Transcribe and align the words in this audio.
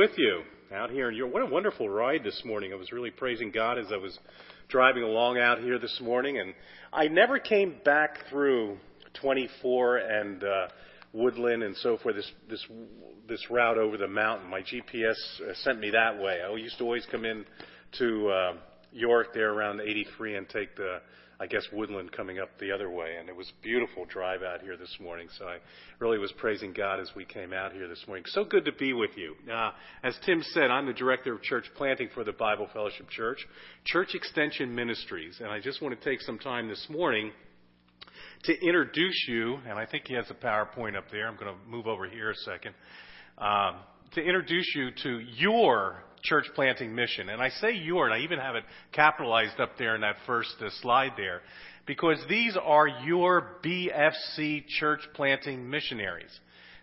with 0.00 0.16
you 0.16 0.40
out 0.74 0.88
here. 0.88 1.08
And 1.08 1.16
you're, 1.16 1.26
what 1.26 1.42
a 1.42 1.46
wonderful 1.46 1.86
ride 1.86 2.24
this 2.24 2.40
morning. 2.42 2.72
I 2.72 2.76
was 2.76 2.90
really 2.90 3.10
praising 3.10 3.50
God 3.50 3.78
as 3.78 3.84
I 3.92 3.98
was 3.98 4.18
driving 4.66 5.02
along 5.02 5.36
out 5.36 5.58
here 5.58 5.78
this 5.78 6.00
morning. 6.02 6.38
And 6.38 6.54
I 6.90 7.08
never 7.08 7.38
came 7.38 7.74
back 7.84 8.16
through 8.30 8.78
24 9.20 9.98
and 9.98 10.42
uh, 10.42 10.68
Woodland 11.12 11.62
and 11.62 11.76
so 11.76 11.98
forth, 11.98 12.16
this, 12.16 12.32
this, 12.48 12.66
this 13.28 13.50
route 13.50 13.76
over 13.76 13.98
the 13.98 14.08
mountain. 14.08 14.48
My 14.48 14.62
GPS 14.62 15.12
uh, 15.42 15.52
sent 15.64 15.78
me 15.78 15.90
that 15.90 16.18
way. 16.18 16.40
I 16.40 16.56
used 16.56 16.78
to 16.78 16.84
always 16.84 17.04
come 17.10 17.26
in 17.26 17.44
to 17.98 18.28
uh, 18.30 18.52
York 18.92 19.34
there 19.34 19.52
around 19.52 19.82
83 19.82 20.36
and 20.36 20.48
take 20.48 20.76
the 20.76 21.02
I 21.40 21.46
guess 21.46 21.62
Woodland 21.72 22.12
coming 22.12 22.38
up 22.38 22.50
the 22.60 22.70
other 22.70 22.90
way, 22.90 23.16
and 23.18 23.30
it 23.30 23.34
was 23.34 23.48
a 23.48 23.62
beautiful 23.62 24.04
drive 24.04 24.42
out 24.42 24.60
here 24.60 24.76
this 24.76 24.94
morning. 25.00 25.26
So 25.38 25.46
I 25.46 25.56
really 25.98 26.18
was 26.18 26.30
praising 26.32 26.74
God 26.74 27.00
as 27.00 27.10
we 27.16 27.24
came 27.24 27.54
out 27.54 27.72
here 27.72 27.88
this 27.88 28.04
morning. 28.06 28.24
So 28.28 28.44
good 28.44 28.66
to 28.66 28.72
be 28.72 28.92
with 28.92 29.12
you. 29.16 29.34
Uh, 29.50 29.70
as 30.02 30.14
Tim 30.26 30.42
said, 30.52 30.70
I'm 30.70 30.84
the 30.84 30.92
director 30.92 31.32
of 31.32 31.40
church 31.40 31.64
planting 31.76 32.10
for 32.12 32.24
the 32.24 32.32
Bible 32.32 32.68
Fellowship 32.74 33.08
Church, 33.08 33.38
Church 33.86 34.14
Extension 34.14 34.74
Ministries, 34.74 35.38
and 35.40 35.48
I 35.48 35.60
just 35.60 35.80
want 35.80 35.98
to 35.98 36.04
take 36.04 36.20
some 36.20 36.38
time 36.38 36.68
this 36.68 36.86
morning 36.90 37.32
to 38.44 38.52
introduce 38.62 39.24
you. 39.26 39.60
And 39.66 39.78
I 39.78 39.86
think 39.86 40.08
he 40.08 40.14
has 40.14 40.26
a 40.28 40.34
PowerPoint 40.34 40.94
up 40.94 41.04
there. 41.10 41.26
I'm 41.26 41.36
going 41.36 41.54
to 41.54 41.70
move 41.70 41.86
over 41.86 42.06
here 42.06 42.30
a 42.30 42.36
second. 42.36 42.74
Um, 43.38 43.76
to 44.12 44.20
introduce 44.20 44.74
you 44.74 44.90
to 45.04 45.20
your 45.38 46.02
church 46.22 46.46
planting 46.54 46.94
mission. 46.94 47.28
And 47.28 47.42
I 47.42 47.48
say 47.48 47.72
your, 47.72 48.06
and 48.06 48.14
I 48.14 48.18
even 48.24 48.38
have 48.38 48.56
it 48.56 48.64
capitalized 48.92 49.60
up 49.60 49.78
there 49.78 49.94
in 49.94 50.00
that 50.02 50.16
first 50.26 50.54
uh, 50.60 50.68
slide 50.80 51.12
there, 51.16 51.42
because 51.86 52.18
these 52.28 52.56
are 52.62 52.86
your 52.88 53.56
BFC 53.64 54.64
church 54.78 55.00
planting 55.14 55.68
missionaries. 55.68 56.30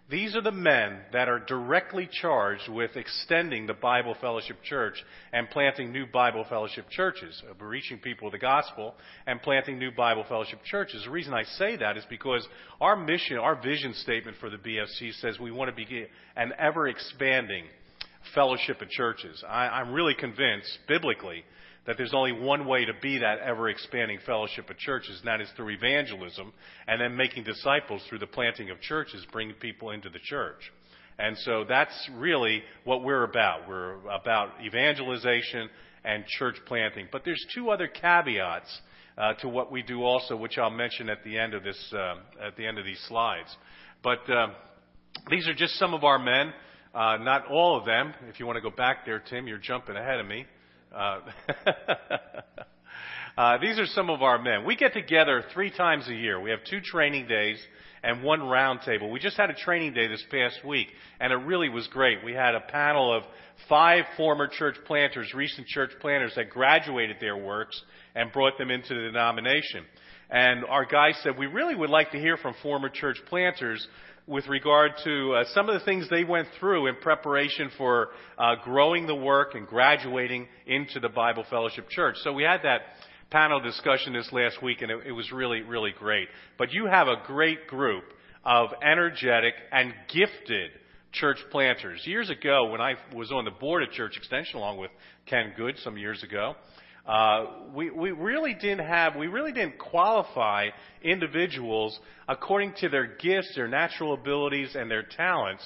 These 0.09 0.37
are 0.37 0.41
the 0.41 0.53
men 0.53 0.99
that 1.11 1.27
are 1.27 1.39
directly 1.39 2.07
charged 2.21 2.69
with 2.69 2.95
extending 2.95 3.67
the 3.67 3.73
Bible 3.73 4.15
Fellowship 4.21 4.63
Church 4.63 4.95
and 5.33 5.49
planting 5.49 5.91
new 5.91 6.05
Bible 6.05 6.45
Fellowship 6.47 6.85
churches, 6.89 7.43
of 7.49 7.59
reaching 7.59 7.99
people 7.99 8.27
with 8.27 8.31
the 8.31 8.39
gospel 8.39 8.95
and 9.25 9.41
planting 9.41 9.77
new 9.77 9.91
Bible 9.91 10.23
Fellowship 10.29 10.59
churches. 10.63 11.03
The 11.03 11.11
reason 11.11 11.33
I 11.33 11.43
say 11.43 11.75
that 11.75 11.97
is 11.97 12.05
because 12.09 12.47
our 12.79 12.95
mission, 12.95 13.37
our 13.37 13.61
vision 13.61 13.93
statement 13.95 14.37
for 14.39 14.49
the 14.49 14.55
BFC 14.55 15.13
says 15.19 15.39
we 15.41 15.51
want 15.51 15.69
to 15.69 15.75
be 15.75 16.05
an 16.37 16.53
ever 16.57 16.87
expanding 16.87 17.65
fellowship 18.33 18.81
of 18.81 18.89
churches. 18.89 19.43
I, 19.47 19.67
I'm 19.67 19.93
really 19.93 20.15
convinced, 20.15 20.77
biblically, 20.87 21.43
that 21.85 21.97
there's 21.97 22.13
only 22.13 22.33
one 22.33 22.67
way 22.67 22.85
to 22.85 22.93
be 23.01 23.19
that 23.19 23.39
ever 23.39 23.69
expanding 23.69 24.19
fellowship 24.25 24.69
of 24.69 24.77
churches, 24.77 25.19
and 25.19 25.27
that 25.27 25.41
is 25.41 25.49
through 25.55 25.69
evangelism 25.69 26.51
and 26.87 26.99
then 26.99 27.15
making 27.15 27.43
disciples 27.43 28.01
through 28.09 28.19
the 28.19 28.27
planting 28.27 28.69
of 28.69 28.81
churches, 28.81 29.25
bringing 29.31 29.55
people 29.55 29.91
into 29.91 30.09
the 30.09 30.19
church. 30.19 30.59
And 31.17 31.37
so 31.39 31.63
that's 31.67 32.09
really 32.15 32.61
what 32.83 33.03
we're 33.03 33.23
about. 33.23 33.67
We're 33.67 33.95
about 34.09 34.49
evangelization 34.63 35.69
and 36.03 36.25
church 36.27 36.57
planting. 36.67 37.07
But 37.11 37.23
there's 37.25 37.43
two 37.55 37.69
other 37.69 37.87
caveats 37.87 38.81
uh, 39.17 39.33
to 39.35 39.49
what 39.49 39.71
we 39.71 39.81
do 39.81 40.03
also, 40.03 40.35
which 40.35 40.57
I'll 40.57 40.69
mention 40.69 41.09
at 41.09 41.23
the 41.23 41.39
end 41.39 41.53
of 41.53 41.63
this, 41.63 41.93
uh, 41.93 42.15
at 42.45 42.55
the 42.55 42.67
end 42.67 42.77
of 42.77 42.85
these 42.85 43.03
slides. 43.07 43.55
But 44.03 44.29
uh, 44.29 44.47
these 45.29 45.47
are 45.47 45.55
just 45.55 45.73
some 45.75 45.93
of 45.93 46.03
our 46.03 46.19
men. 46.19 46.53
Uh, 46.93 47.17
not 47.17 47.47
all 47.47 47.77
of 47.77 47.85
them. 47.85 48.13
If 48.29 48.39
you 48.39 48.45
want 48.45 48.57
to 48.57 48.61
go 48.61 48.75
back 48.75 49.05
there, 49.05 49.19
Tim, 49.19 49.47
you're 49.47 49.57
jumping 49.57 49.95
ahead 49.95 50.19
of 50.19 50.25
me. 50.25 50.45
Uh, 50.95 51.19
uh, 53.37 53.57
these 53.59 53.77
are 53.77 53.85
some 53.87 54.09
of 54.09 54.21
our 54.21 54.41
men. 54.41 54.65
We 54.65 54.75
get 54.75 54.93
together 54.93 55.43
three 55.53 55.71
times 55.71 56.07
a 56.07 56.13
year. 56.13 56.39
We 56.39 56.49
have 56.49 56.59
two 56.69 56.79
training 56.81 57.27
days 57.27 57.59
and 58.03 58.23
one 58.23 58.39
roundtable. 58.39 59.11
We 59.11 59.19
just 59.19 59.37
had 59.37 59.49
a 59.49 59.53
training 59.53 59.93
day 59.93 60.07
this 60.07 60.23
past 60.31 60.63
week, 60.65 60.87
and 61.19 61.33
it 61.33 61.37
really 61.37 61.69
was 61.69 61.87
great. 61.87 62.23
We 62.23 62.33
had 62.33 62.55
a 62.55 62.61
panel 62.61 63.15
of 63.15 63.23
five 63.67 64.05
former 64.15 64.47
church 64.47 64.75
planters, 64.85 65.33
recent 65.33 65.67
church 65.67 65.91
planters 65.99 66.33
that 66.35 66.49
graduated 66.49 67.17
their 67.19 67.37
works 67.37 67.79
and 68.15 68.31
brought 68.31 68.57
them 68.57 68.71
into 68.71 68.93
the 68.93 69.01
denomination. 69.01 69.85
And 70.29 70.65
our 70.65 70.85
guy 70.85 71.11
said, 71.23 71.37
we 71.37 71.45
really 71.47 71.75
would 71.75 71.89
like 71.89 72.11
to 72.11 72.19
hear 72.19 72.37
from 72.37 72.53
former 72.61 72.89
church 72.89 73.17
planters 73.29 73.85
with 74.27 74.45
regard 74.47 74.91
to 75.05 75.33
uh, 75.33 75.43
some 75.53 75.69
of 75.69 75.79
the 75.79 75.85
things 75.85 76.05
they 76.09 76.25
went 76.25 76.49
through 76.59 76.87
in 76.87 76.95
preparation 76.95 77.71
for 77.77 78.09
uh, 78.37 78.55
growing 78.63 79.07
the 79.07 79.15
work 79.15 79.55
and 79.55 79.65
graduating 79.65 80.47
into 80.65 80.99
the 80.99 81.07
Bible 81.07 81.45
Fellowship 81.49 81.89
Church. 81.89 82.17
So 82.23 82.33
we 82.33 82.43
had 82.43 82.61
that 82.63 82.81
panel 83.29 83.61
discussion 83.61 84.11
this 84.11 84.29
last 84.33 84.61
week, 84.61 84.81
and 84.81 84.91
it, 84.91 85.07
it 85.07 85.11
was 85.13 85.31
really, 85.31 85.61
really 85.61 85.93
great. 85.97 86.27
But 86.57 86.73
you 86.73 86.87
have 86.87 87.07
a 87.07 87.15
great 87.25 87.67
group 87.67 88.03
of 88.43 88.69
energetic 88.83 89.53
and 89.71 89.93
gifted 90.13 90.71
church 91.13 91.37
planters. 91.49 92.01
Years 92.05 92.29
ago, 92.29 92.69
when 92.69 92.81
I 92.81 92.95
was 93.15 93.31
on 93.31 93.45
the 93.45 93.51
board 93.51 93.81
of 93.81 93.91
Church 93.91 94.17
Extension 94.17 94.57
along 94.57 94.77
with 94.77 94.91
Ken 95.25 95.53
Good 95.55 95.77
some 95.83 95.97
years 95.97 96.21
ago, 96.21 96.55
uh, 97.07 97.45
we, 97.73 97.89
we 97.89 98.11
really 98.11 98.53
didn't 98.53 98.85
have, 98.85 99.15
we 99.15 99.27
really 99.27 99.53
didn't 99.53 99.77
qualify 99.77 100.67
individuals 101.01 101.97
according 102.27 102.73
to 102.81 102.89
their 102.89 103.07
gifts, 103.07 103.53
their 103.55 103.67
natural 103.67 104.13
abilities, 104.13 104.75
and 104.75 104.91
their 104.91 105.03
talents 105.03 105.63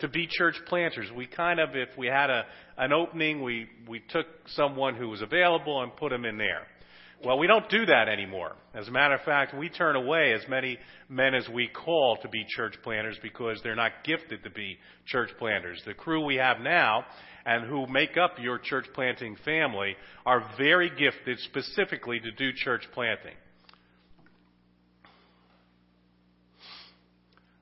to 0.00 0.08
be 0.08 0.28
church 0.30 0.56
planters. 0.66 1.10
We 1.16 1.26
kind 1.26 1.60
of, 1.60 1.70
if 1.74 1.88
we 1.96 2.08
had 2.08 2.28
a, 2.28 2.44
an 2.76 2.92
opening, 2.92 3.42
we, 3.42 3.68
we 3.88 4.02
took 4.10 4.26
someone 4.48 4.94
who 4.94 5.08
was 5.08 5.22
available 5.22 5.82
and 5.82 5.96
put 5.96 6.10
them 6.10 6.24
in 6.24 6.36
there. 6.36 6.66
Well, 7.24 7.38
we 7.38 7.46
don't 7.46 7.68
do 7.70 7.86
that 7.86 8.08
anymore. 8.08 8.56
As 8.74 8.88
a 8.88 8.90
matter 8.90 9.14
of 9.14 9.20
fact, 9.20 9.56
we 9.56 9.68
turn 9.68 9.94
away 9.94 10.32
as 10.32 10.42
many 10.48 10.76
men 11.08 11.34
as 11.34 11.48
we 11.48 11.68
call 11.68 12.18
to 12.20 12.28
be 12.28 12.44
church 12.48 12.74
planters 12.82 13.16
because 13.22 13.60
they're 13.62 13.76
not 13.76 13.92
gifted 14.04 14.42
to 14.42 14.50
be 14.50 14.76
church 15.06 15.30
planters. 15.38 15.80
The 15.86 15.94
crew 15.94 16.24
we 16.24 16.34
have 16.36 16.58
now 16.58 17.04
and 17.44 17.64
who 17.66 17.86
make 17.86 18.16
up 18.16 18.38
your 18.40 18.58
church 18.58 18.86
planting 18.94 19.36
family 19.44 19.96
are 20.24 20.50
very 20.56 20.90
gifted 20.90 21.38
specifically 21.40 22.20
to 22.20 22.30
do 22.32 22.52
church 22.52 22.82
planting. 22.92 23.34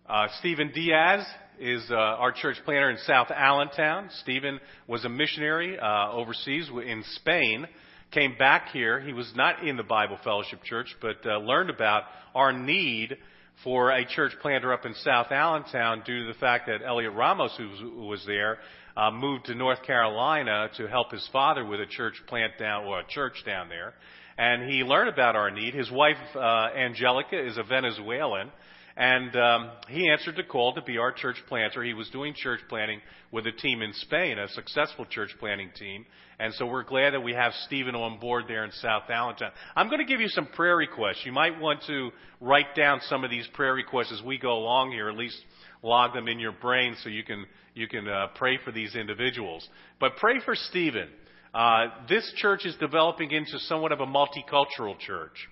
Uh, 0.06 0.26
Stephen 0.40 0.72
Diaz 0.74 1.24
is 1.60 1.84
uh, 1.90 1.94
our 1.94 2.32
church 2.32 2.56
planter 2.64 2.90
in 2.90 2.98
South 3.06 3.30
Allentown. 3.30 4.08
Stephen 4.22 4.58
was 4.88 5.04
a 5.04 5.08
missionary 5.08 5.78
uh, 5.78 6.10
overseas 6.10 6.68
in 6.68 7.04
Spain. 7.14 7.66
Came 8.10 8.34
back 8.36 8.70
here. 8.72 8.98
He 8.98 9.12
was 9.12 9.30
not 9.36 9.64
in 9.64 9.76
the 9.76 9.84
Bible 9.84 10.18
Fellowship 10.24 10.64
Church, 10.64 10.88
but 11.00 11.24
uh, 11.24 11.38
learned 11.38 11.70
about 11.70 12.04
our 12.34 12.52
need 12.52 13.16
for 13.62 13.90
a 13.90 14.04
church 14.04 14.32
planter 14.42 14.72
up 14.72 14.84
in 14.84 14.94
South 14.94 15.30
Allentown 15.30 16.02
due 16.04 16.26
to 16.26 16.32
the 16.32 16.38
fact 16.38 16.66
that 16.66 16.80
Elliot 16.84 17.12
Ramos, 17.12 17.54
who 17.56 17.68
was, 17.68 17.78
who 17.78 18.06
was 18.06 18.24
there, 18.26 18.58
uh, 18.96 19.10
moved 19.10 19.46
to 19.46 19.54
North 19.54 19.82
Carolina 19.82 20.68
to 20.76 20.86
help 20.86 21.12
his 21.12 21.28
father 21.32 21.64
with 21.64 21.80
a 21.80 21.86
church 21.86 22.14
plant 22.26 22.52
down 22.58 22.84
or 22.84 23.00
a 23.00 23.06
church 23.06 23.42
down 23.44 23.68
there. 23.68 23.94
And 24.38 24.70
he 24.70 24.82
learned 24.82 25.10
about 25.10 25.36
our 25.36 25.50
need. 25.50 25.74
His 25.74 25.90
wife, 25.90 26.16
uh, 26.34 26.70
Angelica, 26.74 27.38
is 27.38 27.58
a 27.58 27.62
Venezuelan. 27.62 28.50
And 28.96 29.34
um, 29.36 29.70
he 29.88 30.10
answered 30.10 30.36
the 30.36 30.42
call 30.42 30.74
to 30.74 30.82
be 30.82 30.98
our 30.98 31.12
church 31.12 31.36
planter. 31.48 31.82
He 31.82 31.94
was 31.94 32.08
doing 32.10 32.34
church 32.36 32.60
planting 32.68 33.00
with 33.32 33.46
a 33.46 33.52
team 33.52 33.82
in 33.82 33.92
Spain, 33.94 34.38
a 34.38 34.48
successful 34.48 35.06
church 35.06 35.30
planting 35.38 35.70
team. 35.74 36.04
And 36.38 36.52
so 36.54 36.66
we're 36.66 36.84
glad 36.84 37.12
that 37.14 37.22
we 37.22 37.34
have 37.34 37.52
Stephen 37.66 37.94
on 37.94 38.18
board 38.18 38.44
there 38.48 38.64
in 38.64 38.72
South 38.72 39.04
Allentown. 39.10 39.52
I'm 39.76 39.88
going 39.88 40.00
to 40.00 40.06
give 40.06 40.20
you 40.20 40.28
some 40.28 40.46
prayer 40.46 40.76
requests. 40.76 41.22
You 41.24 41.32
might 41.32 41.60
want 41.60 41.82
to 41.86 42.10
write 42.40 42.74
down 42.74 43.00
some 43.08 43.24
of 43.24 43.30
these 43.30 43.46
prayer 43.54 43.74
requests 43.74 44.12
as 44.12 44.24
we 44.24 44.38
go 44.38 44.52
along 44.52 44.92
here, 44.92 45.08
at 45.08 45.16
least 45.16 45.38
log 45.82 46.14
them 46.14 46.28
in 46.28 46.38
your 46.38 46.52
brain 46.52 46.96
so 47.02 47.08
you 47.08 47.24
can 47.24 47.46
you 47.74 47.88
can 47.88 48.08
uh, 48.08 48.28
pray 48.34 48.58
for 48.64 48.72
these 48.72 48.94
individuals. 48.94 49.68
But 49.98 50.16
pray 50.16 50.40
for 50.44 50.54
Stephen. 50.54 51.08
Uh, 51.52 51.86
this 52.08 52.30
church 52.36 52.64
is 52.64 52.76
developing 52.76 53.30
into 53.30 53.58
somewhat 53.60 53.92
of 53.92 54.00
a 54.00 54.06
multicultural 54.06 54.98
church, 54.98 55.48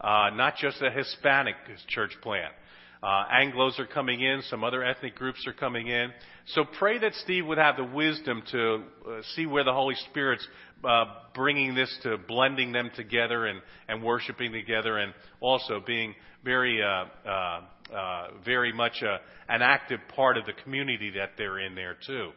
uh, 0.00 0.30
not 0.34 0.56
just 0.56 0.82
a 0.82 0.90
Hispanic 0.90 1.54
church 1.88 2.12
plant. 2.22 2.52
Uh, 3.00 3.24
Anglos 3.32 3.78
are 3.78 3.86
coming 3.86 4.20
in, 4.20 4.42
some 4.50 4.64
other 4.64 4.82
ethnic 4.82 5.14
groups 5.14 5.46
are 5.46 5.52
coming 5.52 5.86
in. 5.86 6.12
So 6.46 6.64
pray 6.78 6.98
that 6.98 7.14
Steve 7.14 7.46
would 7.46 7.58
have 7.58 7.76
the 7.76 7.84
wisdom 7.84 8.42
to 8.50 8.74
uh, 8.74 9.20
see 9.36 9.46
where 9.46 9.62
the 9.62 9.72
Holy 9.72 9.94
Spirit's 10.10 10.46
uh, 10.82 11.04
bringing 11.32 11.76
this 11.76 11.96
to 12.02 12.18
blending 12.18 12.72
them 12.72 12.90
together 12.96 13.46
and, 13.46 13.60
and 13.88 14.02
worshiping 14.02 14.52
together, 14.52 14.98
and 14.98 15.14
also 15.40 15.80
being 15.86 16.14
very, 16.44 16.82
uh, 16.82 17.04
uh, 17.28 17.60
uh, 17.94 18.28
very 18.44 18.72
much 18.72 19.02
a, 19.02 19.18
an 19.52 19.62
active 19.62 20.00
part 20.14 20.36
of 20.36 20.46
the 20.46 20.52
community 20.64 21.10
that 21.10 21.30
they're 21.36 21.58
in 21.58 21.74
there 21.74 21.96
too. 22.06 22.30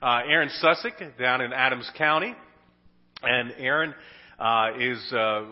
Uh, 0.00 0.20
Aaron 0.28 0.50
Sussick 0.62 1.18
down 1.18 1.40
in 1.40 1.52
Adams 1.52 1.90
County, 1.96 2.34
and 3.22 3.52
Aaron 3.58 3.94
uh, 4.38 4.68
is 4.78 5.04
uh, 5.12 5.16
uh, 5.16 5.44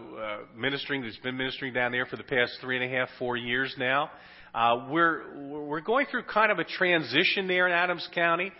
ministering. 0.56 1.02
He's 1.02 1.16
been 1.18 1.36
ministering 1.36 1.72
down 1.72 1.92
there 1.92 2.06
for 2.06 2.16
the 2.16 2.22
past 2.22 2.58
three 2.60 2.76
and 2.76 2.84
a 2.84 2.96
half, 2.96 3.08
four 3.18 3.36
years 3.36 3.74
now. 3.78 4.10
Uh, 4.54 4.86
we're 4.88 5.64
we're 5.66 5.80
going 5.80 6.06
through 6.10 6.22
kind 6.22 6.52
of 6.52 6.58
a 6.58 6.64
transition 6.64 7.48
there 7.48 7.66
in 7.66 7.72
Adams 7.72 8.08
County. 8.14 8.52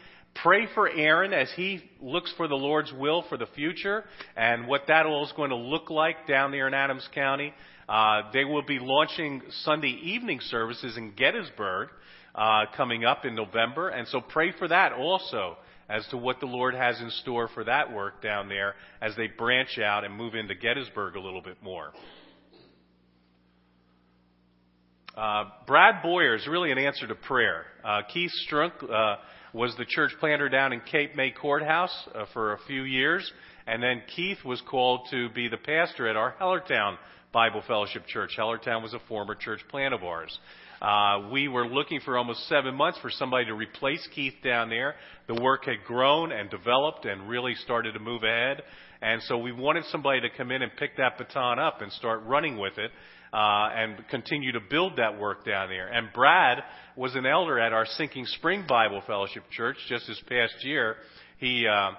Pray 0.43 0.67
for 0.75 0.89
Aaron 0.89 1.33
as 1.33 1.51
he 1.57 1.83
looks 2.01 2.33
for 2.37 2.49
the 2.49 2.55
Lord's 2.55 2.93
will 2.93 3.25
for 3.31 3.39
the 3.39 3.47
future 3.55 4.05
and 4.37 4.67
what 4.67 4.83
that 4.89 5.07
all 5.07 5.25
is 5.25 5.33
going 5.35 5.49
to 5.51 5.57
look 5.57 5.89
like 5.89 6.27
down 6.27 6.51
there 6.51 6.69
in 6.69 6.75
Adams 6.75 7.09
County. 7.15 7.55
Uh, 7.89 8.23
they 8.33 8.45
will 8.45 8.63
be 8.63 8.79
launching 8.81 9.43
Sunday 9.63 9.99
evening 10.03 10.41
services 10.41 10.97
in 10.97 11.13
Gettysburg 11.13 11.89
uh, 12.35 12.65
coming 12.77 13.05
up 13.05 13.25
in 13.25 13.35
November, 13.35 13.89
and 13.89 14.09
so 14.09 14.21
pray 14.21 14.53
for 14.59 14.69
that 14.69 14.93
also 14.93 15.57
as 15.89 16.07
to 16.09 16.17
what 16.17 16.41
the 16.41 16.47
Lord 16.47 16.75
has 16.75 17.01
in 17.01 17.11
store 17.11 17.49
for 17.55 17.63
that 17.65 17.93
work 17.93 18.21
down 18.21 18.49
there 18.49 18.75
as 19.01 19.15
they 19.17 19.29
branch 19.29 19.79
out 19.79 20.05
and 20.05 20.15
move 20.15 20.35
into 20.35 20.55
Gettysburg 20.55 21.15
a 21.15 21.21
little 21.21 21.43
bit 21.43 21.63
more. 21.63 21.93
Uh, 25.17 25.45
Brad 25.67 26.03
Boyer 26.03 26.35
is 26.35 26.47
really 26.47 26.73
an 26.73 26.79
answer 26.79 27.07
to 27.07 27.15
prayer. 27.15 27.65
Uh, 27.85 28.03
Keith 28.13 28.33
Strunk 28.47 28.73
uh, 28.83 29.17
was 29.55 29.75
the 29.79 29.87
church 29.89 30.11
planter 30.21 30.49
down 30.51 30.75
in 30.75 30.81
Cape 30.81 31.17
May 31.17 31.31
Courthouse 31.31 32.09
uh, 32.15 32.27
for 32.35 32.53
a 32.53 32.59
few 32.67 32.83
years, 32.83 33.31
and 33.67 33.83
then 33.83 34.03
Keith 34.15 34.45
was 34.45 34.61
called 34.69 35.07
to 35.13 35.31
be 35.31 35.49
the 35.49 35.57
pastor 35.57 36.07
at 36.07 36.17
our 36.17 36.35
Hellertown 36.39 36.99
Bible 37.37 37.63
Fellowship 37.67 38.07
Church. 38.07 38.31
Hellertown 38.39 38.83
was 38.83 38.95
a 38.95 38.99
former 39.09 39.35
church 39.35 39.61
plant 39.69 39.93
of 39.93 40.03
ours. 40.03 40.39
Uh, 40.81 41.29
we 41.31 41.49
were 41.49 41.67
looking 41.67 42.01
for 42.01 42.17
almost 42.17 42.49
seven 42.49 42.75
months 42.75 42.99
for 43.03 43.11
somebody 43.11 43.45
to 43.45 43.53
replace 43.53 44.09
Keith 44.15 44.33
down 44.43 44.71
there. 44.71 44.95
The 45.29 45.35
work 45.35 45.67
had 45.67 45.85
grown 45.87 46.33
and 46.33 46.49
developed 46.49 47.05
and 47.05 47.29
really 47.29 47.55
started 47.57 47.93
to 47.93 47.99
move 47.99 48.23
ahead. 48.23 48.63
And 49.03 49.21
so 49.25 49.37
we 49.37 49.53
wanted 49.53 49.85
somebody 49.93 50.23
to 50.23 50.31
come 50.35 50.51
in 50.51 50.63
and 50.63 50.73
pick 50.79 50.97
that 50.97 51.19
baton 51.19 51.59
up 51.59 51.83
and 51.83 51.93
start 51.93 52.23
running 52.25 52.57
with 52.57 52.79
it 52.79 52.91
uh, 53.35 53.69
and 53.71 54.09
continue 54.09 54.53
to 54.53 54.61
build 54.71 54.97
that 54.97 55.21
work 55.21 55.45
down 55.45 55.69
there. 55.69 55.89
And 55.89 56.09
Brad 56.15 56.63
was 56.97 57.15
an 57.17 57.27
elder 57.27 57.61
at 57.61 57.75
our 57.75 57.85
Sinking 57.85 58.25
Spring 58.39 58.65
Bible 58.67 59.03
Fellowship 59.07 59.43
Church 59.51 59.77
just 59.91 60.07
this 60.07 60.23
past 60.27 60.55
year. 60.65 60.97
He 61.37 61.67
uh, 61.71 61.91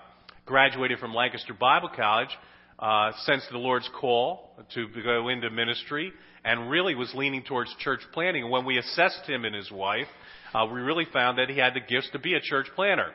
graduated 0.48 0.98
from 0.98 1.14
Lancaster 1.14 1.54
Bible 1.54 1.92
College, 1.96 2.36
uh, 2.80 3.12
sensed 3.26 3.48
the 3.52 3.58
Lord's 3.58 3.90
call 4.00 4.52
to 4.74 4.88
go 5.04 5.30
into 5.30 5.50
ministry, 5.50 6.12
and 6.44 6.70
really 6.70 6.96
was 6.96 7.12
leaning 7.16 7.44
towards 7.44 7.74
church 7.80 8.02
planting. 8.14 8.50
When 8.50 8.66
we 8.66 8.78
assessed 8.78 9.26
him 9.28 9.46
and 9.46 9.56
his 9.56 9.72
wife, 9.72 10.08
uh, 10.54 10.66
we 10.72 10.80
really 10.80 11.06
found 11.12 11.38
that 11.40 11.50
he 11.50 11.58
had 11.58 11.74
the 11.74 11.82
gifts 11.82 12.10
to 12.14 12.20
be 12.20 12.34
a 12.36 12.42
church 12.42 12.68
planter. 12.76 13.12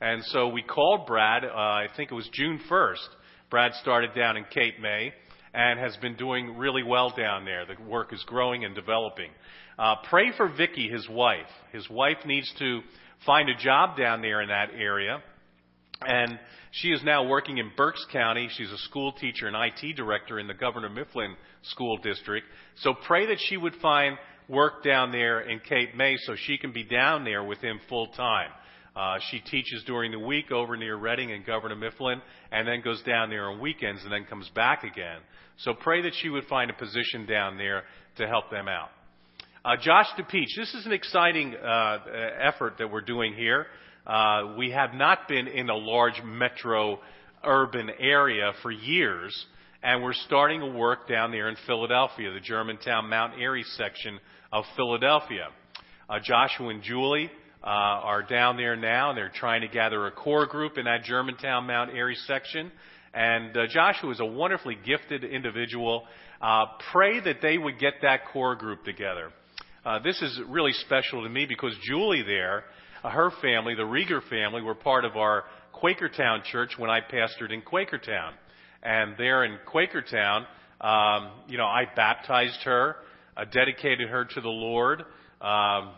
And 0.00 0.24
so 0.26 0.48
we 0.48 0.62
called 0.62 1.06
Brad, 1.06 1.44
uh, 1.44 1.48
I 1.48 1.88
think 1.96 2.10
it 2.10 2.14
was 2.14 2.28
June 2.32 2.58
1st. 2.70 3.08
Brad 3.50 3.72
started 3.82 4.14
down 4.14 4.36
in 4.36 4.44
Cape 4.44 4.80
May 4.80 5.12
and 5.52 5.78
has 5.78 5.96
been 5.98 6.16
doing 6.16 6.56
really 6.56 6.82
well 6.82 7.12
down 7.14 7.44
there. 7.44 7.66
The 7.66 7.82
work 7.82 8.12
is 8.12 8.24
growing 8.26 8.64
and 8.64 8.74
developing. 8.74 9.30
Uh, 9.78 9.96
pray 10.08 10.32
for 10.36 10.48
Vicky, 10.48 10.88
his 10.88 11.08
wife. 11.08 11.46
His 11.72 11.88
wife 11.90 12.18
needs 12.24 12.50
to 12.60 12.80
find 13.26 13.48
a 13.50 13.56
job 13.56 13.98
down 13.98 14.22
there 14.22 14.40
in 14.40 14.48
that 14.48 14.70
area. 14.74 15.22
And 16.00 16.38
she 16.72 16.88
is 16.88 17.02
now 17.02 17.26
working 17.26 17.58
in 17.58 17.70
Berks 17.76 18.04
County. 18.12 18.48
She's 18.56 18.70
a 18.70 18.78
school 18.78 19.12
teacher 19.12 19.48
and 19.48 19.56
IT 19.56 19.96
director 19.96 20.38
in 20.38 20.46
the 20.46 20.54
Governor 20.54 20.88
Mifflin 20.88 21.34
School 21.62 21.96
District. 21.98 22.46
So 22.82 22.94
pray 22.94 23.26
that 23.26 23.38
she 23.48 23.56
would 23.56 23.74
find 23.82 24.16
work 24.48 24.84
down 24.84 25.10
there 25.10 25.40
in 25.40 25.60
Cape 25.60 25.94
May 25.96 26.16
so 26.18 26.34
she 26.36 26.58
can 26.58 26.72
be 26.72 26.84
down 26.84 27.24
there 27.24 27.42
with 27.42 27.58
him 27.58 27.80
full 27.88 28.08
time. 28.08 28.50
Uh, 28.94 29.18
she 29.30 29.40
teaches 29.40 29.82
during 29.86 30.10
the 30.10 30.18
week 30.18 30.50
over 30.50 30.76
near 30.76 30.96
Reading 30.96 31.30
and 31.32 31.46
Governor 31.46 31.76
Mifflin, 31.76 32.20
and 32.50 32.66
then 32.66 32.82
goes 32.82 33.00
down 33.02 33.30
there 33.30 33.48
on 33.48 33.60
weekends 33.60 34.02
and 34.02 34.12
then 34.12 34.24
comes 34.24 34.48
back 34.54 34.82
again. 34.82 35.20
So 35.58 35.74
pray 35.74 36.02
that 36.02 36.12
she 36.20 36.28
would 36.28 36.44
find 36.44 36.70
a 36.70 36.74
position 36.74 37.26
down 37.26 37.56
there 37.56 37.84
to 38.16 38.26
help 38.26 38.50
them 38.50 38.66
out. 38.68 38.88
Uh, 39.64 39.76
Josh 39.80 40.06
DePeach, 40.18 40.56
this 40.56 40.74
is 40.74 40.86
an 40.86 40.92
exciting 40.92 41.54
uh, 41.54 41.98
effort 42.40 42.74
that 42.78 42.90
we're 42.90 43.02
doing 43.02 43.34
here. 43.34 43.66
Uh, 44.10 44.54
we 44.58 44.72
have 44.72 44.92
not 44.92 45.28
been 45.28 45.46
in 45.46 45.70
a 45.70 45.76
large 45.76 46.20
metro 46.24 46.98
urban 47.44 47.88
area 48.00 48.52
for 48.60 48.72
years, 48.72 49.46
and 49.84 50.02
we're 50.02 50.12
starting 50.12 50.58
to 50.58 50.66
work 50.66 51.08
down 51.08 51.30
there 51.30 51.48
in 51.48 51.54
Philadelphia, 51.64 52.32
the 52.32 52.40
Germantown 52.40 53.08
Mount 53.08 53.34
Airy 53.40 53.62
section 53.76 54.18
of 54.50 54.64
Philadelphia. 54.74 55.46
Uh, 56.08 56.18
Joshua 56.24 56.70
and 56.70 56.82
Julie 56.82 57.30
uh, 57.62 57.66
are 57.68 58.24
down 58.24 58.56
there 58.56 58.74
now, 58.74 59.10
and 59.10 59.16
they're 59.16 59.30
trying 59.32 59.60
to 59.60 59.68
gather 59.68 60.04
a 60.08 60.10
core 60.10 60.46
group 60.46 60.76
in 60.76 60.86
that 60.86 61.04
Germantown 61.04 61.68
Mount 61.68 61.92
Airy 61.94 62.16
section. 62.26 62.72
And 63.14 63.56
uh, 63.56 63.68
Joshua 63.68 64.10
is 64.10 64.18
a 64.18 64.26
wonderfully 64.26 64.76
gifted 64.84 65.22
individual. 65.22 66.02
Uh, 66.42 66.64
pray 66.90 67.20
that 67.20 67.36
they 67.42 67.58
would 67.58 67.78
get 67.78 67.94
that 68.02 68.22
core 68.32 68.56
group 68.56 68.82
together. 68.84 69.30
Uh, 69.86 70.00
this 70.00 70.20
is 70.20 70.40
really 70.48 70.72
special 70.72 71.22
to 71.22 71.28
me 71.28 71.46
because 71.46 71.76
Julie 71.86 72.24
there, 72.26 72.64
her 73.02 73.30
family, 73.42 73.74
the 73.74 73.82
Rieger 73.82 74.22
family, 74.28 74.62
were 74.62 74.74
part 74.74 75.04
of 75.04 75.16
our 75.16 75.44
Quakertown 75.74 76.44
church 76.44 76.72
when 76.76 76.90
I 76.90 77.00
pastored 77.00 77.52
in 77.52 77.62
Quakertown. 77.62 78.32
And 78.82 79.14
there 79.16 79.44
in 79.44 79.58
Quakertown, 79.66 80.46
um, 80.80 81.30
you 81.48 81.58
know, 81.58 81.66
I 81.66 81.84
baptized 81.94 82.62
her, 82.64 82.96
uh, 83.36 83.44
dedicated 83.44 84.08
her 84.08 84.24
to 84.24 84.40
the 84.40 84.48
Lord. 84.48 85.04
Um, 85.40 85.92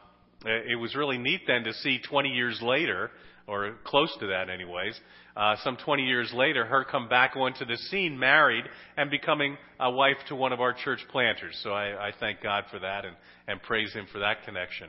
it 0.44 0.78
was 0.78 0.94
really 0.96 1.18
neat 1.18 1.42
then 1.46 1.64
to 1.64 1.72
see 1.72 2.00
20 2.00 2.30
years 2.30 2.60
later, 2.60 3.10
or 3.46 3.74
close 3.84 4.14
to 4.20 4.26
that 4.28 4.50
anyways, 4.50 4.98
uh, 5.36 5.56
some 5.64 5.76
20 5.76 6.04
years 6.04 6.30
later, 6.34 6.64
her 6.64 6.84
come 6.84 7.08
back 7.08 7.36
onto 7.36 7.64
the 7.64 7.76
scene, 7.76 8.18
married, 8.18 8.64
and 8.96 9.10
becoming 9.10 9.56
a 9.80 9.90
wife 9.90 10.18
to 10.28 10.36
one 10.36 10.52
of 10.52 10.60
our 10.60 10.72
church 10.72 11.00
planters. 11.10 11.58
So 11.62 11.70
I, 11.70 12.08
I 12.08 12.12
thank 12.20 12.42
God 12.42 12.64
for 12.70 12.78
that 12.80 13.04
and, 13.04 13.16
and 13.48 13.62
praise 13.62 13.92
Him 13.92 14.06
for 14.12 14.18
that 14.18 14.44
connection. 14.44 14.88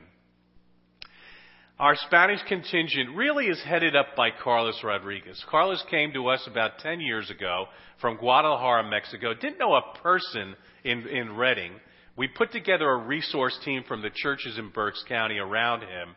Our 1.76 1.96
Spanish 1.96 2.38
contingent 2.46 3.16
really 3.16 3.46
is 3.46 3.60
headed 3.64 3.96
up 3.96 4.14
by 4.16 4.30
Carlos 4.30 4.80
Rodriguez. 4.84 5.44
Carlos 5.50 5.82
came 5.90 6.12
to 6.12 6.28
us 6.28 6.46
about 6.46 6.78
10 6.78 7.00
years 7.00 7.30
ago 7.30 7.66
from 8.00 8.16
Guadalajara, 8.16 8.88
Mexico. 8.88 9.34
Didn't 9.34 9.58
know 9.58 9.74
a 9.74 9.98
person 9.98 10.54
in, 10.84 11.04
in 11.08 11.34
Reading. 11.34 11.72
We 12.16 12.28
put 12.28 12.52
together 12.52 12.88
a 12.88 12.98
resource 12.98 13.58
team 13.64 13.82
from 13.88 14.02
the 14.02 14.10
churches 14.14 14.56
in 14.56 14.70
Berks 14.70 15.02
County 15.08 15.38
around 15.38 15.80
him. 15.80 16.14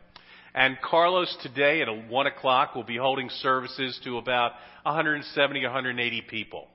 And 0.54 0.76
Carlos 0.80 1.36
today 1.42 1.82
at 1.82 2.08
1 2.08 2.26
o'clock 2.28 2.76
will 2.76 2.84
be 2.84 2.96
holding 2.96 3.28
services 3.28 3.98
to 4.04 4.18
about 4.18 4.52
170, 4.84 5.62
180 5.64 6.22
people. 6.30 6.68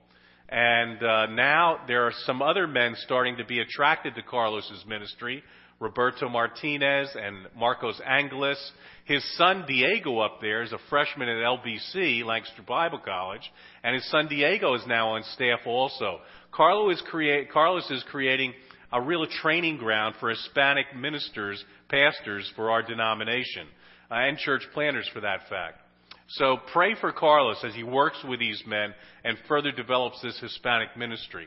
And 0.50 1.02
uh, 1.02 1.26
now 1.28 1.78
there 1.88 2.04
are 2.04 2.12
some 2.26 2.42
other 2.42 2.66
men 2.66 2.96
starting 2.98 3.38
to 3.38 3.46
be 3.46 3.60
attracted 3.60 4.14
to 4.16 4.22
Carlos's 4.22 4.84
ministry. 4.86 5.42
Roberto 5.80 6.28
Martinez 6.28 7.08
and 7.14 7.46
Marcos 7.56 8.00
Angeles. 8.06 8.58
His 9.04 9.22
son 9.36 9.64
Diego 9.66 10.20
up 10.20 10.38
there 10.40 10.62
is 10.62 10.72
a 10.72 10.78
freshman 10.88 11.28
at 11.28 11.36
LBC, 11.36 12.24
Lancaster 12.24 12.62
Bible 12.66 13.00
College, 13.04 13.42
and 13.82 13.94
his 13.94 14.08
son 14.10 14.28
Diego 14.28 14.74
is 14.74 14.82
now 14.86 15.10
on 15.10 15.22
staff 15.34 15.60
also. 15.66 16.20
Carlos 16.52 16.96
is, 16.96 17.02
create, 17.10 17.50
Carlos 17.50 17.90
is 17.90 18.04
creating 18.10 18.54
a 18.92 19.00
real 19.00 19.26
training 19.42 19.76
ground 19.76 20.14
for 20.20 20.30
Hispanic 20.30 20.86
ministers, 20.96 21.62
pastors 21.88 22.50
for 22.54 22.70
our 22.70 22.82
denomination, 22.82 23.66
uh, 24.10 24.14
and 24.14 24.38
church 24.38 24.62
planters 24.72 25.08
for 25.12 25.20
that 25.20 25.40
fact. 25.50 25.80
So 26.28 26.58
pray 26.72 26.94
for 27.00 27.12
Carlos 27.12 27.62
as 27.64 27.74
he 27.74 27.82
works 27.82 28.18
with 28.26 28.40
these 28.40 28.62
men 28.66 28.94
and 29.24 29.36
further 29.48 29.72
develops 29.72 30.22
this 30.22 30.38
Hispanic 30.40 30.96
ministry. 30.96 31.46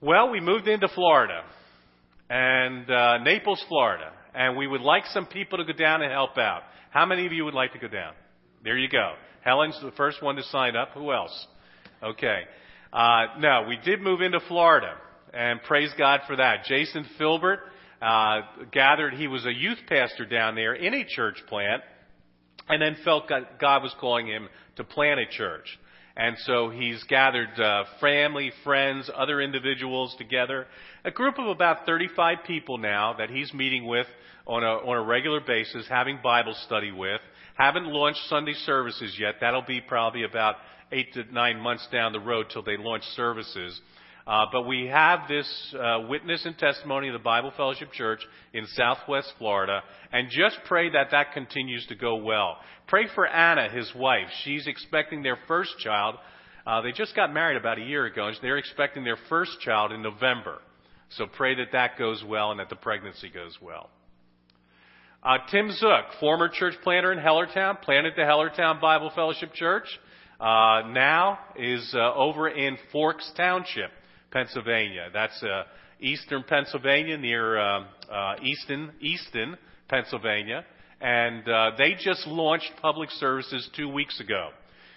Well, 0.00 0.30
we 0.30 0.40
moved 0.40 0.68
into 0.68 0.88
Florida, 0.88 1.42
and 2.30 2.90
uh, 2.90 3.18
Naples, 3.18 3.62
Florida, 3.68 4.12
and 4.34 4.56
we 4.56 4.66
would 4.66 4.80
like 4.80 5.04
some 5.06 5.26
people 5.26 5.58
to 5.58 5.64
go 5.64 5.72
down 5.72 6.02
and 6.02 6.12
help 6.12 6.36
out. 6.38 6.62
How 6.90 7.06
many 7.06 7.26
of 7.26 7.32
you 7.32 7.44
would 7.44 7.54
like 7.54 7.72
to 7.72 7.78
go 7.78 7.88
down? 7.88 8.12
There 8.64 8.76
you 8.76 8.88
go. 8.88 9.14
Helen's 9.42 9.80
the 9.80 9.92
first 9.92 10.22
one 10.22 10.36
to 10.36 10.42
sign 10.44 10.76
up. 10.76 10.90
Who 10.94 11.12
else? 11.12 11.46
Okay. 12.02 12.42
Uh, 12.92 13.26
we 13.68 13.78
did 13.84 14.00
move 14.00 14.20
into 14.20 14.40
Florida 14.48 14.94
and 15.32 15.62
praise 15.62 15.90
God 15.96 16.20
for 16.26 16.36
that. 16.36 16.64
Jason 16.64 17.06
Filbert 17.18 17.60
uh, 18.00 18.40
gathered. 18.72 19.14
He 19.14 19.26
was 19.28 19.44
a 19.46 19.52
youth 19.52 19.78
pastor 19.88 20.24
down 20.24 20.54
there 20.54 20.74
in 20.74 20.94
a 20.94 21.04
church 21.04 21.36
plant, 21.48 21.82
and 22.68 22.80
then 22.80 22.96
felt 23.04 23.28
God 23.28 23.82
was 23.82 23.94
calling 24.00 24.26
him 24.26 24.48
to 24.76 24.84
plant 24.84 25.20
a 25.20 25.26
church. 25.26 25.78
And 26.18 26.36
so 26.40 26.68
he's 26.68 27.02
gathered 27.04 27.60
uh, 27.60 27.84
family, 28.00 28.50
friends, 28.64 29.08
other 29.16 29.40
individuals 29.40 30.16
together, 30.18 30.66
a 31.04 31.12
group 31.12 31.38
of 31.38 31.46
about 31.46 31.86
35 31.86 32.38
people 32.44 32.76
now 32.76 33.14
that 33.18 33.30
he's 33.30 33.54
meeting 33.54 33.86
with 33.86 34.08
on 34.44 34.64
a, 34.64 34.66
on 34.66 34.96
a 34.96 35.02
regular 35.02 35.40
basis, 35.40 35.86
having 35.88 36.18
Bible 36.20 36.56
study 36.66 36.90
with. 36.90 37.20
Haven't 37.54 37.86
launched 37.86 38.18
Sunday 38.28 38.54
services 38.54 39.16
yet. 39.16 39.36
That'll 39.40 39.62
be 39.62 39.80
probably 39.80 40.24
about 40.24 40.56
eight 40.90 41.12
to 41.14 41.22
nine 41.32 41.60
months 41.60 41.86
down 41.92 42.12
the 42.12 42.20
road 42.20 42.46
till 42.52 42.64
they 42.64 42.76
launch 42.76 43.04
services. 43.14 43.80
Uh, 44.28 44.44
but 44.52 44.66
we 44.66 44.86
have 44.86 45.20
this 45.26 45.74
uh, 45.74 46.00
witness 46.06 46.44
and 46.44 46.58
testimony 46.58 47.08
of 47.08 47.14
the 47.14 47.18
Bible 47.18 47.50
Fellowship 47.56 47.90
Church 47.92 48.20
in 48.52 48.66
Southwest 48.74 49.32
Florida, 49.38 49.80
and 50.12 50.28
just 50.30 50.58
pray 50.66 50.90
that 50.90 51.12
that 51.12 51.32
continues 51.32 51.86
to 51.86 51.94
go 51.94 52.16
well. 52.16 52.58
Pray 52.88 53.06
for 53.14 53.26
Anna, 53.26 53.70
his 53.70 53.90
wife. 53.96 54.26
She's 54.44 54.66
expecting 54.66 55.22
their 55.22 55.38
first 55.48 55.78
child. 55.78 56.16
Uh, 56.66 56.82
they 56.82 56.92
just 56.92 57.16
got 57.16 57.32
married 57.32 57.56
about 57.56 57.78
a 57.78 57.82
year 57.82 58.04
ago, 58.04 58.26
and 58.26 58.36
they're 58.42 58.58
expecting 58.58 59.02
their 59.02 59.16
first 59.30 59.60
child 59.60 59.92
in 59.92 60.02
November. 60.02 60.58
So 61.16 61.24
pray 61.26 61.54
that 61.54 61.72
that 61.72 61.98
goes 61.98 62.22
well 62.22 62.50
and 62.50 62.60
that 62.60 62.68
the 62.68 62.76
pregnancy 62.76 63.30
goes 63.30 63.56
well. 63.62 63.88
Uh, 65.22 65.38
Tim 65.50 65.72
Zook, 65.72 66.04
former 66.20 66.50
church 66.50 66.74
planter 66.84 67.12
in 67.12 67.18
Hellertown, 67.18 67.80
planted 67.80 68.12
the 68.14 68.22
Hellertown 68.22 68.78
Bible 68.78 69.10
Fellowship 69.14 69.54
Church, 69.54 69.86
uh, 70.38 70.82
now 70.90 71.38
is 71.56 71.94
uh, 71.94 72.14
over 72.14 72.46
in 72.46 72.76
Forks 72.92 73.32
Township. 73.34 73.90
Pennsylvania. 74.30 75.08
That's 75.12 75.42
uh, 75.42 75.64
eastern 76.00 76.44
Pennsylvania 76.48 77.16
near 77.18 77.58
uh, 77.58 77.84
uh, 78.10 78.34
Easton, 78.42 78.92
Easton, 79.00 79.56
Pennsylvania. 79.88 80.64
and 81.00 81.48
uh, 81.48 81.70
they 81.78 81.94
just 81.98 82.26
launched 82.26 82.70
public 82.80 83.10
services 83.12 83.68
two 83.76 83.88
weeks 83.88 84.20
ago. 84.20 84.50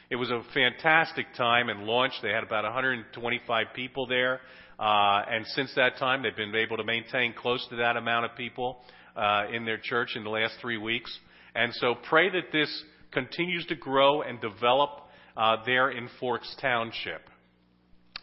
It 0.09 0.15
was 0.17 0.29
a 0.29 0.41
fantastic 0.53 1.25
time 1.37 1.69
and 1.69 1.83
launch. 1.83 2.11
They 2.21 2.31
had 2.31 2.43
about 2.43 2.65
125 2.65 3.67
people 3.73 4.07
there, 4.07 4.41
uh, 4.77 5.21
and 5.29 5.45
since 5.47 5.71
that 5.75 5.97
time, 5.97 6.21
they've 6.21 6.35
been 6.35 6.53
able 6.53 6.77
to 6.77 6.83
maintain 6.83 7.33
close 7.33 7.65
to 7.69 7.77
that 7.77 7.95
amount 7.95 8.25
of 8.25 8.35
people 8.35 8.79
uh, 9.15 9.45
in 9.53 9.63
their 9.63 9.77
church 9.77 10.15
in 10.15 10.23
the 10.23 10.29
last 10.29 10.55
three 10.59 10.77
weeks. 10.77 11.17
And 11.55 11.73
so, 11.75 11.95
pray 12.09 12.29
that 12.29 12.51
this 12.51 12.83
continues 13.11 13.65
to 13.67 13.75
grow 13.75 14.21
and 14.21 14.41
develop 14.41 14.89
uh, 15.37 15.57
there 15.65 15.91
in 15.91 16.09
Forks 16.19 16.55
Township. 16.59 17.21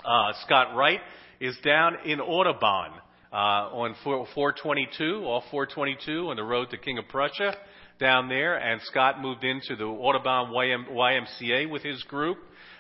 Uh, 0.04 0.32
Scott 0.44 0.76
Wright 0.76 1.00
is 1.40 1.56
down 1.64 1.96
in 2.04 2.20
Audubon 2.20 2.92
uh, 3.32 3.34
on 3.34 3.94
422, 4.04 5.24
all 5.24 5.42
422 5.50 6.28
on 6.28 6.36
the 6.36 6.42
road 6.42 6.70
to 6.70 6.78
King 6.78 6.98
of 6.98 7.08
Prussia 7.08 7.54
down 7.98 8.28
there, 8.28 8.56
and 8.56 8.80
Scott 8.82 9.20
moved 9.20 9.42
into 9.42 9.74
the 9.76 9.84
Audubon 9.84 10.52
YM, 10.54 10.90
YMCA 10.90 11.68
with 11.68 11.82
his 11.82 12.02
group. 12.04 12.38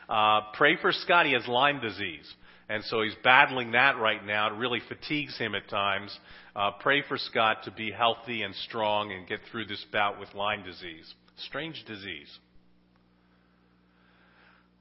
Uh, 0.08 0.40
pray 0.54 0.76
for 0.80 0.92
Scott. 0.92 1.26
He 1.26 1.32
has 1.32 1.46
Lyme 1.48 1.80
disease. 1.80 2.32
And 2.70 2.84
so 2.84 3.02
he's 3.02 3.16
battling 3.24 3.72
that 3.72 3.98
right 3.98 4.24
now. 4.24 4.54
It 4.54 4.58
really 4.58 4.80
fatigues 4.88 5.36
him 5.38 5.54
at 5.54 5.68
times. 5.68 6.16
Uh, 6.54 6.72
pray 6.80 7.02
for 7.08 7.16
Scott 7.18 7.64
to 7.64 7.70
be 7.70 7.90
healthy 7.90 8.42
and 8.42 8.54
strong 8.54 9.10
and 9.12 9.26
get 9.26 9.40
through 9.50 9.66
this 9.66 9.84
bout 9.90 10.20
with 10.20 10.34
Lyme 10.34 10.62
disease. 10.62 11.14
Strange 11.36 11.84
disease. 11.86 12.38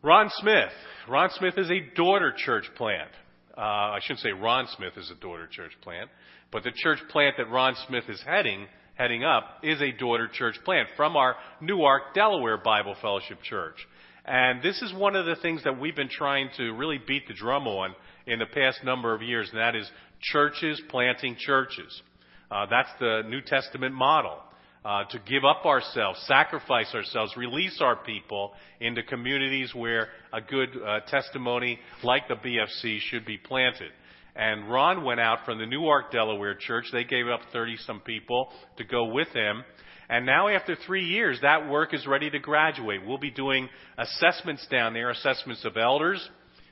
Ron 0.07 0.29
Smith. 0.37 0.71
Ron 1.09 1.29
Smith 1.31 1.55
is 1.57 1.69
a 1.69 1.81
daughter 1.93 2.33
church 2.37 2.63
plant. 2.77 3.09
Uh, 3.57 3.59
I 3.59 3.99
shouldn't 4.01 4.21
say 4.21 4.31
Ron 4.31 4.65
Smith 4.77 4.93
is 4.95 5.11
a 5.11 5.19
daughter 5.21 5.49
church 5.51 5.73
plant, 5.81 6.09
but 6.49 6.63
the 6.63 6.71
church 6.73 6.99
plant 7.09 7.35
that 7.37 7.49
Ron 7.49 7.75
Smith 7.89 8.05
is 8.07 8.23
heading 8.25 8.67
heading 8.95 9.25
up 9.25 9.43
is 9.63 9.81
a 9.81 9.91
daughter 9.91 10.29
church 10.31 10.55
plant 10.63 10.87
from 10.95 11.17
our 11.17 11.35
Newark, 11.59 12.13
Delaware 12.15 12.57
Bible 12.57 12.95
Fellowship 13.01 13.39
Church. 13.43 13.75
And 14.23 14.63
this 14.63 14.81
is 14.81 14.93
one 14.93 15.17
of 15.17 15.25
the 15.25 15.35
things 15.41 15.65
that 15.65 15.77
we've 15.77 15.95
been 15.95 16.07
trying 16.07 16.51
to 16.55 16.71
really 16.71 17.01
beat 17.05 17.27
the 17.27 17.33
drum 17.33 17.67
on 17.67 17.93
in 18.27 18.39
the 18.39 18.45
past 18.45 18.85
number 18.85 19.13
of 19.13 19.21
years, 19.21 19.49
and 19.51 19.59
that 19.59 19.75
is 19.75 19.91
churches 20.21 20.81
planting 20.87 21.35
churches. 21.37 22.01
Uh, 22.49 22.65
that's 22.69 22.89
the 23.01 23.23
New 23.27 23.41
Testament 23.41 23.93
model. 23.93 24.37
Uh, 24.87 25.03
to 25.09 25.19
give 25.27 25.43
up 25.43 25.65
ourselves, 25.65 26.17
sacrifice 26.27 26.95
ourselves, 26.95 27.35
release 27.35 27.81
our 27.81 27.97
people 27.97 28.53
into 28.79 29.03
communities 29.03 29.75
where 29.75 30.07
a 30.31 30.39
good 30.39 30.69
uh, 30.81 31.01
testimony 31.07 31.77
like 32.03 32.29
the 32.29 32.35
BFC 32.35 32.99
should 33.01 33.25
be 33.25 33.37
planted. 33.37 33.91
And 34.33 34.71
Ron 34.71 35.03
went 35.03 35.19
out 35.19 35.39
from 35.43 35.57
the 35.57 35.65
Newark, 35.65 36.13
Delaware 36.13 36.55
church. 36.55 36.85
They 36.93 37.03
gave 37.03 37.27
up 37.27 37.41
30 37.51 37.75
some 37.85 37.99
people 37.99 38.47
to 38.77 38.85
go 38.85 39.11
with 39.11 39.27
him. 39.33 39.65
And 40.07 40.25
now 40.25 40.47
after 40.47 40.77
three 40.85 41.03
years, 41.03 41.37
that 41.41 41.69
work 41.69 41.93
is 41.93 42.07
ready 42.07 42.29
to 42.29 42.39
graduate. 42.39 43.01
We'll 43.05 43.17
be 43.17 43.29
doing 43.29 43.67
assessments 43.97 44.65
down 44.71 44.93
there, 44.93 45.09
assessments 45.09 45.65
of 45.65 45.75
elders, 45.75 46.29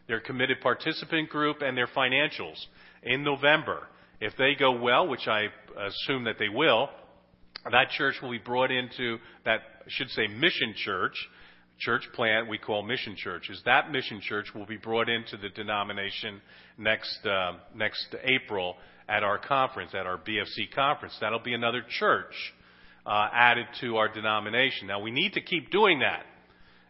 their 0.08 0.22
committed 0.22 0.62
participant 0.62 1.28
group, 1.28 1.58
and 1.62 1.76
their 1.78 1.88
financials 1.88 2.64
in 3.04 3.26
November. 3.26 3.90
If 4.22 4.38
they 4.38 4.56
go 4.58 4.80
well, 4.80 5.06
which 5.06 5.28
I 5.28 5.48
assume 5.78 6.24
that 6.24 6.40
they 6.40 6.48
will, 6.48 6.90
that 7.72 7.90
church 7.92 8.16
will 8.22 8.32
be 8.32 8.38
brought 8.38 8.72
into 8.72 9.18
that, 9.44 9.62
I 9.86 9.90
should 9.90 10.10
say, 10.10 10.28
mission 10.28 10.74
church, 10.76 11.16
church 11.80 12.04
plant 12.14 12.48
we 12.48 12.58
call 12.58 12.84
mission 12.84 13.16
churches. 13.16 13.62
That 13.66 13.92
mission 13.92 14.22
church 14.22 14.48
will 14.54 14.66
be 14.66 14.78
brought 14.78 15.10
into 15.10 15.38
the 15.38 15.50
denomination 15.50 16.42
next 16.78 17.26
uh, 17.26 17.54
next 17.74 18.16
April 18.24 18.76
at 19.08 19.24
our 19.24 19.38
conference, 19.38 19.92
at 19.94 20.06
our 20.06 20.18
BFC 20.18 20.74
conference. 20.74 21.16
That'll 21.22 21.40
be 21.40 21.54
another 21.54 21.84
church 22.00 22.34
uh, 23.06 23.28
added 23.32 23.68
to 23.82 23.98
our 23.98 24.08
denomination. 24.08 24.88
Now 24.88 25.02
we 25.02 25.12
need 25.12 25.34
to 25.34 25.42
keep 25.42 25.72
doing 25.72 26.00
that. 26.00 26.26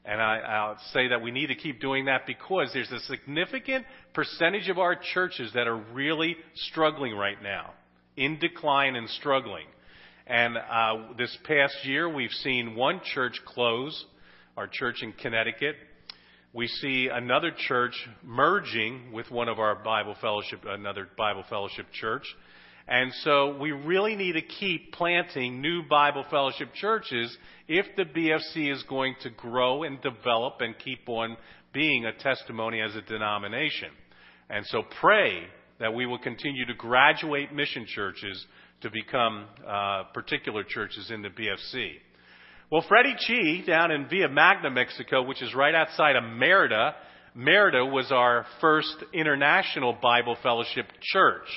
And 0.08 0.22
I, 0.22 0.68
will 0.68 0.78
say 0.94 1.08
that 1.08 1.24
we 1.24 1.32
need 1.32 1.48
to 1.48 1.56
keep 1.56 1.82
doing 1.82 2.06
that 2.06 2.28
because 2.28 2.70
there's 2.74 2.92
a 2.92 3.00
significant 3.00 3.86
percentage 4.14 4.70
of 4.70 4.78
our 4.78 4.96
churches 4.96 5.52
that 5.56 5.68
are 5.68 5.78
really 5.94 6.36
struggling 6.54 7.16
right 7.16 7.42
now, 7.42 7.74
in 8.16 8.38
decline 8.38 8.96
and 8.96 9.10
struggling. 9.10 9.66
And 10.28 10.58
uh, 10.58 11.14
this 11.18 11.36
past 11.44 11.76
year, 11.84 12.10
we've 12.10 12.32
seen 12.32 12.76
one 12.76 13.02
church 13.14 13.40
close 13.46 14.06
our 14.58 14.68
church 14.68 15.04
in 15.04 15.12
Connecticut. 15.14 15.76
We 16.54 16.68
see 16.68 17.10
another 17.12 17.52
church 17.68 17.94
merging 18.24 19.12
with 19.12 19.30
one 19.30 19.50
of 19.50 19.60
our 19.60 19.76
Bible 19.76 20.16
fellowship, 20.22 20.62
another 20.66 21.08
Bible 21.18 21.44
fellowship 21.50 21.88
church. 21.92 22.24
And 22.88 23.12
so 23.24 23.58
we 23.58 23.72
really 23.72 24.16
need 24.16 24.34
to 24.34 24.42
keep 24.42 24.94
planting 24.94 25.62
new 25.62 25.84
Bible 25.84 26.26
fellowship 26.30 26.70
churches 26.74 27.36
if 27.68 27.86
the 27.98 28.06
BFC 28.06 28.72
is 28.72 28.82
going 28.84 29.16
to 29.24 29.30
grow 29.32 29.84
and 29.84 30.02
develop 30.02 30.62
and 30.62 30.76
keep 30.80 31.08
on 31.10 31.36
being 31.74 32.06
a 32.06 32.14
testimony 32.14 32.80
as 32.82 32.96
a 32.96 33.02
denomination. 33.02 33.90
And 34.50 34.66
so 34.68 34.84
pray 35.02 35.44
that 35.80 35.94
we 35.94 36.06
will 36.06 36.20
continue 36.20 36.66
to 36.68 36.74
graduate 36.74 37.54
mission 37.54 37.86
churches 37.88 38.46
to 38.82 38.90
become 38.90 39.46
uh, 39.68 40.04
particular 40.14 40.64
churches 40.64 41.12
in 41.12 41.22
the 41.22 41.30
BFC. 41.30 41.94
Well, 42.72 42.84
Freddie 42.88 43.16
Chi 43.16 43.66
down 43.66 43.92
in 43.92 44.08
Villa 44.10 44.30
Magna, 44.30 44.70
Mexico, 44.70 45.24
which 45.24 45.42
is 45.42 45.54
right 45.54 45.76
outside 45.76 46.16
of 46.16 46.24
Merida, 46.24 46.96
Merida 47.36 47.86
was 47.86 48.12
our 48.12 48.46
first 48.62 48.96
international 49.14 49.98
Bible 50.02 50.38
fellowship 50.42 50.86
church. 51.02 51.48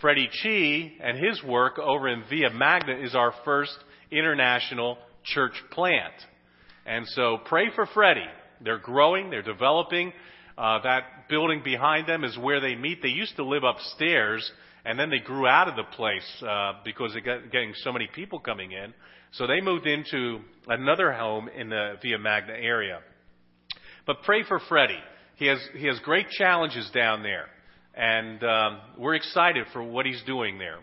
Freddie 0.00 0.28
Chi 0.42 0.92
and 1.00 1.16
his 1.16 1.42
work 1.44 1.78
over 1.78 2.08
in 2.08 2.24
Villa 2.28 2.52
Magna 2.52 2.96
is 2.96 3.14
our 3.14 3.32
first 3.44 3.76
international 4.10 4.98
church 5.24 5.54
plant. 5.70 6.12
And 6.84 7.06
so 7.08 7.38
pray 7.44 7.66
for 7.74 7.86
Freddie. 7.86 8.26
They're 8.62 8.78
growing, 8.78 9.30
they're 9.30 9.42
developing. 9.42 10.12
Uh, 10.56 10.80
that 10.82 11.28
building 11.28 11.62
behind 11.64 12.08
them 12.08 12.24
is 12.24 12.36
where 12.36 12.60
they 12.60 12.74
meet. 12.74 13.00
They 13.00 13.08
used 13.08 13.36
to 13.36 13.44
live 13.44 13.64
upstairs, 13.64 14.50
and 14.84 14.98
then 14.98 15.10
they 15.10 15.18
grew 15.18 15.46
out 15.46 15.68
of 15.68 15.76
the 15.76 15.84
place 15.96 16.42
uh, 16.46 16.74
because 16.84 17.14
they 17.14 17.20
got 17.20 17.50
getting 17.50 17.72
so 17.76 17.92
many 17.92 18.08
people 18.14 18.38
coming 18.38 18.72
in. 18.72 18.92
So 19.32 19.46
they 19.46 19.60
moved 19.60 19.86
into 19.86 20.40
another 20.68 21.12
home 21.12 21.48
in 21.48 21.70
the 21.70 21.94
Via 22.02 22.18
Magna 22.18 22.52
area. 22.52 23.00
But 24.06 24.22
pray 24.22 24.44
for 24.44 24.60
Freddie. 24.68 25.02
He 25.36 25.46
has, 25.46 25.58
he 25.76 25.86
has 25.86 25.98
great 26.00 26.28
challenges 26.28 26.88
down 26.94 27.22
there. 27.22 27.46
And 27.94 28.42
um, 28.44 28.80
we're 28.98 29.14
excited 29.14 29.66
for 29.72 29.82
what 29.82 30.06
he's 30.06 30.22
doing 30.26 30.58
there. 30.58 30.78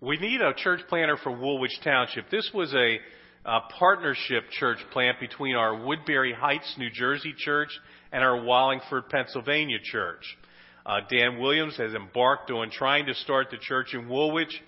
We 0.00 0.18
need 0.18 0.40
a 0.40 0.52
church 0.54 0.80
planter 0.88 1.16
for 1.22 1.32
Woolwich 1.32 1.78
Township. 1.82 2.30
This 2.30 2.50
was 2.54 2.72
a, 2.74 2.98
a 3.46 3.60
partnership 3.78 4.44
church 4.50 4.78
plant 4.92 5.18
between 5.18 5.56
our 5.56 5.84
Woodbury 5.84 6.34
Heights, 6.34 6.74
New 6.78 6.90
Jersey 6.90 7.34
church 7.36 7.70
and 8.14 8.22
our 8.22 8.44
Wallingford, 8.44 9.08
Pennsylvania 9.08 9.78
church. 9.82 10.24
Uh, 10.86 11.00
Dan 11.10 11.40
Williams 11.40 11.76
has 11.78 11.94
embarked 11.94 12.48
on 12.52 12.70
trying 12.70 13.06
to 13.06 13.14
start 13.14 13.48
the 13.50 13.56
church 13.60 13.92
in 13.92 14.08
Woolwich, 14.08 14.62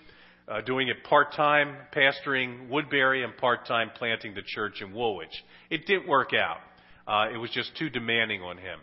uh, 0.49 0.59
doing 0.61 0.89
it 0.89 0.97
part-time, 1.05 1.73
pastoring 1.95 2.67
Woodbury, 2.67 3.23
and 3.23 3.37
part-time 3.37 3.91
planting 3.95 4.33
the 4.33 4.41
church 4.45 4.81
in 4.81 4.93
Woolwich. 4.93 5.31
It 5.69 5.85
didn't 5.87 6.09
work 6.09 6.31
out. 6.33 6.57
Uh, 7.07 7.33
it 7.33 7.37
was 7.37 7.49
just 7.51 7.71
too 7.77 7.89
demanding 7.89 8.41
on 8.41 8.57
him. 8.57 8.79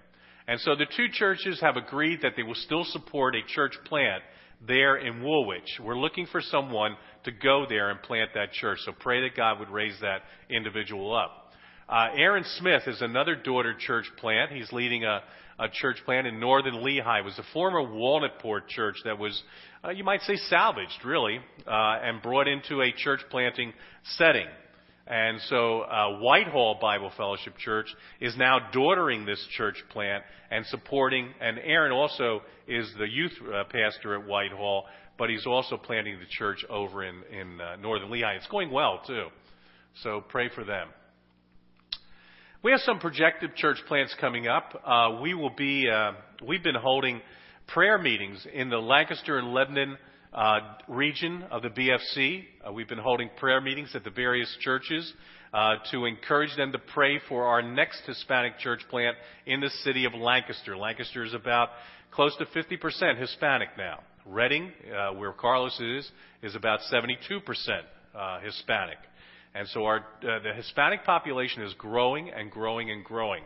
And 0.48 0.58
so 0.60 0.74
the 0.74 0.86
two 0.96 1.08
churches 1.12 1.60
have 1.60 1.76
agreed 1.76 2.22
that 2.22 2.32
they 2.34 2.42
will 2.42 2.54
still 2.54 2.84
support 2.84 3.34
a 3.34 3.42
church 3.54 3.74
plant 3.84 4.22
there 4.66 4.96
in 4.96 5.22
Woolwich. 5.22 5.78
We're 5.78 5.98
looking 5.98 6.26
for 6.32 6.40
someone 6.40 6.96
to 7.24 7.32
go 7.32 7.66
there 7.68 7.90
and 7.90 8.00
plant 8.00 8.30
that 8.34 8.52
church. 8.52 8.78
So 8.86 8.92
pray 8.98 9.20
that 9.28 9.36
God 9.36 9.58
would 9.58 9.68
raise 9.68 10.00
that 10.00 10.22
individual 10.48 11.14
up. 11.14 11.43
Uh, 11.88 12.08
Aaron 12.14 12.44
Smith 12.58 12.82
is 12.86 13.02
another 13.02 13.36
daughter 13.36 13.74
church 13.78 14.06
plant. 14.18 14.50
He's 14.50 14.72
leading 14.72 15.04
a, 15.04 15.20
a 15.58 15.68
church 15.68 15.98
plant 16.04 16.26
in 16.26 16.40
northern 16.40 16.82
Lehigh. 16.82 17.18
It 17.18 17.24
was 17.24 17.38
a 17.38 17.44
former 17.52 17.80
Walnutport 17.80 18.68
church 18.68 18.96
that 19.04 19.18
was, 19.18 19.42
uh, 19.84 19.90
you 19.90 20.02
might 20.02 20.22
say, 20.22 20.36
salvaged, 20.36 21.04
really, 21.04 21.38
uh, 21.66 21.98
and 22.02 22.22
brought 22.22 22.48
into 22.48 22.80
a 22.80 22.90
church 22.92 23.20
planting 23.30 23.74
setting. 24.16 24.46
And 25.06 25.38
so 25.50 25.82
uh, 25.82 26.20
Whitehall 26.20 26.78
Bible 26.80 27.12
Fellowship 27.18 27.58
Church 27.58 27.94
is 28.18 28.34
now 28.38 28.70
daughtering 28.72 29.26
this 29.26 29.46
church 29.54 29.76
plant 29.90 30.24
and 30.50 30.64
supporting, 30.66 31.28
and 31.42 31.58
Aaron 31.58 31.92
also 31.92 32.40
is 32.66 32.90
the 32.98 33.06
youth 33.06 33.32
uh, 33.54 33.64
pastor 33.64 34.18
at 34.18 34.26
Whitehall, 34.26 34.86
but 35.18 35.28
he's 35.28 35.44
also 35.44 35.76
planting 35.76 36.18
the 36.18 36.26
church 36.30 36.64
over 36.70 37.04
in, 37.04 37.16
in 37.30 37.60
uh, 37.60 37.76
northern 37.76 38.10
Lehigh. 38.10 38.36
It's 38.36 38.46
going 38.46 38.70
well, 38.70 39.02
too. 39.06 39.26
So 40.02 40.24
pray 40.26 40.48
for 40.54 40.64
them. 40.64 40.88
We 42.64 42.70
have 42.70 42.80
some 42.80 42.98
projected 42.98 43.56
church 43.56 43.76
plants 43.88 44.16
coming 44.18 44.48
up. 44.48 44.82
Uh, 44.86 45.20
we 45.20 45.34
will 45.34 45.50
be, 45.50 45.86
uh, 45.86 46.12
we've 46.48 46.62
been 46.62 46.74
holding 46.74 47.20
prayer 47.66 47.98
meetings 47.98 48.46
in 48.54 48.70
the 48.70 48.78
Lancaster 48.78 49.36
and 49.36 49.52
Lebanon 49.52 49.98
uh, 50.32 50.60
region 50.88 51.42
of 51.50 51.60
the 51.60 51.68
BFC. 51.68 52.44
Uh, 52.66 52.72
we've 52.72 52.88
been 52.88 52.96
holding 52.96 53.28
prayer 53.36 53.60
meetings 53.60 53.90
at 53.94 54.02
the 54.02 54.08
various 54.08 54.48
churches 54.62 55.12
uh, 55.52 55.74
to 55.90 56.06
encourage 56.06 56.56
them 56.56 56.72
to 56.72 56.78
pray 56.78 57.20
for 57.28 57.44
our 57.44 57.60
next 57.60 58.00
Hispanic 58.06 58.58
church 58.58 58.80
plant 58.88 59.14
in 59.44 59.60
the 59.60 59.68
city 59.82 60.06
of 60.06 60.14
Lancaster. 60.14 60.74
Lancaster 60.74 61.22
is 61.22 61.34
about 61.34 61.68
close 62.12 62.34
to 62.38 62.46
50% 62.46 63.20
Hispanic 63.20 63.68
now. 63.76 64.00
Reading, 64.24 64.72
uh, 64.90 65.12
where 65.12 65.32
Carlos 65.32 65.78
is, 65.80 66.10
is 66.42 66.54
about 66.54 66.80
72% 66.90 67.10
uh, 68.14 68.40
Hispanic. 68.40 68.96
And 69.54 69.68
so 69.68 69.84
our, 69.84 69.98
uh, 69.98 70.40
the 70.42 70.52
Hispanic 70.54 71.04
population 71.04 71.62
is 71.62 71.72
growing 71.74 72.30
and 72.30 72.50
growing 72.50 72.90
and 72.90 73.04
growing. 73.04 73.42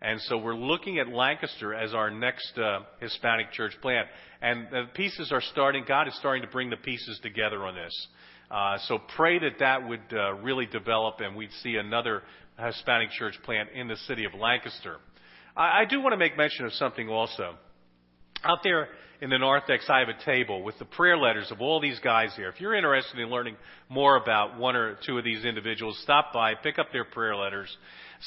And 0.00 0.20
so 0.22 0.38
we're 0.38 0.54
looking 0.54 0.98
at 0.98 1.08
Lancaster 1.08 1.74
as 1.74 1.92
our 1.92 2.10
next 2.10 2.56
uh, 2.56 2.80
Hispanic 3.00 3.50
church 3.52 3.72
plant. 3.82 4.06
And 4.40 4.68
the 4.70 4.84
pieces 4.94 5.32
are 5.32 5.40
starting, 5.40 5.84
God 5.86 6.06
is 6.06 6.16
starting 6.18 6.42
to 6.42 6.48
bring 6.48 6.70
the 6.70 6.76
pieces 6.76 7.18
together 7.22 7.66
on 7.66 7.74
this. 7.74 8.06
Uh, 8.48 8.78
so 8.86 8.98
pray 9.16 9.40
that 9.40 9.58
that 9.58 9.88
would 9.88 10.12
really 10.42 10.66
develop 10.66 11.16
and 11.20 11.36
we'd 11.36 11.52
see 11.62 11.74
another 11.74 12.22
Hispanic 12.58 13.10
church 13.10 13.34
plant 13.42 13.70
in 13.74 13.88
the 13.88 13.96
city 14.06 14.24
of 14.24 14.34
Lancaster. 14.34 14.98
I 15.56 15.86
do 15.86 16.00
want 16.00 16.12
to 16.12 16.16
make 16.16 16.36
mention 16.36 16.66
of 16.66 16.72
something 16.74 17.08
also. 17.08 17.56
Out 18.44 18.58
there 18.62 18.88
in 19.20 19.30
the 19.30 19.38
narthex, 19.38 19.86
I 19.88 19.98
have 20.00 20.08
a 20.08 20.24
table 20.24 20.62
with 20.62 20.78
the 20.78 20.84
prayer 20.84 21.16
letters 21.16 21.50
of 21.50 21.60
all 21.60 21.80
these 21.80 21.98
guys 21.98 22.32
here. 22.36 22.48
If 22.48 22.60
you're 22.60 22.74
interested 22.74 23.18
in 23.18 23.28
learning 23.28 23.56
more 23.88 24.16
about 24.16 24.58
one 24.58 24.76
or 24.76 24.96
two 25.04 25.18
of 25.18 25.24
these 25.24 25.44
individuals, 25.44 25.98
stop 26.02 26.32
by, 26.32 26.54
pick 26.54 26.78
up 26.78 26.92
their 26.92 27.04
prayer 27.04 27.34
letters, 27.34 27.74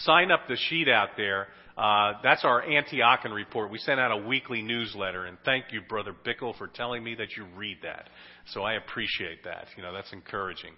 sign 0.03 0.31
up 0.31 0.41
the 0.49 0.57
sheet 0.69 0.89
out 0.89 1.09
there. 1.15 1.47
Uh, 1.77 2.13
that's 2.21 2.43
our 2.43 2.61
Antiochian 2.61 3.33
report. 3.33 3.71
We 3.71 3.77
send 3.77 3.99
out 4.01 4.11
a 4.11 4.27
weekly 4.27 4.61
newsletter, 4.61 5.25
and 5.25 5.37
thank 5.45 5.65
you, 5.71 5.81
Brother 5.81 6.13
Bickle, 6.25 6.57
for 6.57 6.67
telling 6.67 7.03
me 7.03 7.15
that 7.15 7.37
you 7.37 7.45
read 7.55 7.77
that. 7.83 8.09
So 8.53 8.63
I 8.63 8.73
appreciate 8.73 9.45
that. 9.45 9.67
You 9.77 9.83
know, 9.83 9.93
that's 9.93 10.11
encouraging. 10.11 10.73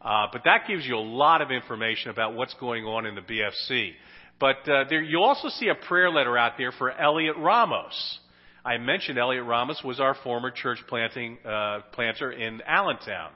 Uh, 0.00 0.28
but 0.32 0.42
that 0.44 0.68
gives 0.68 0.86
you 0.86 0.96
a 0.96 1.00
lot 1.00 1.42
of 1.42 1.50
information 1.50 2.10
about 2.10 2.34
what's 2.34 2.54
going 2.54 2.84
on 2.84 3.06
in 3.06 3.16
the 3.16 3.22
BFC. 3.22 3.92
But 4.38 4.68
uh, 4.68 4.84
there, 4.88 5.02
you 5.02 5.20
also 5.22 5.48
see 5.48 5.68
a 5.68 5.74
prayer 5.74 6.10
letter 6.10 6.38
out 6.38 6.52
there 6.56 6.70
for 6.70 6.92
Elliot 6.92 7.36
Ramos. 7.38 8.20
I 8.66 8.78
mentioned 8.78 9.16
Elliot 9.16 9.44
Ramos 9.44 9.80
was 9.84 10.00
our 10.00 10.16
former 10.24 10.50
church 10.50 10.78
planting 10.88 11.38
uh, 11.46 11.82
planter 11.92 12.32
in 12.32 12.60
Allentown. 12.66 13.30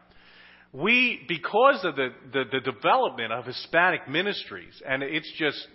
We, 0.73 1.21
because 1.29 1.85
of 1.85 1.95
the, 1.95 2.09
the, 2.33 2.45
the 2.51 2.61
development 2.61 3.33
of 3.33 3.47
Hispanic 3.47 4.09
ministries, 4.09 4.83
and 4.85 5.05
it's 5.05 5.33
just 5.39 5.69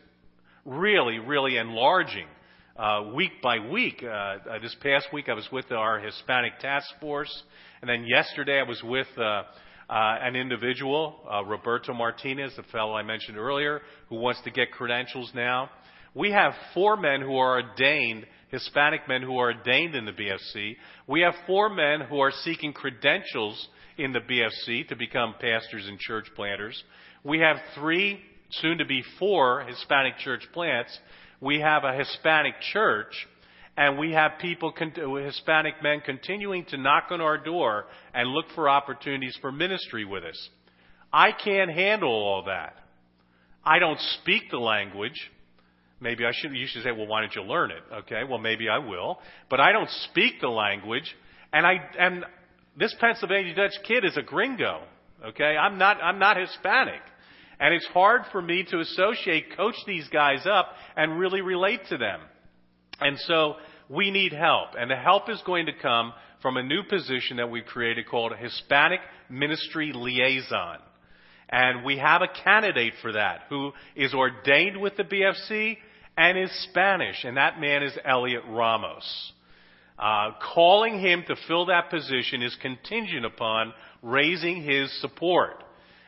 really, 0.65 1.19
really 1.19 1.55
enlarging 1.55 2.27
uh, 2.75 3.12
week 3.15 3.31
by 3.41 3.59
week. 3.59 4.03
Uh, 4.03 4.07
uh, 4.07 4.59
this 4.62 4.75
past 4.81 5.07
week, 5.13 5.29
I 5.29 5.33
was 5.33 5.47
with 5.53 5.71
our 5.71 6.01
Hispanic 6.01 6.59
task 6.59 6.88
force, 7.00 7.43
and 7.81 7.89
then 7.89 8.05
yesterday 8.05 8.59
I 8.59 8.63
was 8.63 8.83
with 8.83 9.07
uh, 9.17 9.21
uh, 9.21 9.43
an 9.89 10.35
individual, 10.35 11.15
uh, 11.31 11.45
Roberto 11.45 11.93
Martinez, 11.93 12.51
the 12.57 12.63
fellow 12.63 12.93
I 12.93 13.03
mentioned 13.03 13.38
earlier, 13.38 13.81
who 14.09 14.17
wants 14.17 14.41
to 14.43 14.51
get 14.51 14.71
credentials 14.71 15.31
now. 15.33 15.69
We 16.15 16.31
have 16.31 16.53
four 16.74 16.95
men 16.95 17.19
who 17.22 17.36
are 17.38 17.62
ordained, 17.62 18.25
Hispanic 18.48 19.01
men 19.07 19.22
who 19.22 19.38
are 19.38 19.51
ordained 19.51 19.95
in 19.95 20.05
the 20.05 20.13
BFC. 20.13 20.77
We 21.07 21.22
have 21.22 21.34
four 21.45 21.69
men 21.69 22.01
who 22.07 22.19
are 22.19 22.31
seeking 22.31 22.72
credentials 22.72 23.67
in 23.98 24.13
the 24.13 24.22
BFC 24.22 24.88
to 24.88 24.95
become 24.95 25.36
pastors 25.39 25.86
and 25.88 26.00
church 26.00 26.27
planters. 26.34 26.81
We 27.25 27.39
have 27.39 27.57
three, 27.75 28.22
soon 28.50 28.77
to 28.77 28.86
be 28.86 29.03
four, 29.19 29.65
Hispanic 29.67 30.17
church 30.19 30.43
plants. 30.53 30.98
We 31.41 31.60
have 31.60 31.84
a 31.84 31.93
Hispanic 31.93 32.53
church, 32.72 33.13
and 33.75 34.00
we 34.00 34.13
have 34.13 34.39
people, 34.39 34.74
Hispanic 34.74 35.84
men, 35.84 36.01
continuing 36.05 36.63
to 36.65 36.77
knock 36.77 37.07
on 37.12 37.19
our 37.19 37.38
door 37.38 37.86
and 38.13 38.29
look 38.29 38.45
for 38.55 38.69
opportunities 38.69 39.38
for 39.41 39.51
ministry 39.51 40.05
with 40.05 40.24
us. 40.24 40.50
I 41.12 41.34
can't 41.34 41.72
handle 41.72 42.10
all 42.10 42.43
that. 42.45 42.75
I 43.65 43.79
don't 43.79 44.00
speak 44.22 44.43
the 44.50 44.60
language. 44.60 45.31
Maybe 46.05 46.24
I 46.24 46.33
should, 46.33 46.55
you 46.55 46.67
should 46.67 46.83
say, 46.83 46.91
well, 46.91 47.07
why 47.07 47.21
don't 47.21 47.33
you 47.33 47.41
learn 47.41 47.71
it? 47.71 47.81
Okay, 48.01 48.21
well, 48.29 48.38
maybe 48.38 48.69
I 48.69 48.77
will. 48.77 49.17
But 49.50 49.59
I 49.59 49.71
don't 49.71 49.89
speak 49.89 50.39
the 50.39 50.50
language, 50.50 51.15
and 51.51 51.65
I, 51.65 51.77
and 51.97 52.24
this 52.77 52.95
Pennsylvania 53.00 53.55
Dutch 53.55 53.74
kid 53.88 54.05
is 54.05 54.15
a 54.15 54.21
gringo. 54.21 54.83
Okay, 55.29 55.57
I'm 55.57 55.79
not, 55.79 55.97
I'm 56.03 56.19
not 56.19 56.38
Hispanic. 56.38 57.01
And 57.59 57.74
it's 57.74 57.88
hard 57.88 58.21
for 58.31 58.39
me 58.39 58.63
to 58.69 58.81
associate, 58.81 59.57
coach 59.57 59.74
these 59.88 60.07
guys 60.09 60.46
up, 60.46 60.68
and 60.96 61.18
really 61.18 61.41
relate 61.41 61.81
to 61.89 61.98
them. 61.98 62.20
And 63.00 63.18
so 63.22 63.55
we 63.89 64.11
need 64.11 64.31
help. 64.31 64.75
And 64.77 64.91
the 64.91 64.96
help 64.96 65.27
is 65.27 65.41
going 65.44 65.65
to 65.65 65.74
come 65.74 66.13
from 66.39 66.57
a 66.57 66.61
new 66.61 66.83
position 66.87 67.37
that 67.37 67.50
we've 67.50 67.65
created 67.65 68.07
called 68.07 68.31
a 68.31 68.37
Hispanic 68.37 69.00
Ministry 69.27 69.91
Liaison. 69.91 70.77
And 71.50 71.83
we 71.83 71.98
have 71.98 72.22
a 72.22 72.27
candidate 72.44 72.94
for 73.01 73.13
that 73.13 73.41
who 73.50 73.72
is 73.96 74.13
ordained 74.13 74.79
with 74.79 74.98
the 74.98 75.03
BFC 75.03 75.77
and 76.17 76.37
is 76.37 76.51
Spanish. 76.69 77.23
And 77.23 77.37
that 77.37 77.59
man 77.59 77.83
is 77.83 77.93
Elliot 78.03 78.43
Ramos. 78.47 79.33
Uh, 79.97 80.31
calling 80.53 80.99
him 80.99 81.23
to 81.27 81.35
fill 81.47 81.67
that 81.67 81.89
position 81.89 82.41
is 82.41 82.55
contingent 82.61 83.25
upon 83.25 83.73
raising 84.01 84.61
his 84.61 84.91
support. 85.01 85.63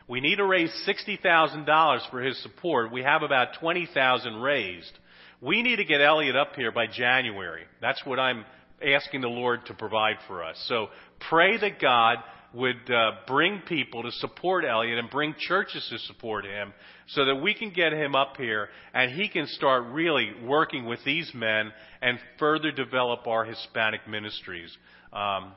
We 0.06 0.20
need 0.20 0.36
to 0.36 0.44
raise 0.44 0.70
$60,000 0.86 2.10
for 2.10 2.20
his 2.22 2.42
support. 2.42 2.92
We 2.92 3.02
have 3.02 3.22
about 3.22 3.54
20,000 3.60 4.36
raised. 4.36 4.92
We 5.40 5.62
need 5.62 5.76
to 5.76 5.84
get 5.84 6.00
Elliot 6.00 6.36
up 6.36 6.54
here 6.56 6.72
by 6.72 6.86
January. 6.86 7.62
That's 7.80 8.04
what 8.04 8.18
I'm 8.18 8.44
asking 8.82 9.22
the 9.22 9.28
Lord 9.28 9.66
to 9.66 9.74
provide 9.74 10.16
for 10.26 10.44
us. 10.44 10.62
So 10.68 10.88
pray 11.28 11.58
that 11.58 11.80
God 11.80 12.18
would 12.54 12.90
uh, 12.90 13.10
bring 13.26 13.60
people 13.66 14.02
to 14.02 14.10
support 14.12 14.64
Elliot 14.64 14.98
and 14.98 15.10
bring 15.10 15.34
churches 15.38 15.86
to 15.90 15.98
support 15.98 16.46
him 16.46 16.72
so 17.08 17.26
that 17.26 17.36
we 17.36 17.52
can 17.52 17.70
get 17.70 17.92
him 17.92 18.14
up 18.14 18.36
here 18.38 18.68
and 18.94 19.12
he 19.12 19.28
can 19.28 19.46
start 19.46 19.84
really 19.92 20.32
working 20.44 20.86
with 20.86 20.98
these 21.04 21.30
men 21.34 21.72
and 22.00 22.18
further 22.38 22.70
develop 22.70 23.26
our 23.26 23.44
Hispanic 23.44 24.08
ministries. 24.08 24.74
Um, 25.12 25.52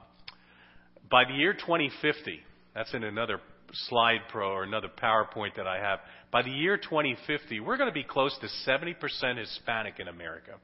by 1.09 1.23
the 1.25 1.33
year 1.33 1.53
2050, 1.53 2.39
that's 2.73 2.93
in 2.93 3.03
another 3.03 3.39
slide 3.73 4.21
pro 4.29 4.49
or 4.49 4.63
another 4.63 4.89
PowerPoint 4.89 5.55
that 5.55 5.67
I 5.67 5.77
have. 5.77 5.99
By 6.31 6.41
the 6.41 6.51
year 6.51 6.77
2050, 6.77 7.61
we're 7.61 7.77
going 7.77 7.89
to 7.89 7.93
be 7.93 8.03
close 8.03 8.37
to 8.39 8.69
70% 8.69 9.37
Hispanic 9.37 9.99
in 9.99 10.09
America. 10.09 10.55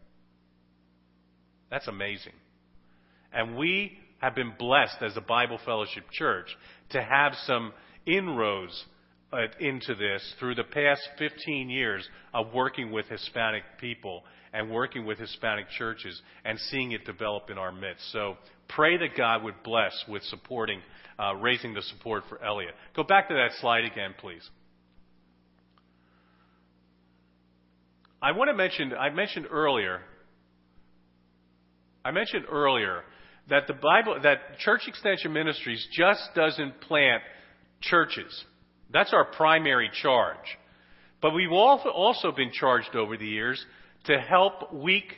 That's 1.69 1.87
amazing. 1.87 2.33
And 3.33 3.57
we 3.57 3.97
have 4.19 4.35
been 4.35 4.53
blessed 4.57 4.97
as 5.01 5.15
a 5.15 5.21
Bible 5.21 5.59
Fellowship 5.65 6.05
Church 6.11 6.47
to 6.89 7.01
have 7.01 7.33
some 7.45 7.73
inroads 8.05 8.85
uh, 9.31 9.39
into 9.59 9.93
this 9.95 10.33
through 10.39 10.55
the 10.55 10.63
past 10.63 11.01
15 11.19 11.69
years 11.69 12.07
of 12.33 12.53
working 12.53 12.91
with 12.91 13.05
Hispanic 13.07 13.63
people 13.79 14.23
and 14.53 14.71
working 14.71 15.05
with 15.05 15.19
Hispanic 15.19 15.69
churches 15.77 16.19
and 16.45 16.57
seeing 16.71 16.93
it 16.93 17.05
develop 17.05 17.49
in 17.49 17.57
our 17.57 17.71
midst. 17.71 18.11
So 18.11 18.37
pray 18.69 18.97
that 18.97 19.17
God 19.17 19.43
would 19.43 19.61
bless 19.63 19.93
with 20.07 20.23
supporting, 20.23 20.79
uh, 21.19 21.35
raising 21.35 21.73
the 21.73 21.81
support 21.81 22.23
for 22.29 22.43
Elliot. 22.43 22.73
Go 22.95 23.03
back 23.03 23.27
to 23.27 23.33
that 23.33 23.51
slide 23.59 23.83
again, 23.83 24.15
please. 24.19 24.49
I 28.21 28.31
want 28.31 28.49
to 28.49 28.55
mention, 28.55 28.93
I 28.93 29.09
mentioned 29.09 29.45
earlier, 29.51 30.01
I 32.03 32.11
mentioned 32.11 32.45
earlier 32.49 33.03
that 33.49 33.67
the 33.67 33.73
Bible, 33.73 34.19
that 34.23 34.59
Church 34.59 34.81
Extension 34.87 35.33
Ministries 35.33 35.85
just 35.91 36.21
doesn't 36.35 36.81
plant 36.81 37.21
churches. 37.81 38.45
That's 38.91 39.13
our 39.13 39.25
primary 39.25 39.89
charge. 40.01 40.37
But 41.21 41.33
we've 41.33 41.51
also 41.51 42.31
been 42.31 42.51
charged 42.53 42.95
over 42.95 43.17
the 43.17 43.25
years 43.25 43.63
to 44.05 44.19
help 44.19 44.73
weak, 44.73 45.13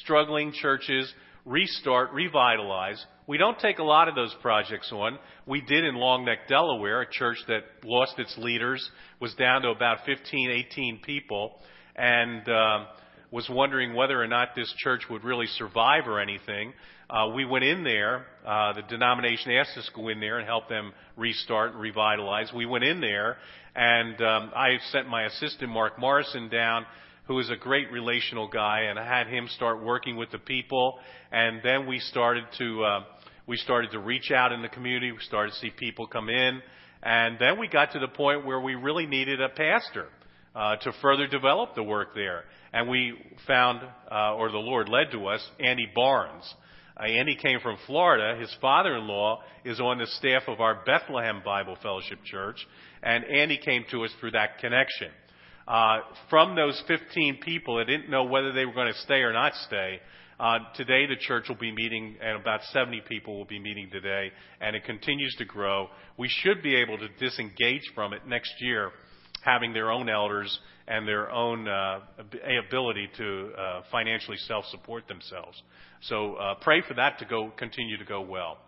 struggling 0.00 0.52
churches 0.52 1.12
restart, 1.44 2.12
revitalize. 2.12 3.04
We 3.26 3.38
don't 3.38 3.58
take 3.58 3.78
a 3.78 3.84
lot 3.84 4.08
of 4.08 4.14
those 4.14 4.34
projects 4.40 4.90
on. 4.92 5.18
We 5.46 5.60
did 5.60 5.84
in 5.84 5.94
Long 5.94 6.24
Neck, 6.24 6.48
Delaware, 6.48 7.02
a 7.02 7.10
church 7.10 7.38
that 7.48 7.62
lost 7.84 8.18
its 8.18 8.36
leaders, 8.38 8.88
was 9.20 9.34
down 9.34 9.62
to 9.62 9.68
about 9.70 9.98
15, 10.06 10.50
18 10.70 11.00
people, 11.04 11.58
and 11.96 12.48
uh, 12.48 12.84
was 13.30 13.48
wondering 13.48 13.94
whether 13.94 14.20
or 14.20 14.26
not 14.26 14.50
this 14.54 14.72
church 14.78 15.02
would 15.10 15.24
really 15.24 15.46
survive 15.46 16.06
or 16.06 16.20
anything. 16.20 16.72
Uh, 17.10 17.26
we 17.34 17.44
went 17.44 17.64
in 17.64 17.82
there. 17.82 18.24
Uh, 18.46 18.72
the 18.72 18.82
denomination 18.82 19.50
asked 19.50 19.76
us 19.76 19.84
to 19.86 20.00
go 20.00 20.08
in 20.08 20.20
there 20.20 20.38
and 20.38 20.46
help 20.46 20.68
them 20.68 20.92
restart 21.16 21.72
and 21.72 21.80
revitalize. 21.80 22.52
We 22.54 22.66
went 22.66 22.84
in 22.84 23.00
there, 23.00 23.36
and 23.74 24.20
um, 24.22 24.52
I 24.54 24.78
sent 24.92 25.08
my 25.08 25.24
assistant 25.24 25.72
Mark 25.72 25.98
Morrison 25.98 26.48
down, 26.48 26.86
who 27.26 27.40
is 27.40 27.50
a 27.50 27.56
great 27.56 27.90
relational 27.90 28.46
guy, 28.46 28.82
and 28.82 28.96
I 28.96 29.04
had 29.04 29.26
him 29.26 29.48
start 29.48 29.82
working 29.82 30.16
with 30.16 30.30
the 30.30 30.38
people. 30.38 31.00
And 31.32 31.60
then 31.64 31.88
we 31.88 31.98
started 31.98 32.44
to 32.58 32.84
uh, 32.84 33.00
we 33.44 33.56
started 33.56 33.90
to 33.90 33.98
reach 33.98 34.30
out 34.30 34.52
in 34.52 34.62
the 34.62 34.68
community. 34.68 35.10
We 35.10 35.18
started 35.22 35.50
to 35.50 35.58
see 35.58 35.70
people 35.70 36.06
come 36.06 36.28
in, 36.28 36.62
and 37.02 37.38
then 37.40 37.58
we 37.58 37.66
got 37.66 37.90
to 37.92 37.98
the 37.98 38.08
point 38.08 38.46
where 38.46 38.60
we 38.60 38.76
really 38.76 39.06
needed 39.06 39.40
a 39.40 39.48
pastor 39.48 40.06
uh, 40.54 40.76
to 40.76 40.92
further 41.02 41.26
develop 41.26 41.74
the 41.74 41.82
work 41.82 42.14
there. 42.14 42.44
And 42.72 42.88
we 42.88 43.14
found, 43.48 43.80
uh, 44.12 44.36
or 44.36 44.52
the 44.52 44.58
Lord 44.58 44.88
led 44.88 45.10
to 45.10 45.26
us, 45.26 45.44
Andy 45.58 45.88
Barnes. 45.92 46.44
Uh, 46.44 46.54
Andy 46.98 47.36
came 47.36 47.60
from 47.60 47.76
Florida. 47.86 48.38
His 48.40 48.54
father-in-law 48.60 49.42
is 49.64 49.80
on 49.80 49.98
the 49.98 50.06
staff 50.06 50.42
of 50.48 50.60
our 50.60 50.82
Bethlehem 50.84 51.42
Bible 51.44 51.76
Fellowship 51.82 52.18
Church, 52.24 52.56
and 53.02 53.24
Andy 53.24 53.58
came 53.58 53.84
to 53.90 54.04
us 54.04 54.10
through 54.20 54.32
that 54.32 54.58
connection. 54.58 55.08
Uh, 55.66 56.00
from 56.28 56.56
those 56.56 56.82
15 56.88 57.40
people 57.44 57.76
that 57.78 57.86
didn't 57.86 58.10
know 58.10 58.24
whether 58.24 58.52
they 58.52 58.66
were 58.66 58.74
going 58.74 58.92
to 58.92 58.98
stay 59.00 59.20
or 59.22 59.32
not 59.32 59.54
stay, 59.66 60.00
Uh, 60.40 60.58
today, 60.74 61.04
the 61.04 61.16
church 61.16 61.50
will 61.50 61.56
be 61.56 61.70
meeting, 61.70 62.16
and 62.22 62.40
about 62.40 62.62
70 62.72 63.02
people 63.06 63.36
will 63.36 63.44
be 63.44 63.58
meeting 63.58 63.90
today, 63.92 64.32
and 64.62 64.74
it 64.74 64.84
continues 64.84 65.34
to 65.36 65.44
grow. 65.44 65.86
We 66.16 66.28
should 66.30 66.62
be 66.62 66.76
able 66.76 66.96
to 66.96 67.08
disengage 67.18 67.82
from 67.94 68.14
it 68.14 68.26
next 68.26 68.50
year, 68.58 68.90
having 69.42 69.74
their 69.74 69.90
own 69.90 70.08
elders 70.08 70.58
and 70.88 71.06
their 71.06 71.30
own 71.30 71.68
uh, 71.68 72.00
ability 72.66 73.10
to 73.18 73.50
uh, 73.52 73.82
financially 73.92 74.38
self-support 74.38 75.06
themselves. 75.08 75.62
So 76.02 76.34
uh, 76.34 76.54
pray 76.60 76.82
for 76.86 76.94
that 76.94 77.18
to 77.18 77.24
go 77.24 77.52
continue 77.56 77.98
to 77.98 78.04
go 78.04 78.22
well. 78.22 78.58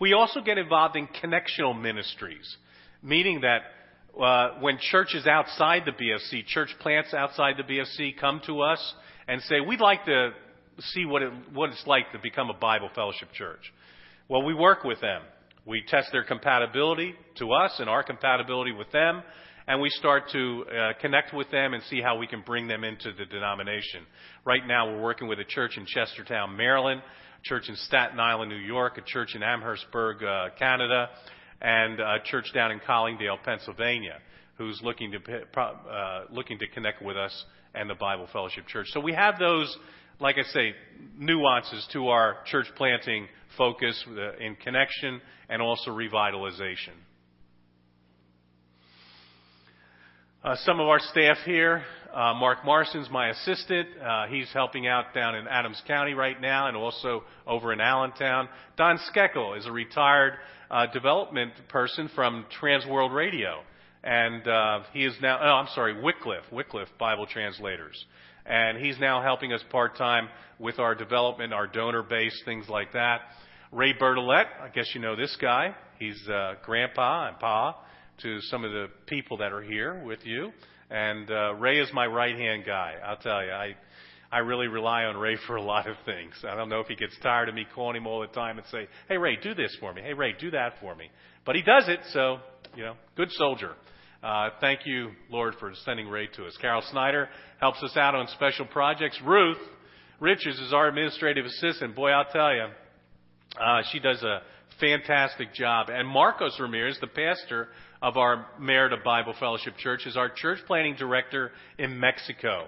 We 0.00 0.12
also 0.12 0.40
get 0.40 0.58
involved 0.58 0.96
in 0.96 1.06
connectional 1.06 1.80
ministries, 1.80 2.56
meaning 3.02 3.42
that 3.42 3.62
uh, 4.20 4.60
when 4.60 4.78
churches 4.78 5.26
outside 5.26 5.82
the 5.84 5.92
BFC, 5.92 6.46
church 6.46 6.70
plants 6.80 7.14
outside 7.14 7.54
the 7.56 7.62
BFC 7.62 8.18
come 8.18 8.40
to 8.46 8.60
us 8.60 8.94
and 9.28 9.40
say, 9.42 9.60
we'd 9.60 9.80
like 9.80 10.04
to 10.06 10.30
see 10.78 11.04
what, 11.04 11.22
it, 11.22 11.32
what 11.52 11.70
it's 11.70 11.86
like 11.86 12.10
to 12.12 12.18
become 12.18 12.50
a 12.50 12.54
Bible 12.54 12.90
fellowship 12.94 13.28
church. 13.32 13.72
Well, 14.28 14.42
we 14.42 14.54
work 14.54 14.84
with 14.84 15.00
them. 15.00 15.22
We 15.66 15.82
test 15.86 16.08
their 16.12 16.24
compatibility 16.24 17.14
to 17.36 17.52
us 17.52 17.76
and 17.78 17.88
our 17.88 18.02
compatibility 18.02 18.72
with 18.72 18.90
them, 18.92 19.22
and 19.66 19.80
we 19.80 19.88
start 19.90 20.24
to 20.32 20.64
uh, 20.64 20.92
connect 21.00 21.32
with 21.32 21.50
them 21.50 21.72
and 21.72 21.82
see 21.84 22.00
how 22.00 22.18
we 22.18 22.26
can 22.26 22.42
bring 22.42 22.68
them 22.68 22.84
into 22.84 23.12
the 23.12 23.24
denomination. 23.24 24.02
Right 24.44 24.66
now, 24.66 24.90
we're 24.90 25.02
working 25.02 25.26
with 25.28 25.38
a 25.38 25.44
church 25.44 25.78
in 25.78 25.86
Chestertown, 25.86 26.56
Maryland, 26.56 27.00
a 27.00 27.48
church 27.48 27.68
in 27.68 27.76
Staten 27.76 28.20
Island, 28.20 28.50
New 28.50 28.56
York, 28.56 28.98
a 28.98 29.02
church 29.02 29.34
in 29.34 29.42
Amherstburg, 29.42 30.22
uh, 30.22 30.48
Canada, 30.58 31.08
and 31.62 31.98
a 31.98 32.16
church 32.24 32.46
down 32.52 32.72
in 32.72 32.80
Collingdale, 32.86 33.38
Pennsylvania, 33.42 34.18
who's 34.58 34.80
looking 34.82 35.12
to 35.12 35.60
uh, 35.60 36.24
looking 36.30 36.58
to 36.58 36.66
connect 36.68 37.02
with 37.02 37.16
us 37.16 37.44
and 37.74 37.88
the 37.88 37.94
Bible 37.94 38.28
Fellowship 38.32 38.66
Church. 38.66 38.88
So 38.92 39.00
we 39.00 39.14
have 39.14 39.38
those, 39.38 39.74
like 40.20 40.36
I 40.38 40.42
say, 40.52 40.74
nuances 41.18 41.86
to 41.92 42.08
our 42.08 42.36
church 42.46 42.66
planting 42.76 43.28
focus 43.56 44.02
uh, 44.08 44.36
in 44.36 44.56
connection 44.56 45.20
and 45.48 45.62
also 45.62 45.90
revitalization. 45.90 46.94
Uh, 50.44 50.54
some 50.56 50.78
of 50.78 50.86
our 50.86 51.00
staff 51.00 51.38
here, 51.46 51.82
uh, 52.12 52.34
Mark 52.34 52.66
Marston's 52.66 53.08
my 53.10 53.30
assistant. 53.30 53.88
Uh, 53.98 54.26
he's 54.26 54.52
helping 54.52 54.86
out 54.86 55.14
down 55.14 55.34
in 55.34 55.48
Adams 55.48 55.80
County 55.86 56.12
right 56.12 56.38
now 56.38 56.68
and 56.68 56.76
also 56.76 57.24
over 57.46 57.72
in 57.72 57.80
Allentown. 57.80 58.50
Don 58.76 58.98
Skeckel 59.10 59.56
is 59.56 59.64
a 59.64 59.72
retired 59.72 60.34
uh, 60.70 60.84
development 60.92 61.54
person 61.70 62.10
from 62.14 62.44
Transworld 62.60 63.14
Radio. 63.14 63.62
And 64.02 64.46
uh, 64.46 64.80
he 64.92 65.06
is 65.06 65.14
now, 65.22 65.38
oh, 65.40 65.46
I'm 65.46 65.68
sorry, 65.74 65.98
Wycliffe, 66.02 66.44
Wycliffe 66.52 66.90
Bible 66.98 67.24
Translators. 67.24 68.04
And 68.44 68.76
he's 68.76 69.00
now 69.00 69.22
helping 69.22 69.50
us 69.54 69.64
part 69.70 69.96
time 69.96 70.28
with 70.58 70.78
our 70.78 70.94
development, 70.94 71.54
our 71.54 71.66
donor 71.66 72.02
base, 72.02 72.38
things 72.44 72.68
like 72.68 72.92
that. 72.92 73.22
Ray 73.72 73.94
Bertolet, 73.94 74.44
I 74.60 74.68
guess 74.68 74.90
you 74.92 75.00
know 75.00 75.16
this 75.16 75.34
guy. 75.40 75.74
He's 75.98 76.20
uh, 76.28 76.56
grandpa 76.66 77.28
and 77.28 77.38
pa 77.38 77.76
to 78.22 78.40
some 78.42 78.64
of 78.64 78.72
the 78.72 78.86
people 79.06 79.38
that 79.38 79.52
are 79.52 79.62
here 79.62 80.02
with 80.04 80.20
you. 80.24 80.52
And 80.90 81.30
uh, 81.30 81.54
Ray 81.54 81.80
is 81.80 81.88
my 81.92 82.06
right 82.06 82.36
hand 82.36 82.64
guy. 82.66 82.94
I'll 83.04 83.16
tell 83.16 83.44
you, 83.44 83.50
I 83.50 83.74
I 84.30 84.38
really 84.38 84.66
rely 84.66 85.04
on 85.04 85.16
Ray 85.16 85.36
for 85.46 85.56
a 85.56 85.62
lot 85.62 85.88
of 85.88 85.96
things. 86.04 86.32
I 86.48 86.56
don't 86.56 86.68
know 86.68 86.80
if 86.80 86.88
he 86.88 86.96
gets 86.96 87.16
tired 87.22 87.48
of 87.48 87.54
me 87.54 87.66
calling 87.74 87.96
him 87.96 88.06
all 88.06 88.20
the 88.20 88.26
time 88.28 88.58
and 88.58 88.66
say, 88.68 88.88
"Hey 89.08 89.16
Ray, 89.16 89.36
do 89.36 89.54
this 89.54 89.76
for 89.80 89.92
me. 89.94 90.02
Hey 90.02 90.12
Ray, 90.12 90.34
do 90.38 90.50
that 90.50 90.74
for 90.80 90.94
me." 90.94 91.10
But 91.46 91.56
he 91.56 91.62
does 91.62 91.88
it, 91.88 92.00
so 92.12 92.38
you 92.76 92.84
know, 92.84 92.94
good 93.16 93.30
soldier. 93.32 93.72
Uh, 94.22 94.50
thank 94.60 94.86
you, 94.86 95.10
Lord, 95.30 95.54
for 95.60 95.72
sending 95.84 96.08
Ray 96.08 96.28
to 96.28 96.46
us. 96.46 96.56
Carol 96.60 96.82
Snyder 96.90 97.28
helps 97.60 97.82
us 97.82 97.96
out 97.96 98.14
on 98.14 98.26
special 98.28 98.66
projects. 98.66 99.20
Ruth 99.24 99.58
Richards 100.20 100.58
is 100.58 100.72
our 100.72 100.88
administrative 100.88 101.44
assistant. 101.44 101.94
Boy, 101.94 102.10
I'll 102.10 102.30
tell 102.32 102.54
you, 102.54 102.66
uh, 103.60 103.82
she 103.92 103.98
does 103.98 104.22
a 104.22 104.40
fantastic 104.80 105.52
job. 105.54 105.88
And 105.90 106.08
Marcos 106.08 106.58
Ramirez, 106.58 106.98
the 107.00 107.06
pastor 107.06 107.68
of 108.04 108.18
our 108.18 108.46
mayor 108.60 108.90
Merida 108.90 108.96
Bible 109.02 109.34
Fellowship 109.40 109.78
Church, 109.78 110.06
is 110.06 110.14
our 110.14 110.28
church 110.28 110.58
planting 110.66 110.94
director 110.94 111.52
in 111.78 111.98
Mexico. 111.98 112.66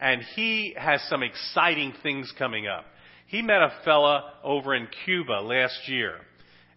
And 0.00 0.22
he 0.34 0.74
has 0.74 1.02
some 1.10 1.22
exciting 1.22 1.92
things 2.02 2.32
coming 2.38 2.66
up. 2.66 2.86
He 3.26 3.42
met 3.42 3.60
a 3.60 3.72
fella 3.84 4.32
over 4.42 4.74
in 4.74 4.88
Cuba 5.04 5.42
last 5.42 5.86
year. 5.86 6.14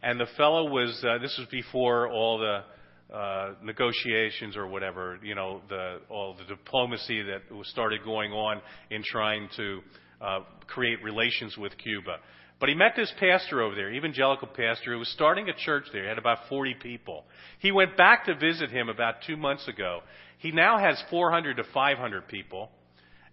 And 0.01 0.19
the 0.19 0.27
fellow 0.35 0.69
was, 0.69 1.01
uh, 1.01 1.19
this 1.19 1.33
was 1.39 1.47
before 1.49 2.09
all 2.09 2.39
the 2.39 3.15
uh, 3.15 3.53
negotiations 3.63 4.57
or 4.57 4.67
whatever, 4.67 5.17
you 5.23 5.33
know, 5.33 5.61
the, 5.69 6.01
all 6.09 6.35
the 6.35 6.43
diplomacy 6.43 7.21
that 7.21 7.55
was 7.55 7.69
started 7.69 8.03
going 8.03 8.33
on 8.33 8.61
in 8.89 9.01
trying 9.01 9.47
to 9.55 9.79
uh, 10.19 10.39
create 10.67 11.01
relations 11.01 11.57
with 11.57 11.71
Cuba. 11.77 12.17
But 12.63 12.69
he 12.69 12.75
met 12.75 12.93
this 12.95 13.11
pastor 13.19 13.61
over 13.61 13.75
there, 13.75 13.91
evangelical 13.91 14.47
pastor, 14.47 14.93
who 14.93 14.99
was 14.99 15.09
starting 15.09 15.49
a 15.49 15.53
church 15.53 15.83
there. 15.91 16.03
He 16.03 16.07
had 16.07 16.17
about 16.17 16.47
40 16.47 16.75
people. 16.75 17.25
He 17.59 17.73
went 17.73 17.97
back 17.97 18.23
to 18.27 18.35
visit 18.35 18.69
him 18.71 18.87
about 18.87 19.15
two 19.27 19.35
months 19.35 19.67
ago. 19.67 19.99
He 20.37 20.53
now 20.53 20.77
has 20.77 21.03
400 21.09 21.57
to 21.57 21.65
500 21.73 22.29
people. 22.29 22.71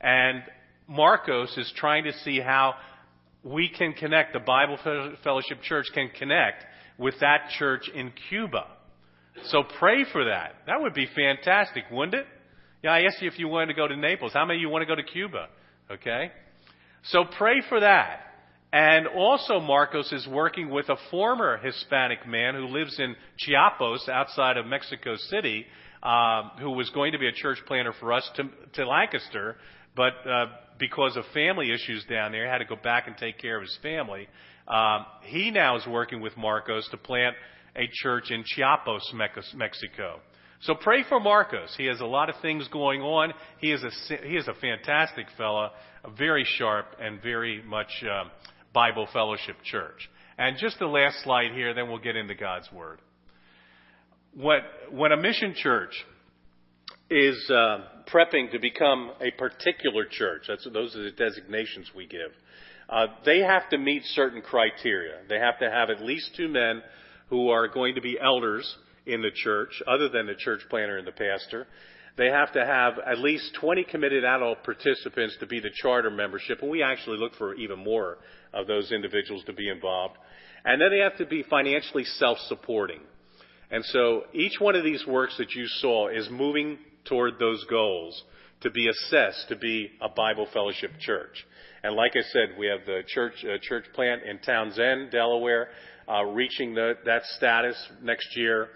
And 0.01 0.43
Marcos 0.88 1.57
is 1.57 1.73
trying 1.77 2.03
to 2.07 2.12
see 2.25 2.40
how 2.40 2.75
we 3.45 3.69
can 3.69 3.93
connect, 3.93 4.33
the 4.33 4.40
Bible 4.40 4.77
Fellowship 5.23 5.62
Church 5.62 5.87
can 5.95 6.11
connect 6.19 6.64
with 6.99 7.14
that 7.21 7.51
church 7.57 7.88
in 7.95 8.12
Cuba. 8.31 8.66
So 9.45 9.62
pray 9.79 10.07
for 10.11 10.25
that. 10.25 10.57
That 10.66 10.81
would 10.81 10.95
be 10.95 11.07
fantastic, 11.14 11.85
wouldn't 11.93 12.16
it? 12.16 12.27
Yeah, 12.83 12.95
I 12.95 13.03
asked 13.03 13.23
you 13.23 13.29
if 13.29 13.38
you 13.38 13.47
wanted 13.47 13.66
to 13.66 13.75
go 13.75 13.87
to 13.87 13.97
Naples. 13.97 14.33
How 14.35 14.45
many 14.45 14.59
of 14.59 14.62
you 14.62 14.71
want 14.71 14.83
to 14.83 14.87
go 14.87 14.97
to 14.97 15.05
Cuba? 15.05 15.47
Okay? 15.88 16.33
So 17.05 17.27
pray 17.38 17.62
for 17.69 17.79
that. 17.79 18.23
And 18.72 19.09
also, 19.09 19.59
Marcos 19.59 20.12
is 20.12 20.28
working 20.28 20.70
with 20.70 20.88
a 20.88 20.96
former 21.11 21.56
Hispanic 21.56 22.26
man 22.26 22.54
who 22.54 22.66
lives 22.66 23.00
in 23.00 23.16
Chiapas 23.37 24.09
outside 24.09 24.56
of 24.56 24.66
Mexico 24.66 25.16
City, 25.16 25.66
uh, 26.04 26.50
who 26.61 26.70
was 26.70 26.88
going 26.90 27.12
to 27.12 27.18
be 27.18 27.26
a 27.26 27.33
church 27.33 27.59
planter 27.66 27.92
for 27.98 28.12
us 28.12 28.28
to, 28.37 28.44
to 28.74 28.87
Lancaster, 28.87 29.56
but 29.96 30.12
uh, 30.24 30.46
because 30.78 31.16
of 31.16 31.24
family 31.35 31.72
issues 31.72 32.04
down 32.09 32.30
there, 32.30 32.48
had 32.48 32.59
to 32.59 32.64
go 32.64 32.76
back 32.76 33.09
and 33.09 33.16
take 33.16 33.38
care 33.38 33.56
of 33.56 33.62
his 33.62 33.76
family. 33.83 34.28
Um, 34.68 35.04
he 35.24 35.50
now 35.50 35.76
is 35.76 35.87
working 35.87 36.20
with 36.20 36.37
Marcos 36.37 36.88
to 36.90 36.96
plant 36.96 37.35
a 37.74 37.88
church 37.92 38.30
in 38.30 38.44
Chiapas, 38.46 39.12
Mexico. 39.54 40.20
So 40.62 40.74
pray 40.74 41.04
for 41.09 41.18
Marcos. 41.18 41.74
He 41.76 41.87
has 41.87 42.00
a 42.00 42.06
lot 42.06 42.28
of 42.28 42.37
things 42.42 42.68
going 42.68 43.00
on. 43.00 43.33
He 43.59 43.72
is 43.72 43.83
a 43.83 44.16
he 44.22 44.37
is 44.37 44.46
a 44.46 44.54
fantastic 44.54 45.26
fella, 45.37 45.70
very 46.18 46.44
sharp 46.44 46.87
and 47.00 47.20
very 47.22 47.62
much 47.62 47.88
um, 48.04 48.30
Bible 48.72 49.09
Fellowship 49.12 49.56
Church. 49.64 50.09
And 50.38 50.56
just 50.59 50.78
the 50.78 50.87
last 50.87 51.22
slide 51.22 51.52
here, 51.52 51.74
then 51.74 51.88
we'll 51.88 51.98
get 51.98 52.16
into 52.16 52.35
God's 52.35 52.70
Word. 52.72 52.98
What, 54.35 54.61
when 54.90 55.12
a 55.12 55.16
mission 55.16 55.54
church 55.56 55.92
is 57.11 57.50
uh, 57.50 57.78
prepping 58.12 58.52
to 58.52 58.61
become 58.61 59.11
a 59.20 59.33
particular 59.33 60.04
church, 60.09 60.42
that's, 60.48 60.66
those 60.72 60.94
are 60.94 61.02
the 61.02 61.11
designations 61.11 61.90
we 61.94 62.06
give, 62.06 62.30
uh, 62.88 63.06
they 63.24 63.40
have 63.40 63.68
to 63.70 63.78
meet 63.78 64.02
certain 64.04 64.40
criteria. 64.40 65.18
They 65.28 65.38
have 65.38 65.59
to 65.59 65.70
have 65.70 65.90
at 65.90 66.02
least 66.02 66.35
two 66.37 66.48
men 66.48 66.83
who 67.28 67.50
are 67.50 67.68
going 67.68 67.96
to 67.96 68.00
be 68.00 68.18
elders 68.20 68.76
in 69.06 69.22
the 69.22 69.30
church, 69.33 69.83
other 69.87 70.09
than 70.09 70.26
the 70.26 70.35
church 70.35 70.61
planter 70.68 70.98
and 70.98 71.06
the 71.06 71.12
pastor. 71.12 71.66
They 72.16 72.26
have 72.26 72.52
to 72.52 72.64
have 72.64 72.94
at 72.98 73.18
least 73.18 73.56
20 73.61 73.85
committed 73.85 74.24
adult 74.24 74.64
participants 74.64 75.37
to 75.40 75.46
be 75.46 75.61
the 75.61 75.70
charter 75.83 76.11
membership, 76.11 76.61
and 76.62 76.70
we 76.70 76.83
actually 76.83 77.18
look 77.18 77.35
for 77.37 77.54
even 77.54 77.78
more 77.78 78.18
of 78.53 78.67
those 78.67 78.93
individuals 78.93 79.43
to 79.47 79.53
be 79.53 79.69
involved. 79.69 80.17
And 80.65 80.81
then 80.81 80.91
they 80.91 80.99
have 80.99 81.17
to 81.19 81.27
be 81.27 81.43
financially 81.43 82.05
self-supporting. 82.05 83.01
And 83.71 83.85
so 83.87 84.25
each 84.33 84.59
one 84.59 84.75
of 84.75 84.85
these 84.85 85.07
works 85.07 85.37
that 85.39 85.53
you 85.53 85.67
saw 85.67 86.09
is 86.09 86.29
moving 86.31 86.79
toward 87.05 87.39
those 87.39 87.65
goals 87.71 88.23
to 88.63 88.71
be 88.71 88.89
assessed 88.89 89.49
to 89.49 89.57
be 89.57 89.91
a 90.03 90.09
Bible 90.09 90.47
fellowship 90.53 90.91
church. 91.01 91.47
And 91.83 91.95
like 91.97 92.13
I 92.15 92.23
said, 92.33 92.59
we 92.59 92.67
have 92.67 92.81
the 92.85 93.03
church 93.07 93.45
uh, 93.45 93.57
church 93.63 93.85
plant 93.95 94.23
in 94.25 94.39
Townsend, 94.41 95.11
Delaware, 95.11 95.69
uh, 96.07 96.25
reaching 96.25 96.75
the, 96.75 96.95
that 97.07 97.23
status 97.37 97.77
next 98.03 98.37
year. 98.37 98.69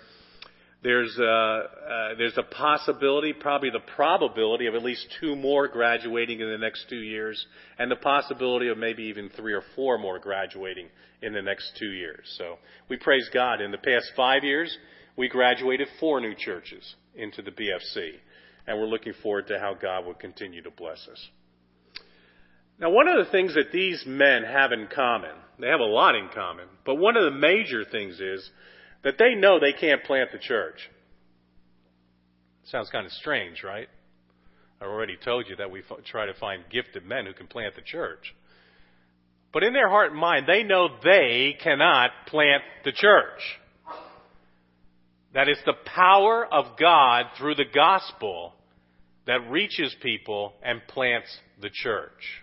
There's 0.84 1.16
a, 1.18 1.24
uh, 1.24 2.14
there's 2.18 2.36
a 2.36 2.42
possibility, 2.42 3.32
probably 3.32 3.70
the 3.70 3.80
probability 3.96 4.66
of 4.66 4.74
at 4.74 4.82
least 4.82 5.06
two 5.18 5.34
more 5.34 5.66
graduating 5.66 6.40
in 6.40 6.50
the 6.50 6.58
next 6.58 6.90
two 6.90 7.00
years, 7.00 7.42
and 7.78 7.90
the 7.90 7.96
possibility 7.96 8.68
of 8.68 8.76
maybe 8.76 9.04
even 9.04 9.30
three 9.30 9.54
or 9.54 9.62
four 9.74 9.96
more 9.96 10.18
graduating 10.18 10.88
in 11.22 11.32
the 11.32 11.40
next 11.40 11.72
two 11.78 11.90
years. 11.90 12.26
So 12.36 12.58
we 12.90 12.98
praise 12.98 13.26
God. 13.32 13.62
In 13.62 13.70
the 13.70 13.78
past 13.78 14.12
five 14.14 14.44
years, 14.44 14.76
we 15.16 15.26
graduated 15.26 15.88
four 15.98 16.20
new 16.20 16.34
churches 16.34 16.96
into 17.14 17.40
the 17.40 17.50
BFC, 17.50 18.10
and 18.66 18.78
we're 18.78 18.84
looking 18.84 19.14
forward 19.22 19.46
to 19.46 19.58
how 19.58 19.72
God 19.72 20.04
will 20.04 20.12
continue 20.12 20.62
to 20.64 20.70
bless 20.70 21.08
us. 21.10 21.28
Now, 22.78 22.90
one 22.90 23.08
of 23.08 23.24
the 23.24 23.32
things 23.32 23.54
that 23.54 23.72
these 23.72 24.04
men 24.06 24.42
have 24.42 24.72
in 24.72 24.88
common, 24.94 25.30
they 25.58 25.68
have 25.68 25.80
a 25.80 25.84
lot 25.84 26.14
in 26.14 26.28
common, 26.34 26.66
but 26.84 26.96
one 26.96 27.16
of 27.16 27.24
the 27.24 27.38
major 27.38 27.86
things 27.90 28.20
is 28.20 28.50
that 29.04 29.18
they 29.18 29.34
know 29.34 29.60
they 29.60 29.72
can't 29.72 30.02
plant 30.02 30.30
the 30.32 30.38
church. 30.38 30.90
Sounds 32.64 32.88
kind 32.90 33.04
of 33.04 33.12
strange, 33.12 33.62
right? 33.62 33.88
I 34.80 34.86
already 34.86 35.16
told 35.22 35.46
you 35.48 35.56
that 35.56 35.70
we 35.70 35.80
f- 35.80 36.04
try 36.06 36.26
to 36.26 36.34
find 36.34 36.64
gifted 36.70 37.04
men 37.04 37.26
who 37.26 37.34
can 37.34 37.46
plant 37.46 37.76
the 37.76 37.82
church. 37.82 38.34
But 39.52 39.62
in 39.62 39.72
their 39.72 39.88
heart 39.88 40.10
and 40.10 40.20
mind, 40.20 40.46
they 40.48 40.62
know 40.62 40.88
they 41.04 41.56
cannot 41.62 42.10
plant 42.26 42.62
the 42.84 42.92
church. 42.92 43.40
That 45.34 45.48
it's 45.48 45.62
the 45.64 45.74
power 45.84 46.46
of 46.50 46.78
God 46.78 47.26
through 47.38 47.56
the 47.56 47.64
gospel 47.72 48.54
that 49.26 49.50
reaches 49.50 49.94
people 50.02 50.54
and 50.62 50.80
plants 50.88 51.28
the 51.60 51.70
church. 51.70 52.42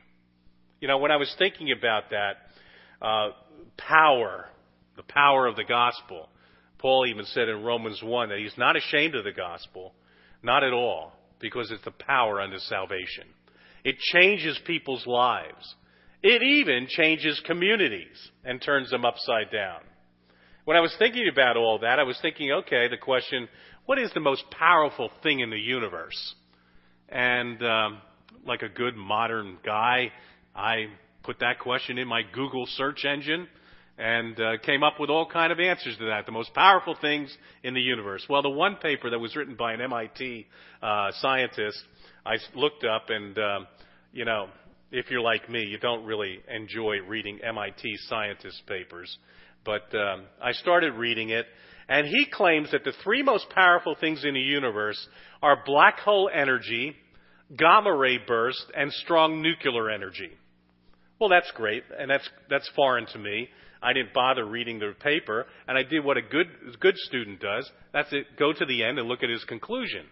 You 0.80 0.88
know, 0.88 1.00
when 1.00 1.12
I 1.12 1.18
was 1.18 1.34
thinking 1.38 1.72
about 1.72 2.12
that, 2.12 2.34
uh, 3.02 3.30
power, 3.78 4.46
the 4.96 5.04
power 5.04 5.48
of 5.48 5.56
the 5.56 5.64
gospel, 5.64 6.28
Paul 6.82 7.06
even 7.08 7.26
said 7.26 7.48
in 7.48 7.64
Romans 7.64 8.02
1 8.04 8.30
that 8.30 8.40
he's 8.40 8.58
not 8.58 8.76
ashamed 8.76 9.16
of 9.16 9.24
the 9.24 9.32
gospel, 9.32 9.94
not 10.42 10.64
at 10.64 10.74
all, 10.74 11.14
because 11.40 11.70
it's 11.72 11.84
the 11.86 11.92
power 11.92 12.42
unto 12.42 12.58
salvation. 12.58 13.26
It 13.84 14.00
changes 14.00 14.60
people's 14.66 15.06
lives. 15.06 15.76
It 16.24 16.42
even 16.42 16.88
changes 16.90 17.42
communities 17.46 18.18
and 18.44 18.62
turns 18.62 18.90
them 18.90 19.06
upside 19.06 19.52
down. 19.52 19.82
When 20.66 20.78
I 20.78 20.82
was 20.82 20.96
thinking 20.98 21.28
about 21.32 21.58
all 21.58 21.80
that, 21.80 22.00
I 22.00 22.04
was 22.04 22.18
thinking, 22.22 22.52
okay, 22.52 22.88
the 22.88 22.98
question, 22.98 23.48
what 23.86 24.00
is 24.00 24.12
the 24.14 24.20
most 24.20 24.44
powerful 24.52 25.10
thing 25.24 25.40
in 25.40 25.50
the 25.50 25.60
universe? 25.60 26.36
And 27.10 27.62
um, 27.64 28.02
like 28.46 28.62
a 28.62 28.70
good 28.70 28.96
modern 28.96 29.58
guy, 29.66 30.12
I 30.56 30.86
put 31.24 31.40
that 31.40 31.60
question 31.60 31.98
in 31.98 32.08
my 32.08 32.22
Google 32.34 32.66
search 32.68 33.06
engine 33.06 33.48
and 34.02 34.40
uh, 34.40 34.58
came 34.66 34.82
up 34.82 35.00
with 35.00 35.12
all 35.12 35.28
kind 35.28 35.52
of 35.52 35.60
answers 35.60 35.96
to 35.98 36.06
that. 36.06 36.26
The 36.26 36.32
most 36.32 36.56
powerful 36.56 36.98
things 37.00 37.36
in 37.64 37.76
the 37.76 37.82
universe. 37.82 38.26
Well, 38.28 38.42
the 38.42 38.50
one 38.50 38.78
paper 38.78 39.12
that 39.12 39.20
was 39.20 39.36
written 39.36 39.56
by 39.56 39.74
an 39.74 39.82
MIT 39.82 40.48
uh, 40.82 41.12
scientist, 41.20 41.78
I 42.26 42.38
looked 42.56 42.84
up, 42.84 43.10
and 43.10 43.38
um, 43.38 43.68
you 44.12 44.26
know, 44.26 44.48
if 44.92 45.12
you're 45.12 45.22
like 45.22 45.48
me, 45.50 45.62
you 45.62 45.78
don't 45.78 46.04
really 46.04 46.40
enjoy 46.50 46.98
reading 47.08 47.40
MIT 47.44 47.98
scientist 48.08 48.64
papers. 48.66 49.16
But 49.64 49.94
um, 49.94 50.24
I 50.42 50.54
started 50.54 50.94
reading 50.96 51.30
it, 51.30 51.46
and 51.88 52.08
he 52.08 52.26
claims 52.32 52.72
that 52.72 52.84
the 52.84 52.94
three 53.04 53.22
most 53.22 53.52
powerful 53.52 53.96
things 54.00 54.26
in 54.26 54.34
the 54.34 54.40
universe 54.40 54.98
are 55.44 55.60
black 55.64 56.00
hole 56.00 56.28
energy, 56.34 56.96
gamma 57.56 57.96
ray 57.96 58.18
burst, 58.18 58.66
and 58.76 58.92
strong 58.94 59.44
nuclear 59.44 59.92
energy. 59.92 60.32
Well, 61.20 61.30
that's 61.30 61.52
great, 61.52 61.84
and 62.00 62.10
that's 62.10 62.28
that's 62.50 62.68
foreign 62.76 63.06
to 63.08 63.20
me. 63.20 63.48
I 63.82 63.94
didn't 63.94 64.14
bother 64.14 64.46
reading 64.46 64.80
the 64.80 64.94
paper, 65.00 65.46
and 65.68 65.78
I 65.78 65.84
did 65.84 66.04
what 66.04 66.18
a 66.18 66.22
good 66.22 66.48
good 66.80 66.98
student 66.98 67.40
does. 67.40 67.70
That's 67.94 68.12
it. 68.14 68.26
Go 68.38 68.54
to 68.54 68.66
the 68.66 68.84
end 68.84 69.00
and 69.00 69.08
look 69.08 69.24
at 69.24 69.30
his 69.30 69.44
conclusion. 69.46 70.06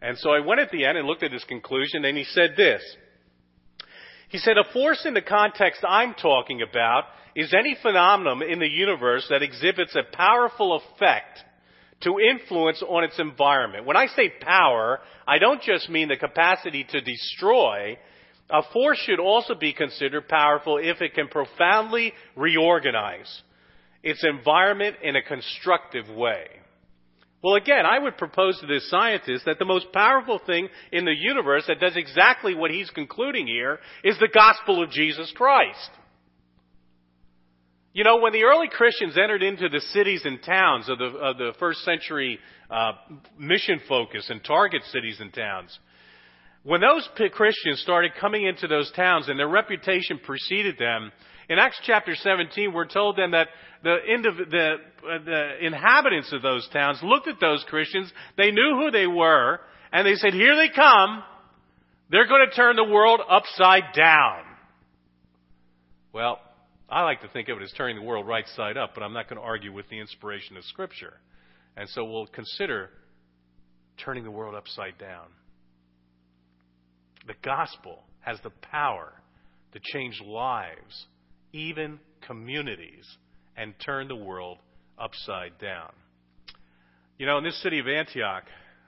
And 0.00 0.16
so 0.18 0.30
I 0.30 0.40
went 0.40 0.60
at 0.60 0.70
the 0.70 0.84
end 0.84 0.96
and 0.96 1.06
looked 1.06 1.22
at 1.22 1.32
his 1.32 1.44
conclusion, 1.44 2.04
and 2.04 2.16
he 2.16 2.24
said 2.24 2.54
this. 2.56 2.82
He 4.28 4.38
said, 4.38 4.58
a 4.58 4.72
force 4.72 5.04
in 5.06 5.14
the 5.14 5.22
context 5.22 5.82
I'm 5.88 6.14
talking 6.14 6.60
about 6.62 7.04
is 7.34 7.54
any 7.54 7.76
phenomenon 7.80 8.42
in 8.42 8.58
the 8.58 8.68
universe 8.68 9.26
that 9.30 9.42
exhibits 9.42 9.96
a 9.96 10.16
powerful 10.16 10.74
effect 10.74 11.38
to 12.02 12.18
influence 12.20 12.82
on 12.86 13.04
its 13.04 13.18
environment. 13.18 13.86
When 13.86 13.96
I 13.96 14.06
say 14.06 14.30
power, 14.40 15.00
I 15.26 15.38
don't 15.38 15.62
just 15.62 15.88
mean 15.88 16.08
the 16.08 16.16
capacity 16.16 16.84
to 16.90 17.00
destroy. 17.00 17.98
A 18.50 18.62
force 18.72 18.98
should 18.98 19.20
also 19.20 19.54
be 19.54 19.72
considered 19.72 20.28
powerful 20.28 20.78
if 20.78 21.02
it 21.02 21.14
can 21.14 21.28
profoundly 21.28 22.12
reorganize 22.34 23.42
its 24.02 24.24
environment 24.24 24.96
in 25.02 25.16
a 25.16 25.22
constructive 25.22 26.08
way. 26.08 26.46
Well, 27.42 27.54
again, 27.54 27.86
I 27.86 27.98
would 27.98 28.16
propose 28.16 28.58
to 28.60 28.66
this 28.66 28.88
scientist 28.90 29.44
that 29.44 29.58
the 29.58 29.64
most 29.64 29.92
powerful 29.92 30.40
thing 30.44 30.68
in 30.90 31.04
the 31.04 31.14
universe 31.14 31.64
that 31.68 31.78
does 31.78 31.96
exactly 31.96 32.54
what 32.54 32.70
he's 32.70 32.90
concluding 32.90 33.46
here 33.46 33.78
is 34.02 34.18
the 34.18 34.28
gospel 34.32 34.82
of 34.82 34.90
Jesus 34.90 35.32
Christ. 35.36 35.90
You 37.92 38.04
know, 38.04 38.18
when 38.18 38.32
the 38.32 38.44
early 38.44 38.68
Christians 38.68 39.16
entered 39.16 39.42
into 39.42 39.68
the 39.68 39.80
cities 39.80 40.22
and 40.24 40.42
towns 40.42 40.88
of 40.88 40.98
the, 40.98 41.06
of 41.06 41.38
the 41.38 41.52
first 41.58 41.84
century 41.84 42.38
uh, 42.70 42.92
mission 43.38 43.80
focus 43.88 44.28
and 44.30 44.42
target 44.42 44.82
cities 44.90 45.18
and 45.20 45.32
towns, 45.32 45.78
when 46.68 46.82
those 46.82 47.08
Christians 47.32 47.80
started 47.80 48.12
coming 48.20 48.44
into 48.44 48.68
those 48.68 48.92
towns 48.92 49.30
and 49.30 49.38
their 49.38 49.48
reputation 49.48 50.20
preceded 50.22 50.76
them, 50.78 51.10
in 51.48 51.58
Acts 51.58 51.80
chapter 51.82 52.14
17, 52.14 52.74
we're 52.74 52.84
told 52.84 53.16
then 53.16 53.30
that 53.30 53.48
the, 53.82 53.96
the, 54.50 54.74
uh, 55.08 55.24
the 55.24 55.66
inhabitants 55.66 56.30
of 56.30 56.42
those 56.42 56.68
towns 56.70 56.98
looked 57.02 57.26
at 57.26 57.40
those 57.40 57.64
Christians, 57.68 58.12
they 58.36 58.50
knew 58.50 58.76
who 58.82 58.90
they 58.90 59.06
were, 59.06 59.60
and 59.92 60.06
they 60.06 60.16
said, 60.16 60.34
Here 60.34 60.56
they 60.56 60.68
come. 60.68 61.22
They're 62.10 62.28
going 62.28 62.46
to 62.46 62.54
turn 62.54 62.76
the 62.76 62.84
world 62.84 63.20
upside 63.26 63.94
down. 63.96 64.42
Well, 66.12 66.38
I 66.86 67.02
like 67.04 67.22
to 67.22 67.28
think 67.28 67.48
of 67.48 67.56
it 67.56 67.62
as 67.62 67.72
turning 67.78 67.96
the 67.96 68.02
world 68.02 68.26
right 68.26 68.46
side 68.56 68.76
up, 68.76 68.90
but 68.92 69.02
I'm 69.02 69.14
not 69.14 69.30
going 69.30 69.40
to 69.40 69.46
argue 69.46 69.72
with 69.72 69.88
the 69.88 70.00
inspiration 70.00 70.58
of 70.58 70.64
Scripture. 70.64 71.14
And 71.78 71.88
so 71.88 72.04
we'll 72.04 72.26
consider 72.26 72.90
turning 74.04 74.24
the 74.24 74.30
world 74.30 74.54
upside 74.54 74.98
down. 74.98 75.28
The 77.28 77.34
gospel 77.42 77.98
has 78.20 78.38
the 78.42 78.50
power 78.72 79.12
to 79.74 79.80
change 79.92 80.18
lives, 80.24 81.06
even 81.52 82.00
communities, 82.26 83.06
and 83.54 83.74
turn 83.84 84.08
the 84.08 84.16
world 84.16 84.56
upside 84.98 85.58
down. 85.60 85.90
You 87.18 87.26
know, 87.26 87.36
in 87.36 87.44
this 87.44 87.62
city 87.62 87.80
of 87.80 87.86
Antioch, 87.86 88.44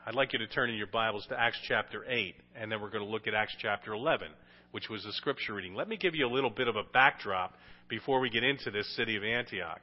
I'd 0.06 0.14
like 0.14 0.32
you 0.32 0.38
to 0.38 0.46
turn 0.46 0.70
in 0.70 0.76
your 0.76 0.86
Bibles 0.86 1.26
to 1.28 1.38
Acts 1.38 1.58
chapter 1.68 2.02
8, 2.08 2.34
and 2.56 2.72
then 2.72 2.80
we're 2.80 2.88
going 2.88 3.04
to 3.04 3.10
look 3.10 3.26
at 3.26 3.34
Acts 3.34 3.54
chapter 3.60 3.92
11, 3.92 4.28
which 4.70 4.88
was 4.88 5.04
the 5.04 5.12
scripture 5.12 5.52
reading. 5.52 5.74
Let 5.74 5.88
me 5.88 5.98
give 5.98 6.14
you 6.14 6.26
a 6.26 6.32
little 6.32 6.48
bit 6.48 6.66
of 6.66 6.76
a 6.76 6.84
backdrop 6.94 7.52
before 7.90 8.20
we 8.20 8.30
get 8.30 8.42
into 8.42 8.70
this 8.70 8.96
city 8.96 9.16
of 9.16 9.22
Antioch. 9.22 9.82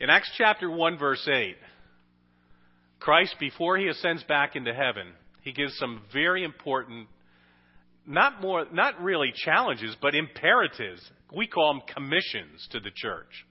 In 0.00 0.08
Acts 0.08 0.30
chapter 0.38 0.70
1 0.70 0.96
verse 0.96 1.28
8, 1.30 1.56
Christ, 3.00 3.36
before 3.38 3.76
he 3.76 3.88
ascends 3.88 4.22
back 4.24 4.56
into 4.56 4.72
heaven, 4.72 5.08
he 5.46 5.52
gives 5.52 5.78
some 5.78 6.02
very 6.12 6.42
important, 6.42 7.06
not 8.04 8.40
more, 8.42 8.66
not 8.72 9.00
really 9.00 9.32
challenges, 9.32 9.96
but 10.02 10.12
imperatives. 10.12 11.00
We 11.32 11.46
call 11.46 11.72
them 11.72 11.82
commissions 11.94 12.66
to 12.72 12.80
the 12.80 12.90
church. 12.92 13.46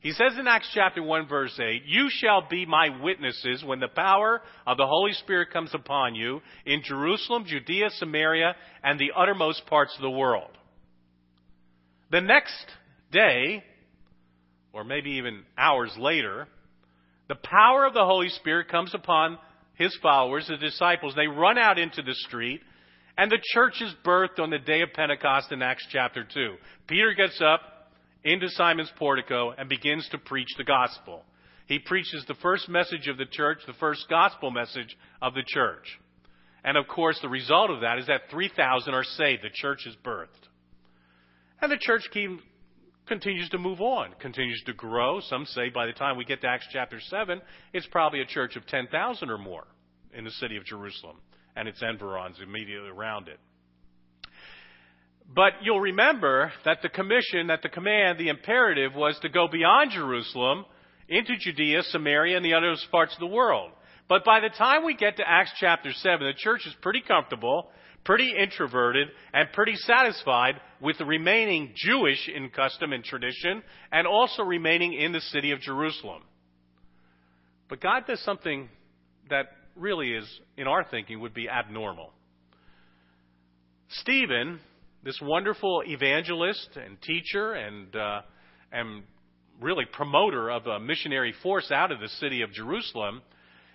He 0.00 0.12
says 0.12 0.32
in 0.38 0.46
Acts 0.46 0.70
chapter 0.74 1.02
1 1.02 1.28
verse 1.28 1.58
8, 1.58 1.84
You 1.86 2.08
shall 2.10 2.46
be 2.46 2.66
my 2.66 2.90
witnesses 3.02 3.64
when 3.64 3.80
the 3.80 3.88
power 3.88 4.42
of 4.66 4.76
the 4.76 4.86
Holy 4.86 5.14
Spirit 5.14 5.50
comes 5.50 5.70
upon 5.72 6.14
you 6.14 6.42
in 6.66 6.82
Jerusalem, 6.84 7.46
Judea, 7.46 7.88
Samaria, 7.96 8.54
and 8.84 8.98
the 8.98 9.12
uttermost 9.16 9.64
parts 9.64 9.94
of 9.96 10.02
the 10.02 10.10
world. 10.10 10.50
The 12.10 12.20
next 12.20 12.66
day, 13.10 13.64
or 14.74 14.84
maybe 14.84 15.12
even 15.12 15.44
hours 15.56 15.92
later, 15.98 16.48
the 17.28 17.34
power 17.34 17.86
of 17.86 17.94
the 17.94 18.04
Holy 18.04 18.28
Spirit 18.28 18.68
comes 18.68 18.94
upon 18.94 19.38
his 19.80 19.96
followers, 20.02 20.46
the 20.46 20.58
disciples. 20.58 21.14
They 21.16 21.26
run 21.26 21.56
out 21.56 21.78
into 21.78 22.02
the 22.02 22.14
street, 22.14 22.60
and 23.16 23.30
the 23.30 23.40
church 23.54 23.80
is 23.80 23.94
birthed 24.04 24.38
on 24.38 24.50
the 24.50 24.58
day 24.58 24.82
of 24.82 24.92
Pentecost 24.92 25.50
in 25.52 25.62
Acts 25.62 25.86
chapter 25.90 26.22
2. 26.22 26.54
Peter 26.86 27.14
gets 27.14 27.40
up 27.40 27.62
into 28.22 28.50
Simon's 28.50 28.92
portico 28.98 29.54
and 29.56 29.70
begins 29.70 30.06
to 30.10 30.18
preach 30.18 30.48
the 30.58 30.64
gospel. 30.64 31.24
He 31.66 31.78
preaches 31.78 32.26
the 32.28 32.34
first 32.42 32.68
message 32.68 33.08
of 33.08 33.16
the 33.16 33.24
church, 33.24 33.60
the 33.66 33.72
first 33.72 34.04
gospel 34.10 34.50
message 34.50 34.94
of 35.22 35.32
the 35.32 35.44
church. 35.46 35.98
And 36.62 36.76
of 36.76 36.86
course, 36.86 37.18
the 37.22 37.30
result 37.30 37.70
of 37.70 37.80
that 37.80 37.98
is 37.98 38.06
that 38.08 38.30
3,000 38.30 38.92
are 38.92 39.02
saved. 39.02 39.42
The 39.42 39.48
church 39.54 39.86
is 39.86 39.96
birthed. 40.04 40.26
And 41.62 41.72
the 41.72 41.78
church 41.80 42.02
continues 43.10 43.48
to 43.48 43.58
move 43.58 43.80
on, 43.80 44.14
continues 44.20 44.62
to 44.66 44.72
grow. 44.72 45.18
Some 45.18 45.44
say 45.44 45.68
by 45.68 45.86
the 45.86 45.92
time 45.92 46.16
we 46.16 46.24
get 46.24 46.40
to 46.42 46.46
Acts 46.46 46.68
chapter 46.72 47.00
7, 47.00 47.42
it's 47.74 47.86
probably 47.90 48.20
a 48.20 48.24
church 48.24 48.54
of 48.54 48.64
10,000 48.68 49.28
or 49.28 49.36
more 49.36 49.66
in 50.16 50.22
the 50.22 50.30
city 50.30 50.56
of 50.56 50.64
Jerusalem 50.64 51.16
and 51.56 51.66
its 51.66 51.82
environs 51.82 52.36
immediately 52.40 52.88
around 52.88 53.26
it. 53.26 53.40
But 55.34 55.54
you'll 55.62 55.80
remember 55.80 56.52
that 56.64 56.82
the 56.82 56.88
commission, 56.88 57.48
that 57.48 57.62
the 57.62 57.68
command, 57.68 58.18
the 58.18 58.28
imperative 58.28 58.94
was 58.94 59.18
to 59.22 59.28
go 59.28 59.48
beyond 59.48 59.90
Jerusalem 59.90 60.64
into 61.08 61.36
Judea, 61.36 61.82
Samaria, 61.82 62.36
and 62.36 62.46
the 62.46 62.54
other 62.54 62.76
parts 62.92 63.12
of 63.14 63.18
the 63.18 63.26
world. 63.26 63.72
But 64.08 64.24
by 64.24 64.38
the 64.38 64.50
time 64.50 64.84
we 64.84 64.94
get 64.94 65.16
to 65.16 65.28
Acts 65.28 65.52
chapter 65.58 65.92
7, 65.92 66.20
the 66.20 66.32
church 66.36 66.64
is 66.64 66.74
pretty 66.80 67.02
comfortable 67.06 67.70
pretty 68.04 68.32
introverted, 68.36 69.08
and 69.32 69.52
pretty 69.52 69.76
satisfied 69.76 70.54
with 70.80 71.00
remaining 71.00 71.72
Jewish 71.74 72.28
in 72.34 72.50
custom 72.50 72.92
and 72.92 73.04
tradition, 73.04 73.62
and 73.92 74.06
also 74.06 74.42
remaining 74.42 74.94
in 74.94 75.12
the 75.12 75.20
city 75.20 75.52
of 75.52 75.60
Jerusalem. 75.60 76.22
But 77.68 77.80
God 77.80 78.06
does 78.06 78.20
something 78.24 78.68
that 79.28 79.46
really 79.76 80.12
is, 80.12 80.26
in 80.56 80.66
our 80.66 80.84
thinking, 80.90 81.20
would 81.20 81.34
be 81.34 81.48
abnormal. 81.48 82.12
Stephen, 83.88 84.60
this 85.04 85.18
wonderful 85.22 85.82
evangelist 85.86 86.70
and 86.76 87.00
teacher 87.02 87.52
and, 87.52 87.94
uh, 87.94 88.22
and 88.72 89.02
really 89.60 89.84
promoter 89.92 90.50
of 90.50 90.66
a 90.66 90.80
missionary 90.80 91.34
force 91.42 91.70
out 91.70 91.92
of 91.92 92.00
the 92.00 92.08
city 92.08 92.42
of 92.42 92.52
Jerusalem, 92.52 93.20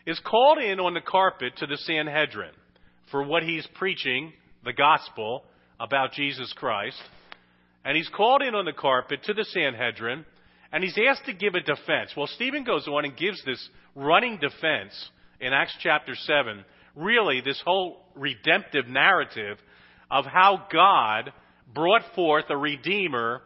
is 0.08 0.20
called 0.20 0.58
in 0.58 0.80
on 0.80 0.94
the 0.94 1.02
carpet 1.02 1.54
to 1.58 1.68
the 1.68 1.78
Sanhedrin 1.78 2.52
for 3.12 3.24
what 3.24 3.44
he's 3.44 3.68
preaching, 3.76 4.34
the 4.64 4.74
gospel 4.74 5.44
about 5.80 6.14
Jesus 6.14 6.52
Christ. 6.54 7.02
and 7.84 7.96
he's 7.96 8.10
called 8.10 8.42
in 8.42 8.56
on 8.56 8.66
the 8.66 8.74
carpet 8.74 9.24
to 9.24 9.34
the 9.34 9.46
Sanhedrin, 9.46 10.26
and 10.72 10.84
he's 10.84 10.98
asked 11.08 11.26
to 11.26 11.34
give 11.34 11.54
a 11.54 11.60
defense. 11.60 12.12
Well, 12.18 12.26
Stephen 12.26 12.64
goes 12.64 12.88
on 12.88 13.06
and 13.06 13.16
gives 13.16 13.44
this 13.46 13.70
running 13.94 14.40
defense 14.40 15.10
in 15.40 15.54
Acts 15.54 15.76
chapter 15.82 16.16
7, 16.16 16.66
really 16.96 17.42
this 17.42 17.62
whole 17.64 18.02
redemptive 18.16 18.88
narrative 18.88 19.58
of 20.10 20.26
how 20.26 20.66
God 20.72 21.32
brought 21.74 22.02
forth 22.16 22.46
a 22.50 22.58
redeemer 22.58 23.42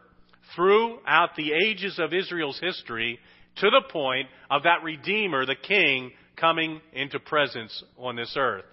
throughout 0.56 1.36
the 1.36 1.52
ages 1.66 1.98
of 1.98 2.14
Israel's 2.14 2.58
history 2.58 3.18
to 3.56 3.68
the 3.68 3.82
point 3.90 4.28
of 4.50 4.62
that 4.62 4.82
redeemer, 4.82 5.44
the 5.44 5.54
king, 5.54 6.12
coming 6.36 6.80
into 6.94 7.20
presence 7.20 7.84
on 7.98 8.16
this 8.16 8.34
earth 8.38 8.64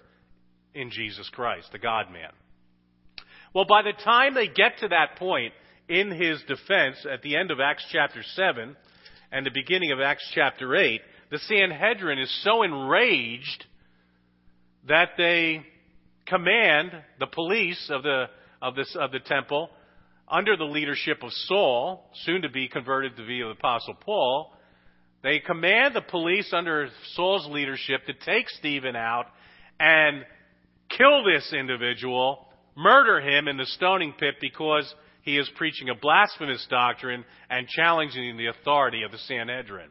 in 0.78 0.90
Jesus 0.90 1.28
Christ, 1.30 1.68
the 1.72 1.78
God 1.78 2.12
man. 2.12 2.30
Well, 3.54 3.64
by 3.68 3.82
the 3.82 3.92
time 4.04 4.34
they 4.34 4.46
get 4.46 4.78
to 4.80 4.88
that 4.88 5.16
point 5.18 5.52
in 5.88 6.10
his 6.10 6.40
defense 6.46 7.04
at 7.10 7.22
the 7.22 7.36
end 7.36 7.50
of 7.50 7.58
Acts 7.60 7.84
chapter 7.90 8.22
7 8.22 8.76
and 9.32 9.46
the 9.46 9.50
beginning 9.50 9.90
of 9.90 10.00
Acts 10.00 10.30
chapter 10.34 10.76
8, 10.76 11.00
the 11.30 11.38
Sanhedrin 11.38 12.18
is 12.18 12.42
so 12.44 12.62
enraged 12.62 13.64
that 14.86 15.10
they 15.16 15.62
command 16.26 16.92
the 17.18 17.26
police 17.26 17.90
of 17.90 18.02
the, 18.02 18.26
of, 18.62 18.76
this, 18.76 18.94
of 18.98 19.10
the 19.10 19.20
temple 19.20 19.70
under 20.30 20.56
the 20.56 20.64
leadership 20.64 21.22
of 21.22 21.30
Saul, 21.32 22.04
soon 22.24 22.42
to 22.42 22.50
be 22.50 22.68
converted 22.68 23.16
to 23.16 23.26
be 23.26 23.40
the 23.40 23.48
Apostle 23.48 23.94
Paul, 23.94 24.52
they 25.22 25.40
command 25.40 25.94
the 25.94 26.02
police 26.02 26.52
under 26.52 26.88
Saul's 27.14 27.48
leadership 27.48 28.06
to 28.06 28.12
take 28.12 28.48
Stephen 28.50 28.94
out 28.94 29.26
and 29.80 30.24
kill 30.96 31.24
this 31.24 31.52
individual, 31.52 32.48
murder 32.76 33.20
him 33.20 33.48
in 33.48 33.56
the 33.56 33.66
stoning 33.66 34.14
pit 34.18 34.36
because 34.40 34.92
he 35.22 35.36
is 35.36 35.50
preaching 35.56 35.88
a 35.88 35.94
blasphemous 35.94 36.66
doctrine 36.70 37.24
and 37.50 37.68
challenging 37.68 38.36
the 38.36 38.46
authority 38.46 39.02
of 39.02 39.12
the 39.12 39.18
Sanhedrin. 39.18 39.90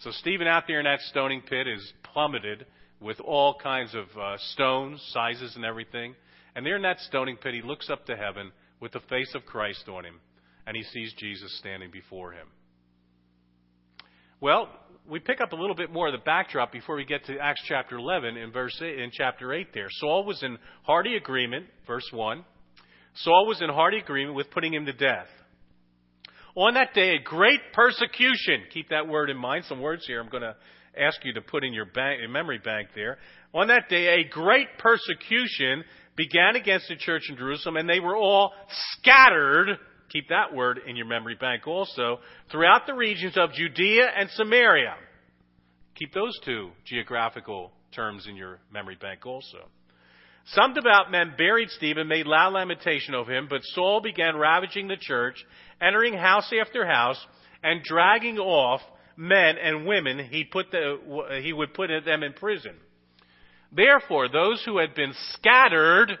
So 0.00 0.10
Stephen 0.10 0.46
out 0.46 0.64
there 0.66 0.80
in 0.80 0.84
that 0.84 1.00
stoning 1.00 1.42
pit 1.42 1.66
is 1.68 1.92
plummeted 2.02 2.66
with 3.00 3.20
all 3.20 3.56
kinds 3.62 3.94
of 3.94 4.04
uh, 4.18 4.36
stones, 4.52 5.02
sizes, 5.12 5.56
and 5.56 5.64
everything. 5.64 6.14
And 6.54 6.64
there 6.64 6.76
in 6.76 6.82
that 6.82 7.00
stoning 7.00 7.36
pit, 7.36 7.54
he 7.54 7.62
looks 7.62 7.90
up 7.90 8.06
to 8.06 8.16
heaven 8.16 8.52
with 8.80 8.92
the 8.92 9.00
face 9.08 9.34
of 9.34 9.46
Christ 9.46 9.88
on 9.88 10.04
him, 10.04 10.20
and 10.66 10.76
he 10.76 10.82
sees 10.82 11.12
Jesus 11.18 11.56
standing 11.58 11.90
before 11.90 12.32
him. 12.32 12.48
Well, 14.40 14.68
we 15.08 15.18
pick 15.18 15.40
up 15.40 15.52
a 15.52 15.56
little 15.56 15.74
bit 15.74 15.92
more 15.92 16.08
of 16.08 16.12
the 16.12 16.24
backdrop 16.24 16.72
before 16.72 16.96
we 16.96 17.04
get 17.04 17.24
to 17.26 17.36
Acts 17.38 17.62
chapter 17.66 17.96
11 17.96 18.36
in 18.36 18.52
verse 18.52 18.78
8, 18.80 18.98
in 19.00 19.10
chapter 19.12 19.52
8 19.52 19.68
there. 19.74 19.88
Saul 19.90 20.24
was 20.24 20.42
in 20.42 20.58
hearty 20.84 21.16
agreement, 21.16 21.66
verse 21.86 22.08
1. 22.12 22.44
Saul 23.14 23.46
was 23.46 23.60
in 23.60 23.68
hearty 23.68 23.98
agreement 23.98 24.36
with 24.36 24.50
putting 24.50 24.72
him 24.72 24.86
to 24.86 24.92
death. 24.92 25.26
On 26.54 26.74
that 26.74 26.94
day, 26.94 27.16
a 27.16 27.22
great 27.22 27.60
persecution, 27.72 28.62
keep 28.72 28.90
that 28.90 29.08
word 29.08 29.30
in 29.30 29.36
mind, 29.36 29.64
some 29.64 29.80
words 29.80 30.06
here 30.06 30.20
I'm 30.20 30.28
going 30.28 30.42
to 30.42 30.54
ask 30.98 31.24
you 31.24 31.32
to 31.34 31.40
put 31.40 31.64
in 31.64 31.72
your, 31.72 31.86
bank, 31.86 32.20
memory 32.30 32.60
bank 32.62 32.88
there. 32.94 33.18
On 33.54 33.68
that 33.68 33.88
day, 33.88 34.20
a 34.20 34.28
great 34.28 34.68
persecution 34.78 35.84
began 36.16 36.56
against 36.56 36.88
the 36.88 36.96
church 36.96 37.22
in 37.28 37.36
Jerusalem, 37.36 37.76
and 37.76 37.88
they 37.88 38.00
were 38.00 38.16
all 38.16 38.52
scattered 38.98 39.78
Keep 40.12 40.28
that 40.28 40.54
word 40.54 40.80
in 40.86 40.94
your 40.96 41.06
memory 41.06 41.36
bank 41.40 41.66
also. 41.66 42.20
Throughout 42.50 42.86
the 42.86 42.94
regions 42.94 43.36
of 43.36 43.52
Judea 43.52 44.10
and 44.14 44.28
Samaria. 44.30 44.94
Keep 45.94 46.12
those 46.12 46.38
two 46.44 46.70
geographical 46.84 47.72
terms 47.94 48.26
in 48.28 48.36
your 48.36 48.58
memory 48.70 48.96
bank 49.00 49.24
also. 49.24 49.68
Some 50.46 50.74
devout 50.74 51.10
men 51.10 51.34
buried 51.38 51.70
Stephen, 51.70 52.08
made 52.08 52.26
loud 52.26 52.52
lamentation 52.52 53.14
over 53.14 53.32
him, 53.32 53.46
but 53.48 53.62
Saul 53.62 54.00
began 54.00 54.36
ravaging 54.36 54.88
the 54.88 54.96
church, 54.96 55.36
entering 55.80 56.14
house 56.14 56.52
after 56.60 56.84
house, 56.84 57.18
and 57.62 57.82
dragging 57.82 58.38
off 58.38 58.80
men 59.16 59.56
and 59.56 59.86
women 59.86 60.18
he, 60.30 60.44
put 60.44 60.70
the, 60.70 61.40
he 61.42 61.52
would 61.52 61.74
put 61.74 61.90
them 62.04 62.22
in 62.22 62.32
prison. 62.32 62.74
Therefore, 63.70 64.28
those 64.28 64.62
who 64.64 64.78
had 64.78 64.94
been 64.94 65.14
scattered 65.34 66.18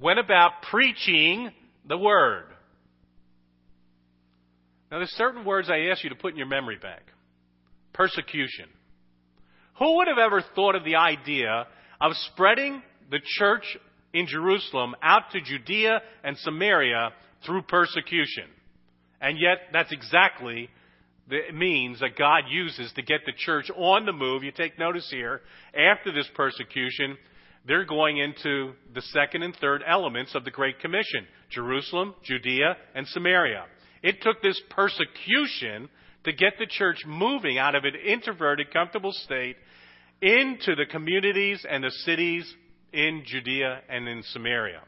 went 0.00 0.18
about 0.18 0.62
preaching 0.70 1.50
the 1.86 1.96
word. 1.96 2.44
Now, 4.90 4.98
there's 4.98 5.10
certain 5.10 5.44
words 5.44 5.68
I 5.70 5.90
ask 5.90 6.02
you 6.02 6.10
to 6.10 6.16
put 6.16 6.32
in 6.32 6.38
your 6.38 6.46
memory 6.46 6.78
bank. 6.80 7.02
Persecution. 7.92 8.66
Who 9.78 9.96
would 9.96 10.08
have 10.08 10.18
ever 10.18 10.42
thought 10.54 10.74
of 10.74 10.84
the 10.84 10.96
idea 10.96 11.66
of 12.00 12.12
spreading 12.32 12.82
the 13.10 13.20
church 13.38 13.76
in 14.12 14.26
Jerusalem 14.26 14.94
out 15.02 15.30
to 15.32 15.40
Judea 15.40 16.00
and 16.24 16.36
Samaria 16.38 17.10
through 17.44 17.62
persecution? 17.62 18.44
And 19.20 19.38
yet, 19.38 19.58
that's 19.72 19.92
exactly 19.92 20.70
the 21.28 21.52
means 21.52 22.00
that 22.00 22.16
God 22.16 22.44
uses 22.48 22.90
to 22.94 23.02
get 23.02 23.20
the 23.26 23.32
church 23.36 23.70
on 23.76 24.06
the 24.06 24.12
move. 24.12 24.42
You 24.42 24.52
take 24.52 24.78
notice 24.78 25.08
here, 25.10 25.42
after 25.74 26.12
this 26.12 26.28
persecution, 26.34 27.18
they're 27.66 27.84
going 27.84 28.16
into 28.16 28.72
the 28.94 29.02
second 29.02 29.42
and 29.42 29.54
third 29.56 29.82
elements 29.86 30.34
of 30.34 30.44
the 30.44 30.50
Great 30.50 30.80
Commission 30.80 31.26
Jerusalem, 31.50 32.14
Judea, 32.24 32.76
and 32.94 33.06
Samaria. 33.08 33.64
It 34.02 34.22
took 34.22 34.42
this 34.42 34.60
persecution 34.70 35.88
to 36.24 36.32
get 36.32 36.54
the 36.58 36.66
church 36.66 37.04
moving 37.06 37.58
out 37.58 37.74
of 37.74 37.84
an 37.84 37.94
introverted, 37.94 38.72
comfortable 38.72 39.12
state 39.12 39.56
into 40.20 40.74
the 40.74 40.86
communities 40.90 41.64
and 41.68 41.84
the 41.84 41.90
cities 41.90 42.52
in 42.92 43.22
Judea 43.24 43.80
and 43.88 44.08
in 44.08 44.22
Samaria. 44.24 44.82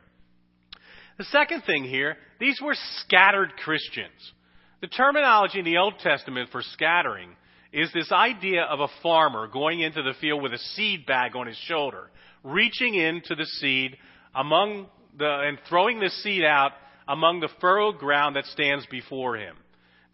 The 1.18 1.24
second 1.24 1.62
thing 1.62 1.84
here, 1.84 2.16
these 2.38 2.60
were 2.62 2.74
scattered 3.04 3.52
Christians. 3.62 4.32
The 4.80 4.86
terminology 4.86 5.58
in 5.58 5.64
the 5.64 5.76
Old 5.76 5.98
Testament 5.98 6.48
for 6.50 6.62
scattering 6.62 7.36
is 7.72 7.92
this 7.92 8.10
idea 8.10 8.62
of 8.62 8.80
a 8.80 8.88
farmer 9.02 9.46
going 9.46 9.80
into 9.80 10.02
the 10.02 10.14
field 10.20 10.42
with 10.42 10.52
a 10.52 10.58
seed 10.58 11.06
bag 11.06 11.36
on 11.36 11.46
his 11.46 11.58
shoulder, 11.58 12.10
reaching 12.42 12.94
into 12.94 13.34
the 13.34 13.44
seed 13.44 13.96
among 14.34 14.86
the, 15.16 15.28
and 15.46 15.58
throwing 15.68 16.00
the 16.00 16.08
seed 16.08 16.44
out 16.44 16.72
among 17.10 17.40
the 17.40 17.48
furrowed 17.60 17.98
ground 17.98 18.36
that 18.36 18.46
stands 18.46 18.86
before 18.86 19.36
him. 19.36 19.56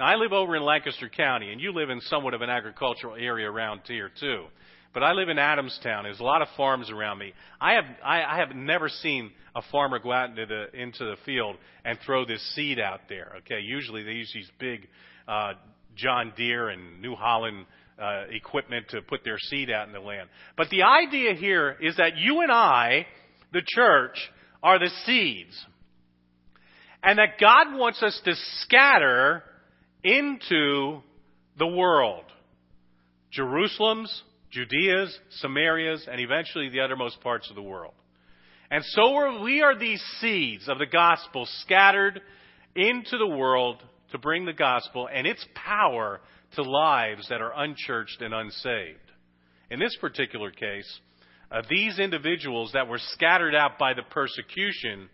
Now, 0.00 0.06
I 0.06 0.14
live 0.14 0.32
over 0.32 0.56
in 0.56 0.62
Lancaster 0.62 1.10
County, 1.10 1.52
and 1.52 1.60
you 1.60 1.72
live 1.72 1.90
in 1.90 2.00
somewhat 2.00 2.32
of 2.32 2.40
an 2.40 2.48
agricultural 2.48 3.16
area 3.16 3.50
around 3.50 3.82
here, 3.86 4.10
too. 4.18 4.46
But 4.94 5.02
I 5.02 5.12
live 5.12 5.28
in 5.28 5.36
Adamstown. 5.36 6.04
There's 6.04 6.20
a 6.20 6.24
lot 6.24 6.40
of 6.40 6.48
farms 6.56 6.90
around 6.90 7.18
me. 7.18 7.34
I 7.60 7.74
have, 7.74 7.84
I, 8.02 8.22
I 8.22 8.38
have 8.38 8.56
never 8.56 8.88
seen 8.88 9.30
a 9.54 9.60
farmer 9.70 9.98
go 9.98 10.10
out 10.10 10.30
into 10.30 10.46
the, 10.46 10.80
into 10.80 11.04
the 11.04 11.16
field 11.26 11.56
and 11.84 11.98
throw 12.06 12.24
this 12.24 12.42
seed 12.54 12.80
out 12.80 13.00
there. 13.10 13.34
Okay, 13.40 13.60
usually 13.60 14.02
they 14.02 14.12
use 14.12 14.30
these 14.32 14.50
big 14.58 14.88
uh, 15.28 15.52
John 15.96 16.32
Deere 16.34 16.70
and 16.70 17.02
New 17.02 17.14
Holland 17.14 17.66
uh, 18.00 18.24
equipment 18.30 18.86
to 18.90 19.02
put 19.02 19.22
their 19.22 19.38
seed 19.38 19.70
out 19.70 19.86
in 19.86 19.92
the 19.92 20.00
land. 20.00 20.30
But 20.56 20.70
the 20.70 20.84
idea 20.84 21.34
here 21.34 21.76
is 21.78 21.96
that 21.96 22.16
you 22.16 22.40
and 22.40 22.50
I, 22.50 23.06
the 23.52 23.62
church, 23.66 24.16
are 24.62 24.78
the 24.78 24.90
seeds 25.04 25.66
and 27.06 27.20
that 27.20 27.38
God 27.40 27.78
wants 27.78 28.02
us 28.02 28.20
to 28.24 28.34
scatter 28.62 29.44
into 30.02 31.02
the 31.56 31.66
world. 31.66 32.24
Jerusalem's, 33.30 34.24
Judea's, 34.50 35.16
Samaria's, 35.38 36.08
and 36.10 36.20
eventually 36.20 36.68
the 36.68 36.80
uttermost 36.80 37.20
parts 37.20 37.48
of 37.48 37.54
the 37.54 37.62
world. 37.62 37.94
And 38.72 38.84
so 38.84 39.40
we 39.44 39.62
are 39.62 39.78
these 39.78 40.02
seeds 40.20 40.68
of 40.68 40.78
the 40.78 40.86
gospel 40.86 41.46
scattered 41.60 42.20
into 42.74 43.16
the 43.18 43.28
world 43.28 43.80
to 44.10 44.18
bring 44.18 44.44
the 44.44 44.52
gospel 44.52 45.08
and 45.12 45.28
its 45.28 45.46
power 45.54 46.20
to 46.56 46.62
lives 46.62 47.28
that 47.28 47.40
are 47.40 47.52
unchurched 47.56 48.20
and 48.20 48.34
unsaved. 48.34 48.98
In 49.70 49.78
this 49.78 49.96
particular 50.00 50.50
case, 50.50 51.00
uh, 51.52 51.62
these 51.70 52.00
individuals 52.00 52.72
that 52.72 52.88
were 52.88 52.98
scattered 53.12 53.54
out 53.54 53.78
by 53.78 53.94
the 53.94 54.02
persecution 54.02 55.08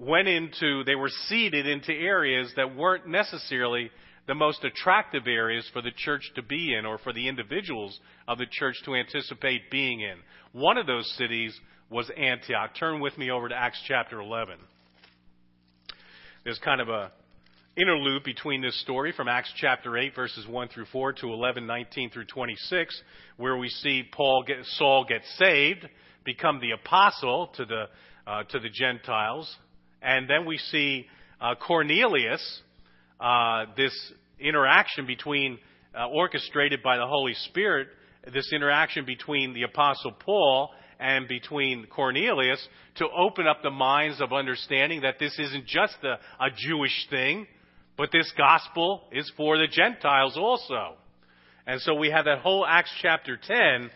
went 0.00 0.26
into, 0.26 0.82
they 0.84 0.94
were 0.94 1.10
seeded 1.28 1.66
into 1.66 1.92
areas 1.92 2.50
that 2.56 2.74
weren't 2.74 3.06
necessarily 3.06 3.90
the 4.26 4.34
most 4.34 4.64
attractive 4.64 5.26
areas 5.26 5.68
for 5.72 5.82
the 5.82 5.90
church 5.94 6.22
to 6.34 6.42
be 6.42 6.74
in 6.74 6.86
or 6.86 6.98
for 6.98 7.12
the 7.12 7.28
individuals 7.28 7.98
of 8.26 8.38
the 8.38 8.46
church 8.50 8.76
to 8.84 8.94
anticipate 8.94 9.70
being 9.70 10.00
in. 10.00 10.16
One 10.52 10.78
of 10.78 10.86
those 10.86 11.08
cities 11.18 11.58
was 11.90 12.10
Antioch. 12.16 12.70
Turn 12.78 13.00
with 13.00 13.18
me 13.18 13.30
over 13.30 13.48
to 13.48 13.54
Acts 13.54 13.82
chapter 13.86 14.20
11. 14.20 14.56
There's 16.44 16.58
kind 16.60 16.80
of 16.80 16.88
a 16.88 17.12
interlude 17.76 18.24
between 18.24 18.62
this 18.62 18.80
story 18.82 19.12
from 19.12 19.28
Acts 19.28 19.52
chapter 19.56 19.96
8 19.98 20.14
verses 20.14 20.46
1 20.46 20.68
through 20.68 20.86
4 20.86 21.12
to 21.14 21.32
11, 21.32 21.66
19 21.66 22.10
through 22.10 22.24
26, 22.26 23.02
where 23.36 23.56
we 23.56 23.68
see 23.68 24.04
Paul 24.10 24.44
get, 24.46 24.58
Saul 24.76 25.04
get 25.08 25.22
saved, 25.36 25.86
become 26.24 26.60
the 26.60 26.70
apostle 26.72 27.48
to 27.56 27.64
the, 27.64 27.84
uh, 28.26 28.44
to 28.44 28.58
the 28.58 28.70
Gentiles, 28.70 29.54
and 30.02 30.28
then 30.28 30.46
we 30.46 30.58
see 30.58 31.06
uh, 31.40 31.54
Cornelius, 31.54 32.62
uh, 33.20 33.66
this 33.76 33.92
interaction 34.38 35.06
between, 35.06 35.58
uh, 35.98 36.08
orchestrated 36.08 36.82
by 36.82 36.96
the 36.96 37.06
Holy 37.06 37.34
Spirit, 37.34 37.88
this 38.32 38.52
interaction 38.52 39.04
between 39.04 39.54
the 39.54 39.62
Apostle 39.62 40.12
Paul 40.12 40.70
and 40.98 41.26
between 41.26 41.86
Cornelius 41.86 42.66
to 42.96 43.06
open 43.08 43.46
up 43.46 43.62
the 43.62 43.70
minds 43.70 44.20
of 44.20 44.32
understanding 44.32 45.02
that 45.02 45.18
this 45.18 45.38
isn't 45.38 45.66
just 45.66 45.96
a, 46.02 46.18
a 46.42 46.50
Jewish 46.54 47.06
thing, 47.08 47.46
but 47.96 48.10
this 48.12 48.30
gospel 48.36 49.02
is 49.10 49.30
for 49.36 49.56
the 49.56 49.66
Gentiles 49.66 50.36
also. 50.36 50.94
And 51.66 51.80
so 51.80 51.94
we 51.94 52.10
have 52.10 52.26
that 52.26 52.38
whole 52.38 52.66
Acts 52.66 52.92
chapter 53.00 53.36
10 53.36 53.90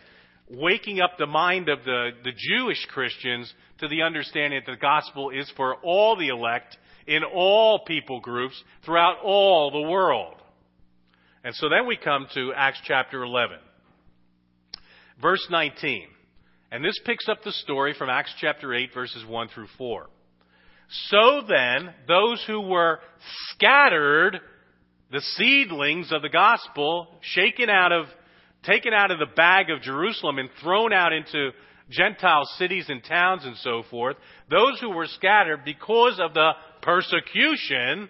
waking 0.49 0.99
up 0.99 1.17
the 1.17 1.25
mind 1.25 1.69
of 1.69 1.83
the, 1.83 2.11
the 2.23 2.31
Jewish 2.31 2.85
Christians 2.91 3.51
to 3.79 3.87
the 3.87 4.03
understanding 4.03 4.61
that 4.65 4.71
the 4.71 4.77
gospel 4.77 5.29
is 5.31 5.51
for 5.57 5.75
all 5.83 6.15
the 6.15 6.29
elect 6.29 6.77
in 7.07 7.23
all 7.23 7.83
people 7.85 8.19
groups 8.19 8.61
throughout 8.85 9.17
all 9.23 9.71
the 9.71 9.89
world. 9.89 10.35
And 11.43 11.53
so 11.55 11.69
then 11.69 11.87
we 11.87 11.97
come 11.97 12.27
to 12.33 12.53
Acts 12.55 12.79
chapter 12.85 13.23
11. 13.23 13.57
Verse 15.21 15.45
19. 15.49 16.07
And 16.71 16.83
this 16.83 16.99
picks 17.05 17.29
up 17.29 17.43
the 17.43 17.51
story 17.51 17.93
from 17.97 18.09
Acts 18.09 18.33
chapter 18.39 18.73
8 18.73 18.89
verses 18.93 19.23
1 19.27 19.49
through 19.49 19.67
4. 19.77 20.07
So 21.09 21.41
then, 21.47 21.93
those 22.07 22.43
who 22.45 22.61
were 22.61 22.99
scattered, 23.49 24.39
the 25.11 25.21
seedlings 25.21 26.11
of 26.11 26.21
the 26.21 26.29
gospel, 26.29 27.07
shaken 27.21 27.69
out 27.69 27.91
of, 27.91 28.05
taken 28.65 28.93
out 28.93 29.11
of 29.11 29.19
the 29.19 29.33
bag 29.35 29.69
of 29.69 29.81
Jerusalem 29.81 30.39
and 30.39 30.49
thrown 30.61 30.93
out 30.93 31.13
into 31.13 31.51
Gentile 31.89 32.45
cities 32.57 32.85
and 32.89 33.03
towns 33.03 33.45
and 33.45 33.55
so 33.57 33.83
forth, 33.89 34.17
those 34.49 34.79
who 34.79 34.89
were 34.89 35.07
scattered 35.07 35.63
because 35.63 36.19
of 36.19 36.33
the 36.33 36.51
persecution, 36.81 38.09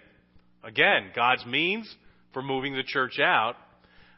again, 0.64 1.10
God's 1.14 1.44
means 1.46 1.92
for 2.32 2.42
moving 2.42 2.74
the 2.74 2.82
church 2.82 3.18
out, 3.20 3.56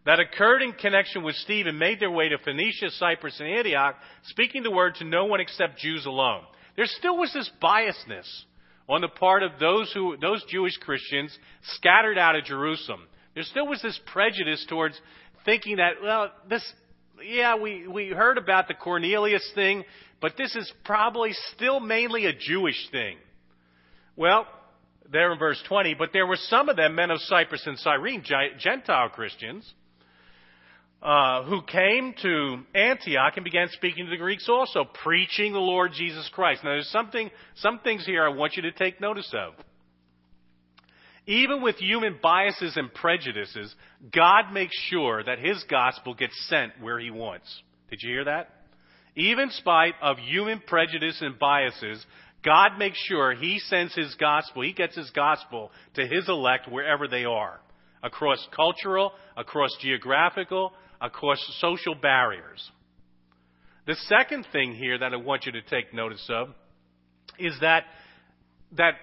that 0.07 0.21
occurred 0.21 0.63
in 0.63 0.73
connection 0.73 1.23
with 1.23 1.35
Stephen 1.37 1.77
made 1.77 2.01
their 2.01 2.11
way 2.11 2.29
to 2.29 2.39
Phoenicia, 2.39 2.91
Cyprus, 2.93 3.39
and 3.41 3.49
Antioch, 3.49 3.97
speaking 4.25 4.63
the 4.63 4.71
word 4.71 4.95
to 4.97 5.05
no 5.05 5.27
one 5.27 5.41
except 5.41 5.79
Jews 5.79 6.07
alone. 6.07 6.43
There 6.77 6.87
still 6.87 7.19
was 7.19 7.33
this 7.33 7.51
biasness 7.63 8.27
on 8.89 9.03
the 9.03 9.09
part 9.09 9.43
of 9.43 9.59
those 9.61 9.93
who, 9.93 10.17
those 10.17 10.43
Jewish 10.49 10.77
Christians 10.79 11.37
scattered 11.75 12.17
out 12.17 12.37
of 12.37 12.45
Jerusalem. 12.45 13.01
There 13.35 13.43
still 13.43 13.67
was 13.67 13.83
this 13.83 14.01
prejudice 14.07 14.65
towards 14.69 14.99
thinking 15.49 15.77
that, 15.77 15.95
well, 16.03 16.31
this, 16.51 16.63
yeah, 17.27 17.57
we, 17.57 17.89
we 17.89 18.09
heard 18.09 18.37
about 18.37 18.69
the 18.69 18.75
Cornelius 18.75 19.51
thing, 19.55 19.83
but 20.21 20.33
this 20.37 20.55
is 20.55 20.71
probably 20.85 21.33
still 21.55 21.81
mainly 21.81 22.27
a 22.27 22.35
Jewish 22.35 22.77
thing. 22.93 23.17
Well, 24.15 24.47
there 25.11 25.33
in 25.33 25.39
verse 25.39 25.63
20, 25.67 25.95
but 25.95 26.11
there 26.13 26.27
were 26.27 26.37
some 26.37 26.69
of 26.69 26.77
them, 26.77 26.97
men 26.97 27.11
of 27.11 27.19
Cyprus 27.23 27.67
and 27.67 27.79
Cyrene, 27.79 28.23
Gentile 28.59 29.09
Christians, 29.09 29.73
uh, 31.03 31.45
who 31.45 31.63
came 31.63 32.13
to 32.21 32.59
Antioch 32.75 33.33
and 33.37 33.45
began 33.45 33.69
speaking 33.73 34.05
to 34.05 34.11
the 34.11 34.19
Greeks 34.19 34.51
also, 34.51 34.85
preaching 35.03 35.55
the 35.55 35.59
Lord 35.59 35.93
Jesus 35.95 36.29
Christ. 36.35 36.63
Now, 36.63 36.73
there's 36.73 36.91
something, 36.91 37.31
some 37.55 37.79
things 37.79 38.05
here 38.05 38.23
I 38.23 38.29
want 38.29 38.57
you 38.57 38.63
to 38.63 38.73
take 38.73 39.01
notice 39.01 39.33
of. 39.33 39.55
Even 41.29 41.61
with 41.61 41.77
human 41.77 42.19
biases 42.23 42.75
and 42.79 42.93
prejudices, 42.93 43.75
God 44.15 44.51
makes 44.51 44.75
sure 44.89 45.23
that 45.23 45.39
His 45.39 45.63
gospel 45.71 46.15
gets 46.15 46.33
sent 46.49 46.73
where 46.81 46.99
He 46.99 47.11
wants. 47.11 47.47
Did 47.91 48.01
you 48.03 48.15
hear 48.15 48.25
that? 48.25 48.49
Even 49.15 49.45
in 49.45 49.51
spite 49.51 49.93
of 50.01 50.17
human 50.17 50.63
prejudice 50.67 51.19
and 51.21 51.39
biases, 51.39 52.05
God 52.43 52.79
makes 52.79 52.97
sure 53.09 53.35
He 53.35 53.59
sends 53.59 53.95
His 53.95 54.15
gospel, 54.15 54.63
He 54.63 54.73
gets 54.73 54.97
His 54.97 55.11
gospel 55.11 55.71
to 55.97 56.07
His 56.07 56.27
elect 56.31 56.67
wherever 56.67 57.07
they 57.07 57.27
are. 57.27 57.61
Across 58.03 58.49
cultural, 58.57 59.13
across 59.37 59.77
geographical, 59.83 60.73
across 60.99 61.39
social 61.61 61.95
barriers. 61.95 62.71
The 63.87 63.97
second 64.07 64.47
thing 64.51 64.75
here 64.75 64.99
that 64.99 65.13
I 65.13 65.17
want 65.17 65.45
you 65.45 65.53
to 65.53 65.63
take 65.63 65.93
notice 65.93 66.27
of 66.31 66.49
is 67.39 67.53
that, 67.61 67.85
that 68.79 68.95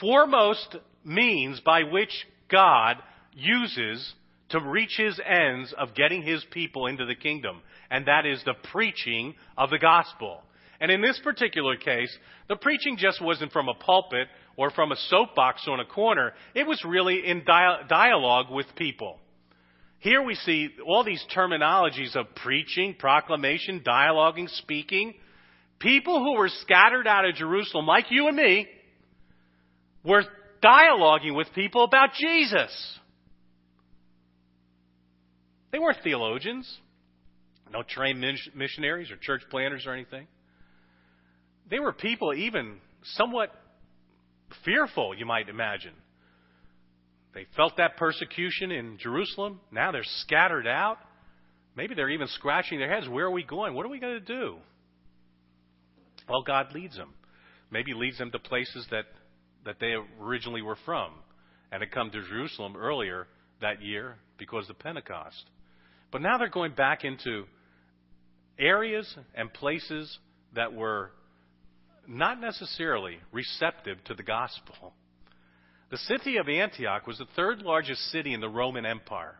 foremost 0.00 0.76
means 1.04 1.60
by 1.60 1.82
which 1.84 2.12
God 2.50 2.96
uses 3.32 4.14
to 4.50 4.60
reach 4.60 4.94
his 4.96 5.20
ends 5.24 5.74
of 5.76 5.94
getting 5.94 6.22
his 6.22 6.44
people 6.50 6.86
into 6.86 7.06
the 7.06 7.14
kingdom, 7.14 7.60
and 7.90 8.06
that 8.06 8.26
is 8.26 8.42
the 8.44 8.54
preaching 8.72 9.34
of 9.56 9.70
the 9.70 9.78
gospel. 9.78 10.42
And 10.80 10.90
in 10.90 11.00
this 11.00 11.20
particular 11.24 11.76
case, 11.76 12.14
the 12.48 12.56
preaching 12.56 12.96
just 12.98 13.22
wasn't 13.22 13.52
from 13.52 13.68
a 13.68 13.74
pulpit 13.74 14.28
or 14.56 14.70
from 14.70 14.92
a 14.92 14.96
soapbox 15.08 15.66
on 15.66 15.80
a 15.80 15.84
corner. 15.84 16.32
It 16.54 16.66
was 16.66 16.84
really 16.84 17.26
in 17.26 17.44
dialogue 17.44 18.46
with 18.50 18.66
people. 18.76 19.18
Here 20.00 20.22
we 20.22 20.34
see 20.34 20.68
all 20.86 21.02
these 21.02 21.24
terminologies 21.34 22.14
of 22.14 22.26
preaching, 22.36 22.94
proclamation, 22.98 23.80
dialoguing, 23.80 24.50
speaking. 24.50 25.14
People 25.78 26.18
who 26.18 26.36
were 26.36 26.50
scattered 26.60 27.06
out 27.06 27.24
of 27.24 27.34
Jerusalem, 27.36 27.86
like 27.86 28.10
you 28.10 28.28
and 28.28 28.36
me, 28.36 28.68
were 30.04 30.24
dialoguing 30.64 31.36
with 31.36 31.48
people 31.54 31.84
about 31.84 32.10
Jesus. 32.14 32.98
They 35.72 35.78
weren't 35.78 35.98
theologians, 36.02 36.72
no 37.72 37.82
trained 37.82 38.24
missionaries 38.54 39.10
or 39.10 39.16
church 39.16 39.42
planners 39.50 39.86
or 39.86 39.92
anything. 39.92 40.26
They 41.68 41.80
were 41.80 41.92
people 41.92 42.32
even 42.32 42.76
somewhat 43.02 43.50
fearful, 44.64 45.14
you 45.14 45.26
might 45.26 45.48
imagine. 45.48 45.94
They 47.34 47.46
felt 47.56 47.78
that 47.78 47.96
persecution 47.96 48.70
in 48.70 48.98
Jerusalem. 48.98 49.60
Now 49.72 49.90
they're 49.90 50.04
scattered 50.04 50.68
out. 50.68 50.98
Maybe 51.76 51.96
they're 51.96 52.10
even 52.10 52.28
scratching 52.28 52.78
their 52.78 52.88
heads. 52.88 53.08
Where 53.08 53.26
are 53.26 53.30
we 53.32 53.42
going? 53.42 53.74
What 53.74 53.84
are 53.84 53.88
we 53.88 53.98
going 53.98 54.20
to 54.20 54.20
do? 54.20 54.56
Well, 56.28 56.42
God 56.42 56.72
leads 56.72 56.96
them. 56.96 57.12
Maybe 57.72 57.92
leads 57.92 58.18
them 58.18 58.30
to 58.30 58.38
places 58.38 58.86
that, 58.92 59.06
that 59.64 59.80
they 59.80 59.94
originally 60.20 60.62
were 60.62 60.76
from 60.84 61.12
and 61.72 61.82
had 61.82 61.90
come 61.90 62.10
to 62.10 62.22
Jerusalem 62.22 62.76
earlier 62.76 63.26
that 63.60 63.82
year 63.82 64.16
because 64.38 64.68
of 64.70 64.78
Pentecost. 64.78 65.44
But 66.12 66.22
now 66.22 66.38
they're 66.38 66.48
going 66.48 66.74
back 66.74 67.04
into 67.04 67.44
areas 68.58 69.12
and 69.34 69.52
places 69.52 70.18
that 70.54 70.72
were 70.72 71.10
not 72.06 72.40
necessarily 72.40 73.18
receptive 73.32 74.02
to 74.04 74.14
the 74.14 74.22
gospel. 74.22 74.94
The 75.90 75.98
city 75.98 76.36
of 76.36 76.48
Antioch 76.48 77.06
was 77.06 77.18
the 77.18 77.26
third 77.36 77.60
largest 77.60 78.00
city 78.10 78.34
in 78.34 78.40
the 78.40 78.48
Roman 78.48 78.86
Empire. 78.86 79.36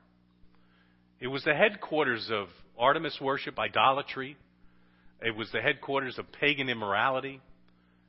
It 1.20 1.28
was 1.28 1.44
the 1.44 1.54
headquarters 1.54 2.28
of 2.30 2.48
Artemis 2.78 3.18
worship, 3.20 3.58
idolatry. 3.58 4.36
It 5.20 5.36
was 5.36 5.50
the 5.52 5.60
headquarters 5.60 6.18
of 6.18 6.30
pagan 6.32 6.68
immorality. 6.68 7.40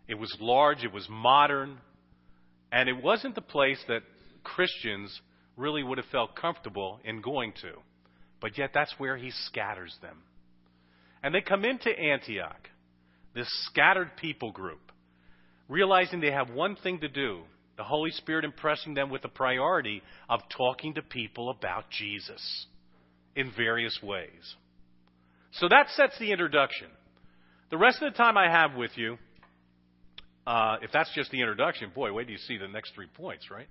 It 0.08 0.16
was 0.16 0.36
large, 0.40 0.84
it 0.84 0.92
was 0.92 1.08
modern, 1.10 1.78
and 2.72 2.90
it 2.90 3.02
wasn't 3.02 3.36
the 3.36 3.42
place 3.42 3.84
that 3.88 4.04
Christians 4.44 5.22
really 5.58 5.84
would 5.84 5.98
have 5.98 6.08
felt 6.08 6.36
comfortable 6.36 7.00
in 7.04 7.22
going 7.22 7.54
to. 7.62 7.74
But 8.42 8.58
yet, 8.58 8.72
that's 8.74 8.94
where 8.98 9.18
he 9.18 9.32
scatters 9.32 9.96
them. 10.02 10.18
And 11.24 11.34
they 11.34 11.42
come 11.42 11.66
into 11.66 11.90
Antioch, 11.90 12.70
this 13.34 13.48
scattered 13.66 14.12
people 14.18 14.52
group, 14.52 14.92
realizing 15.68 16.20
they 16.20 16.32
have 16.32 16.50
one 16.50 16.76
thing 16.76 17.00
to 17.00 17.08
do 17.08 17.42
the 17.78 17.84
Holy 17.84 18.12
Spirit 18.12 18.46
impressing 18.46 18.94
them 18.94 19.10
with 19.10 19.22
the 19.22 19.28
priority 19.28 20.02
of 20.30 20.40
talking 20.56 20.94
to 20.94 21.02
people 21.02 21.50
about 21.50 21.90
Jesus 21.90 22.68
in 23.36 23.52
various 23.52 24.00
ways. 24.02 24.56
So 25.52 25.68
that 25.68 25.90
sets 25.90 26.18
the 26.20 26.32
introduction. 26.32 26.88
The 27.72 27.78
rest 27.78 28.02
of 28.02 28.12
the 28.12 28.18
time 28.18 28.38
I 28.38 28.50
have 28.50 28.76
with 28.76 28.92
you, 28.96 29.18
uh, 30.46 30.78
if 30.82 30.92
that's 30.92 31.12
just 31.14 31.32
the 31.32 31.42
introduction, 31.42 31.92
boy, 31.94 32.14
wait 32.14 32.26
till 32.26 32.34
you 32.34 32.38
see 32.38 32.58
the 32.58 32.68
next 32.68 32.94
three 32.94 33.08
points, 33.16 33.50
right? 33.50 33.68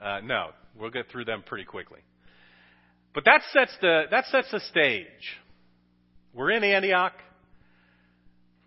Uh, 0.00 0.20
no, 0.20 0.50
we'll 0.78 0.90
get 0.90 1.08
through 1.10 1.24
them 1.24 1.42
pretty 1.44 1.64
quickly. 1.64 2.00
But 3.14 3.24
that 3.24 3.42
sets 3.52 3.72
the 3.80 4.04
that 4.10 4.26
sets 4.26 4.50
the 4.50 4.60
stage. 4.60 5.06
We're 6.32 6.52
in 6.52 6.62
Antioch. 6.62 7.14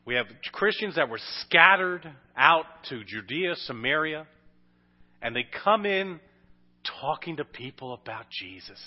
We 0.05 0.15
have 0.15 0.25
Christians 0.51 0.95
that 0.95 1.07
were 1.07 1.19
scattered 1.39 2.09
out 2.35 2.65
to 2.89 3.03
Judea, 3.05 3.55
Samaria 3.55 4.27
and 5.23 5.33
they 5.33 5.45
come 5.63 5.85
in 5.85 6.19
talking 7.01 7.37
to 7.37 7.45
people 7.45 7.93
about 7.93 8.25
Jesus. 8.29 8.79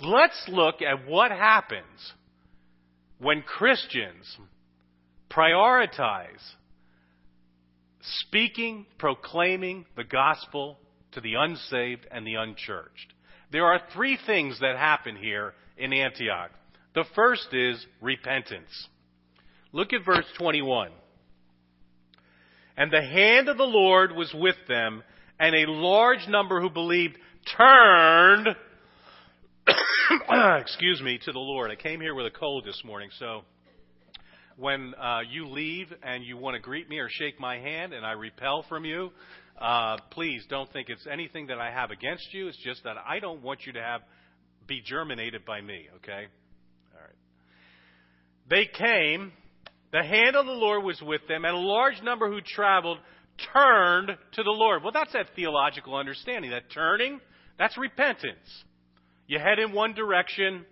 Let's 0.00 0.44
look 0.48 0.82
at 0.82 1.08
what 1.08 1.30
happens 1.30 2.12
when 3.18 3.42
Christians 3.42 4.36
prioritize 5.30 6.42
speaking, 8.02 8.86
proclaiming 8.98 9.86
the 9.96 10.04
gospel 10.04 10.78
to 11.12 11.20
the 11.20 11.34
unsaved 11.34 12.06
and 12.10 12.26
the 12.26 12.34
unchurched. 12.34 13.12
There 13.50 13.66
are 13.66 13.80
three 13.92 14.18
things 14.26 14.60
that 14.60 14.76
happen 14.76 15.16
here 15.16 15.54
in 15.76 15.92
Antioch. 15.92 16.50
The 16.94 17.04
first 17.14 17.48
is 17.52 17.84
repentance. 18.00 18.88
Look 19.72 19.92
at 19.92 20.04
verse 20.04 20.26
21. 20.38 20.90
And 22.76 22.90
the 22.90 23.02
hand 23.02 23.48
of 23.48 23.58
the 23.58 23.64
Lord 23.64 24.12
was 24.12 24.32
with 24.34 24.56
them, 24.68 25.02
and 25.38 25.54
a 25.54 25.70
large 25.70 26.26
number 26.28 26.60
who 26.60 26.70
believed 26.70 27.16
turned, 27.56 28.48
excuse 30.60 31.00
me, 31.02 31.18
to 31.24 31.32
the 31.32 31.38
Lord. 31.38 31.70
I 31.70 31.76
came 31.76 32.00
here 32.00 32.14
with 32.14 32.26
a 32.26 32.30
cold 32.30 32.64
this 32.64 32.82
morning, 32.84 33.10
so 33.18 33.42
when 34.62 34.94
uh, 34.94 35.22
you 35.28 35.48
leave 35.48 35.92
and 36.04 36.22
you 36.24 36.36
want 36.36 36.54
to 36.54 36.60
greet 36.60 36.88
me 36.88 36.98
or 36.98 37.08
shake 37.10 37.40
my 37.40 37.58
hand 37.58 37.92
and 37.92 38.06
I 38.06 38.12
repel 38.12 38.64
from 38.68 38.84
you, 38.84 39.10
uh, 39.60 39.96
please 40.12 40.46
don't 40.48 40.72
think 40.72 40.88
it's 40.88 41.04
anything 41.10 41.48
that 41.48 41.58
I 41.58 41.72
have 41.72 41.90
against 41.90 42.32
you. 42.32 42.46
It's 42.46 42.62
just 42.62 42.84
that 42.84 42.96
I 42.96 43.18
don't 43.18 43.42
want 43.42 43.66
you 43.66 43.72
to 43.72 43.82
have 43.82 44.02
be 44.68 44.80
germinated 44.80 45.44
by 45.44 45.60
me. 45.60 45.88
Okay. 45.96 46.28
All 46.94 47.00
right. 47.00 47.16
They 48.48 48.66
came. 48.66 49.32
The 49.90 50.04
hand 50.04 50.36
of 50.36 50.46
the 50.46 50.52
Lord 50.52 50.84
was 50.84 51.02
with 51.02 51.22
them, 51.26 51.44
and 51.44 51.56
a 51.56 51.58
large 51.58 52.00
number 52.02 52.30
who 52.30 52.40
traveled 52.40 52.98
turned 53.52 54.10
to 54.34 54.42
the 54.44 54.50
Lord. 54.50 54.84
Well, 54.84 54.92
that's 54.92 55.12
that 55.12 55.26
theological 55.34 55.96
understanding. 55.96 56.52
That 56.52 56.70
turning, 56.72 57.20
that's 57.58 57.76
repentance. 57.76 58.64
You 59.26 59.40
head 59.40 59.58
in 59.58 59.72
one 59.72 59.94
direction, 59.94 60.64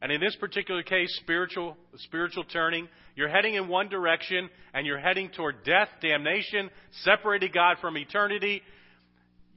and 0.00 0.12
in 0.12 0.20
this 0.20 0.36
particular 0.36 0.84
case, 0.84 1.08
spiritual, 1.20 1.76
spiritual 1.96 2.44
turning, 2.44 2.88
you're 3.16 3.28
heading 3.28 3.54
in 3.54 3.68
one 3.68 3.88
direction, 3.88 4.48
and 4.72 4.86
you're 4.86 4.98
heading 4.98 5.30
toward 5.30 5.64
death, 5.64 5.88
damnation, 6.00 6.70
separated 7.02 7.52
God 7.52 7.76
from 7.80 7.96
eternity. 7.96 8.62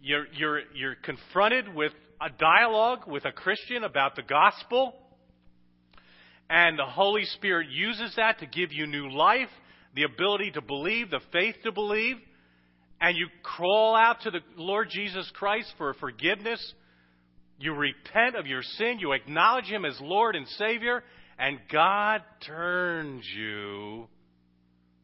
You're, 0.01 0.27
you're, 0.33 0.61
you're 0.75 0.95
confronted 0.95 1.73
with 1.73 1.91
a 2.21 2.29
dialogue 2.29 3.07
with 3.07 3.25
a 3.25 3.31
Christian 3.31 3.83
about 3.83 4.15
the 4.15 4.23
gospel, 4.23 4.93
and 6.49 6.77
the 6.77 6.85
Holy 6.85 7.25
Spirit 7.25 7.67
uses 7.69 8.13
that 8.15 8.39
to 8.39 8.45
give 8.45 8.71
you 8.71 8.87
new 8.87 9.09
life, 9.09 9.49
the 9.95 10.03
ability 10.03 10.51
to 10.51 10.61
believe, 10.61 11.09
the 11.09 11.21
faith 11.31 11.55
to 11.63 11.71
believe 11.71 12.17
and 12.99 13.17
you 13.17 13.27
crawl 13.43 13.95
out 13.95 14.21
to 14.21 14.31
the 14.31 14.39
Lord 14.55 14.89
Jesus 14.89 15.29
Christ 15.35 15.71
for 15.77 15.93
forgiveness, 15.95 16.73
you 17.59 17.73
repent 17.73 18.35
of 18.35 18.47
your 18.47 18.63
sin, 18.63 18.97
you 18.99 19.13
acknowledge 19.13 19.65
Him 19.65 19.85
as 19.85 19.97
Lord 20.01 20.35
and 20.35 20.47
Savior, 20.49 21.03
and 21.37 21.59
God 21.71 22.21
turns 22.45 23.23
you 23.35 24.07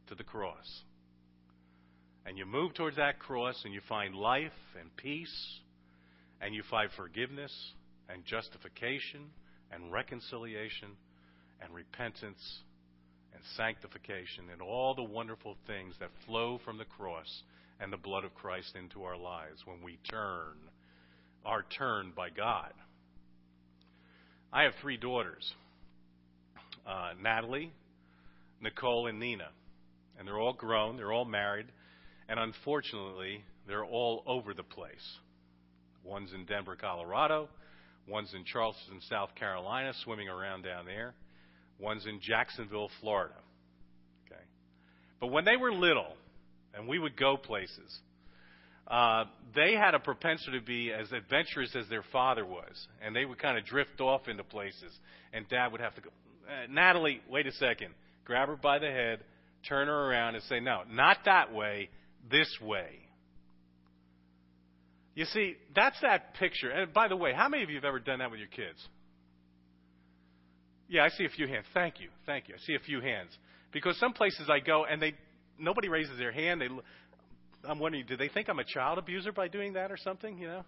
to 0.07 0.15
the 0.15 0.23
cross. 0.23 0.81
And 2.25 2.37
you 2.37 2.45
move 2.45 2.73
towards 2.73 2.97
that 2.97 3.19
cross 3.19 3.61
and 3.65 3.73
you 3.73 3.81
find 3.87 4.15
life 4.15 4.51
and 4.79 4.95
peace, 4.95 5.59
and 6.41 6.55
you 6.55 6.63
find 6.69 6.89
forgiveness 6.95 7.53
and 8.09 8.25
justification 8.25 9.29
and 9.71 9.91
reconciliation 9.91 10.89
and 11.61 11.73
repentance 11.73 12.59
and 13.33 13.43
sanctification 13.57 14.45
and 14.51 14.61
all 14.61 14.93
the 14.95 15.03
wonderful 15.03 15.55
things 15.67 15.95
that 15.99 16.09
flow 16.25 16.59
from 16.63 16.77
the 16.77 16.85
cross 16.85 17.43
and 17.79 17.91
the 17.91 17.97
blood 17.97 18.23
of 18.23 18.33
Christ 18.35 18.75
into 18.75 19.03
our 19.03 19.17
lives 19.17 19.61
when 19.65 19.81
we 19.83 19.97
turn, 20.09 20.55
are 21.45 21.65
turned 21.77 22.15
by 22.15 22.29
God. 22.29 22.71
I 24.51 24.63
have 24.63 24.73
three 24.81 24.97
daughters 24.97 25.53
uh, 26.87 27.11
Natalie, 27.21 27.71
Nicole, 28.61 29.07
and 29.07 29.19
Nina. 29.19 29.49
And 30.17 30.27
they're 30.27 30.39
all 30.39 30.53
grown, 30.53 30.97
they're 30.97 31.11
all 31.11 31.25
married, 31.25 31.65
and 32.29 32.39
unfortunately, 32.39 33.43
they're 33.67 33.85
all 33.85 34.23
over 34.27 34.53
the 34.53 34.63
place. 34.63 35.17
One's 36.03 36.33
in 36.33 36.45
Denver, 36.45 36.75
Colorado. 36.75 37.49
One's 38.07 38.33
in 38.33 38.43
Charleston, 38.43 38.99
South 39.09 39.33
Carolina, 39.35 39.93
swimming 40.03 40.27
around 40.27 40.63
down 40.63 40.85
there. 40.85 41.13
One's 41.79 42.05
in 42.05 42.19
Jacksonville, 42.21 42.89
Florida. 43.01 43.35
Okay. 44.27 44.41
But 45.19 45.27
when 45.27 45.45
they 45.45 45.55
were 45.55 45.71
little, 45.71 46.15
and 46.73 46.87
we 46.87 46.99
would 46.99 47.17
go 47.17 47.37
places. 47.37 47.99
Uh, 48.87 49.25
they 49.55 49.73
had 49.73 49.95
a 49.95 49.99
propensity 49.99 50.59
to 50.59 50.65
be 50.65 50.91
as 50.91 51.11
adventurous 51.11 51.75
as 51.75 51.87
their 51.89 52.03
father 52.11 52.45
was, 52.45 52.87
and 53.01 53.15
they 53.15 53.23
would 53.23 53.39
kind 53.39 53.57
of 53.57 53.65
drift 53.65 54.01
off 54.01 54.27
into 54.27 54.43
places. 54.43 54.91
And 55.31 55.47
Dad 55.47 55.71
would 55.71 55.81
have 55.81 55.95
to 55.95 56.01
go, 56.01 56.09
uh, 56.47 56.67
Natalie, 56.69 57.21
wait 57.29 57.47
a 57.47 57.51
second, 57.53 57.93
grab 58.25 58.49
her 58.49 58.55
by 58.55 58.79
the 58.79 58.87
head, 58.89 59.19
turn 59.67 59.87
her 59.87 60.09
around, 60.09 60.35
and 60.35 60.43
say, 60.45 60.59
No, 60.59 60.81
not 60.89 61.17
that 61.25 61.53
way, 61.53 61.89
this 62.29 62.49
way. 62.61 63.03
You 65.15 65.25
see, 65.25 65.55
that's 65.75 65.99
that 66.01 66.33
picture. 66.35 66.69
And 66.69 66.91
by 66.93 67.07
the 67.07 67.15
way, 67.15 67.33
how 67.33 67.47
many 67.47 67.63
of 67.63 67.69
you 67.69 67.75
have 67.75 67.85
ever 67.85 67.99
done 67.99 68.19
that 68.19 68.31
with 68.31 68.39
your 68.39 68.49
kids? 68.49 68.79
Yeah, 70.89 71.03
I 71.03 71.09
see 71.09 71.25
a 71.25 71.29
few 71.29 71.47
hands. 71.47 71.65
Thank 71.73 71.99
you. 71.99 72.09
Thank 72.25 72.49
you. 72.49 72.55
I 72.55 72.57
see 72.65 72.73
a 72.75 72.79
few 72.79 72.99
hands. 72.99 73.29
Because 73.71 73.97
some 73.99 74.13
places 74.13 74.49
I 74.49 74.59
go 74.59 74.85
and 74.85 75.01
they 75.01 75.13
nobody 75.59 75.87
raises 75.87 76.17
their 76.17 76.31
hand. 76.31 76.61
They, 76.61 76.67
I'm 77.67 77.79
wondering, 77.79 78.05
do 78.07 78.17
they 78.17 78.27
think 78.27 78.49
I'm 78.49 78.59
a 78.59 78.63
child 78.63 78.97
abuser 78.97 79.31
by 79.31 79.47
doing 79.47 79.73
that 79.73 79.91
or 79.91 79.97
something? 79.97 80.37
You 80.37 80.47
know. 80.47 80.63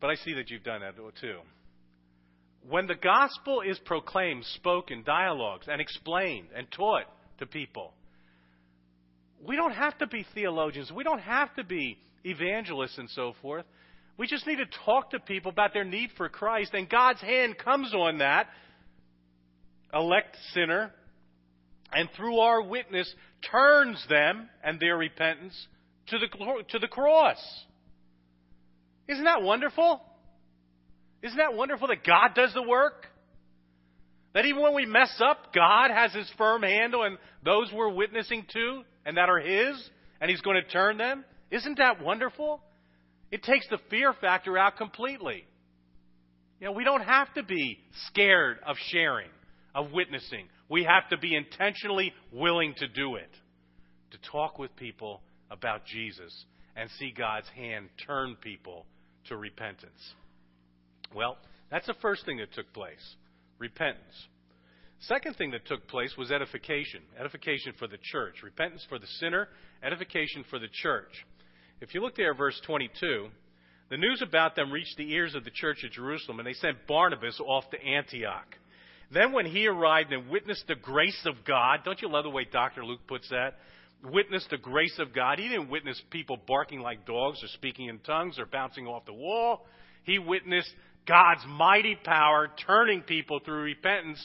But 0.00 0.10
I 0.10 0.14
see 0.16 0.34
that 0.34 0.50
you've 0.50 0.62
done 0.62 0.80
that 0.80 0.94
too. 1.20 1.38
When 2.66 2.86
the 2.86 2.94
gospel 2.94 3.62
is 3.62 3.78
proclaimed, 3.78 4.44
spoken, 4.44 5.02
dialogues, 5.04 5.66
and 5.70 5.80
explained 5.80 6.48
and 6.54 6.70
taught 6.70 7.04
to 7.38 7.46
people, 7.46 7.92
we 9.46 9.56
don't 9.56 9.72
have 9.72 9.96
to 9.98 10.06
be 10.06 10.26
theologians. 10.34 10.90
We 10.90 11.04
don't 11.04 11.20
have 11.20 11.54
to 11.54 11.64
be 11.64 11.98
evangelists 12.24 12.98
and 12.98 13.08
so 13.10 13.34
forth. 13.40 13.64
We 14.16 14.26
just 14.26 14.46
need 14.46 14.56
to 14.56 14.66
talk 14.84 15.10
to 15.10 15.20
people 15.20 15.50
about 15.50 15.72
their 15.72 15.84
need 15.84 16.10
for 16.16 16.28
Christ, 16.28 16.74
and 16.74 16.88
God's 16.88 17.20
hand 17.20 17.56
comes 17.56 17.94
on 17.94 18.18
that 18.18 18.48
elect 19.94 20.36
sinner 20.52 20.92
and 21.92 22.08
through 22.16 22.38
our 22.38 22.62
witness 22.62 23.12
turns 23.50 24.04
them 24.08 24.48
and 24.62 24.78
their 24.78 24.96
repentance 24.96 25.54
to 26.08 26.18
the, 26.18 26.28
to 26.70 26.78
the 26.78 26.88
cross. 26.88 27.38
Isn't 29.08 29.24
that 29.24 29.42
wonderful? 29.42 30.02
Isn't 31.22 31.38
that 31.38 31.54
wonderful 31.54 31.88
that 31.88 32.04
God 32.04 32.34
does 32.34 32.52
the 32.54 32.62
work? 32.62 33.06
That 34.34 34.44
even 34.46 34.62
when 34.62 34.74
we 34.74 34.86
mess 34.86 35.20
up, 35.20 35.52
God 35.54 35.90
has 35.90 36.12
His 36.12 36.30
firm 36.38 36.62
hand 36.62 36.94
and 36.94 37.18
those 37.44 37.70
we're 37.72 37.92
witnessing 37.92 38.46
to 38.52 38.82
and 39.04 39.16
that 39.16 39.28
are 39.28 39.38
His, 39.40 39.90
and 40.20 40.30
He's 40.30 40.40
going 40.40 40.62
to 40.62 40.68
turn 40.70 40.98
them? 40.98 41.24
Isn't 41.50 41.78
that 41.78 42.02
wonderful? 42.02 42.60
It 43.30 43.42
takes 43.42 43.66
the 43.68 43.78
fear 43.90 44.12
factor 44.12 44.56
out 44.56 44.76
completely. 44.76 45.44
You 46.60 46.66
know, 46.66 46.72
we 46.72 46.84
don't 46.84 47.02
have 47.02 47.32
to 47.34 47.42
be 47.42 47.78
scared 48.08 48.58
of 48.66 48.76
sharing, 48.90 49.28
of 49.74 49.92
witnessing. 49.92 50.48
We 50.68 50.84
have 50.84 51.08
to 51.10 51.18
be 51.18 51.34
intentionally 51.34 52.12
willing 52.32 52.74
to 52.78 52.88
do 52.88 53.16
it, 53.16 53.30
to 54.10 54.18
talk 54.30 54.58
with 54.58 54.74
people 54.76 55.22
about 55.50 55.84
Jesus 55.86 56.32
and 56.76 56.90
see 56.98 57.12
God's 57.16 57.48
hand 57.48 57.88
turn 58.06 58.36
people 58.40 58.86
to 59.28 59.36
repentance. 59.36 60.14
Well, 61.14 61.36
that's 61.70 61.86
the 61.86 61.94
first 62.00 62.24
thing 62.24 62.38
that 62.38 62.52
took 62.52 62.72
place 62.72 63.16
repentance. 63.58 64.26
Second 65.00 65.36
thing 65.36 65.52
that 65.52 65.66
took 65.66 65.86
place 65.88 66.14
was 66.16 66.32
edification. 66.32 67.00
Edification 67.18 67.72
for 67.78 67.86
the 67.86 67.98
church. 68.02 68.34
Repentance 68.42 68.84
for 68.88 68.98
the 68.98 69.06
sinner, 69.20 69.48
edification 69.82 70.44
for 70.50 70.58
the 70.58 70.68
church. 70.82 71.24
If 71.80 71.94
you 71.94 72.00
look 72.00 72.16
there, 72.16 72.34
verse 72.34 72.60
22, 72.66 73.28
the 73.90 73.96
news 73.96 74.22
about 74.22 74.56
them 74.56 74.72
reached 74.72 74.96
the 74.96 75.12
ears 75.12 75.34
of 75.34 75.44
the 75.44 75.50
church 75.50 75.78
at 75.84 75.92
Jerusalem, 75.92 76.40
and 76.40 76.46
they 76.46 76.52
sent 76.54 76.86
Barnabas 76.88 77.40
off 77.40 77.70
to 77.70 77.80
Antioch. 77.80 78.56
Then, 79.12 79.32
when 79.32 79.46
he 79.46 79.66
arrived 79.66 80.12
and 80.12 80.28
witnessed 80.28 80.66
the 80.66 80.74
grace 80.74 81.20
of 81.24 81.36
God, 81.46 81.80
don't 81.84 82.02
you 82.02 82.10
love 82.10 82.24
the 82.24 82.30
way 82.30 82.46
Dr. 82.50 82.84
Luke 82.84 83.06
puts 83.06 83.28
that? 83.30 83.54
Witnessed 84.04 84.50
the 84.50 84.58
grace 84.58 84.98
of 84.98 85.14
God. 85.14 85.38
He 85.38 85.48
didn't 85.48 85.70
witness 85.70 86.00
people 86.10 86.38
barking 86.46 86.80
like 86.80 87.06
dogs 87.06 87.42
or 87.42 87.48
speaking 87.48 87.88
in 87.88 88.00
tongues 88.00 88.38
or 88.38 88.46
bouncing 88.46 88.86
off 88.86 89.06
the 89.06 89.14
wall. 89.14 89.66
He 90.04 90.18
witnessed 90.18 90.70
God's 91.08 91.44
mighty 91.48 91.96
power 92.04 92.50
turning 92.66 93.00
people 93.00 93.40
through 93.44 93.62
repentance 93.62 94.24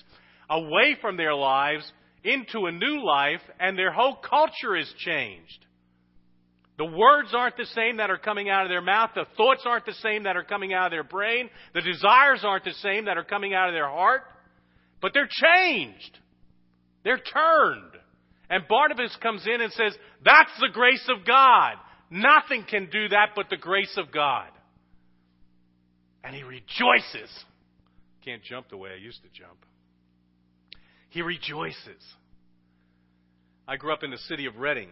away 0.49 0.97
from 1.01 1.15
their 1.17 1.33
lives 1.33 1.89
into 2.23 2.65
a 2.65 2.71
new 2.71 3.03
life, 3.03 3.41
and 3.59 3.77
their 3.77 3.91
whole 3.91 4.15
culture 4.15 4.75
is 4.75 4.91
changed. 4.97 5.65
The 6.77 6.85
words 6.85 7.29
aren't 7.33 7.57
the 7.57 7.67
same 7.67 7.97
that 7.97 8.09
are 8.09 8.17
coming 8.17 8.49
out 8.49 8.63
of 8.63 8.69
their 8.69 8.81
mouth. 8.81 9.11
The 9.13 9.25
thoughts 9.37 9.63
aren't 9.65 9.85
the 9.85 9.93
same 9.93 10.23
that 10.23 10.35
are 10.35 10.43
coming 10.43 10.73
out 10.73 10.87
of 10.87 10.91
their 10.91 11.03
brain. 11.03 11.49
The 11.73 11.81
desires 11.81 12.41
aren't 12.43 12.65
the 12.65 12.73
same 12.73 13.05
that 13.05 13.17
are 13.17 13.23
coming 13.23 13.53
out 13.53 13.69
of 13.69 13.75
their 13.75 13.89
heart. 13.89 14.23
But 15.01 15.11
they're 15.13 15.29
changed. 15.29 16.19
They're 17.03 17.17
turned. 17.17 17.91
And 18.49 18.63
Barnabas 18.67 19.15
comes 19.21 19.45
in 19.45 19.61
and 19.61 19.71
says, 19.73 19.95
That's 20.25 20.51
the 20.59 20.69
grace 20.73 21.07
of 21.09 21.25
God. 21.25 21.73
Nothing 22.09 22.65
can 22.67 22.89
do 22.91 23.09
that 23.09 23.29
but 23.35 23.47
the 23.49 23.57
grace 23.57 23.95
of 23.97 24.11
God. 24.11 24.47
And 26.23 26.35
he 26.35 26.43
rejoices. 26.43 27.29
Can't 28.23 28.43
jump 28.43 28.69
the 28.69 28.77
way 28.77 28.91
I 28.91 28.97
used 28.97 29.21
to 29.23 29.29
jump. 29.29 29.65
He 31.09 31.21
rejoices. 31.21 32.01
I 33.67 33.77
grew 33.77 33.93
up 33.93 34.03
in 34.03 34.11
the 34.11 34.17
city 34.17 34.45
of 34.45 34.57
Reading, 34.57 34.89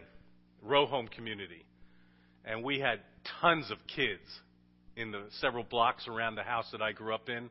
row 0.62 0.86
home 0.86 1.08
community, 1.08 1.64
and 2.44 2.62
we 2.62 2.78
had 2.78 3.00
tons 3.40 3.70
of 3.70 3.78
kids 3.94 4.22
in 4.96 5.10
the 5.10 5.24
several 5.40 5.64
blocks 5.64 6.06
around 6.06 6.36
the 6.36 6.42
house 6.42 6.66
that 6.72 6.82
I 6.82 6.92
grew 6.92 7.14
up 7.14 7.28
in 7.28 7.50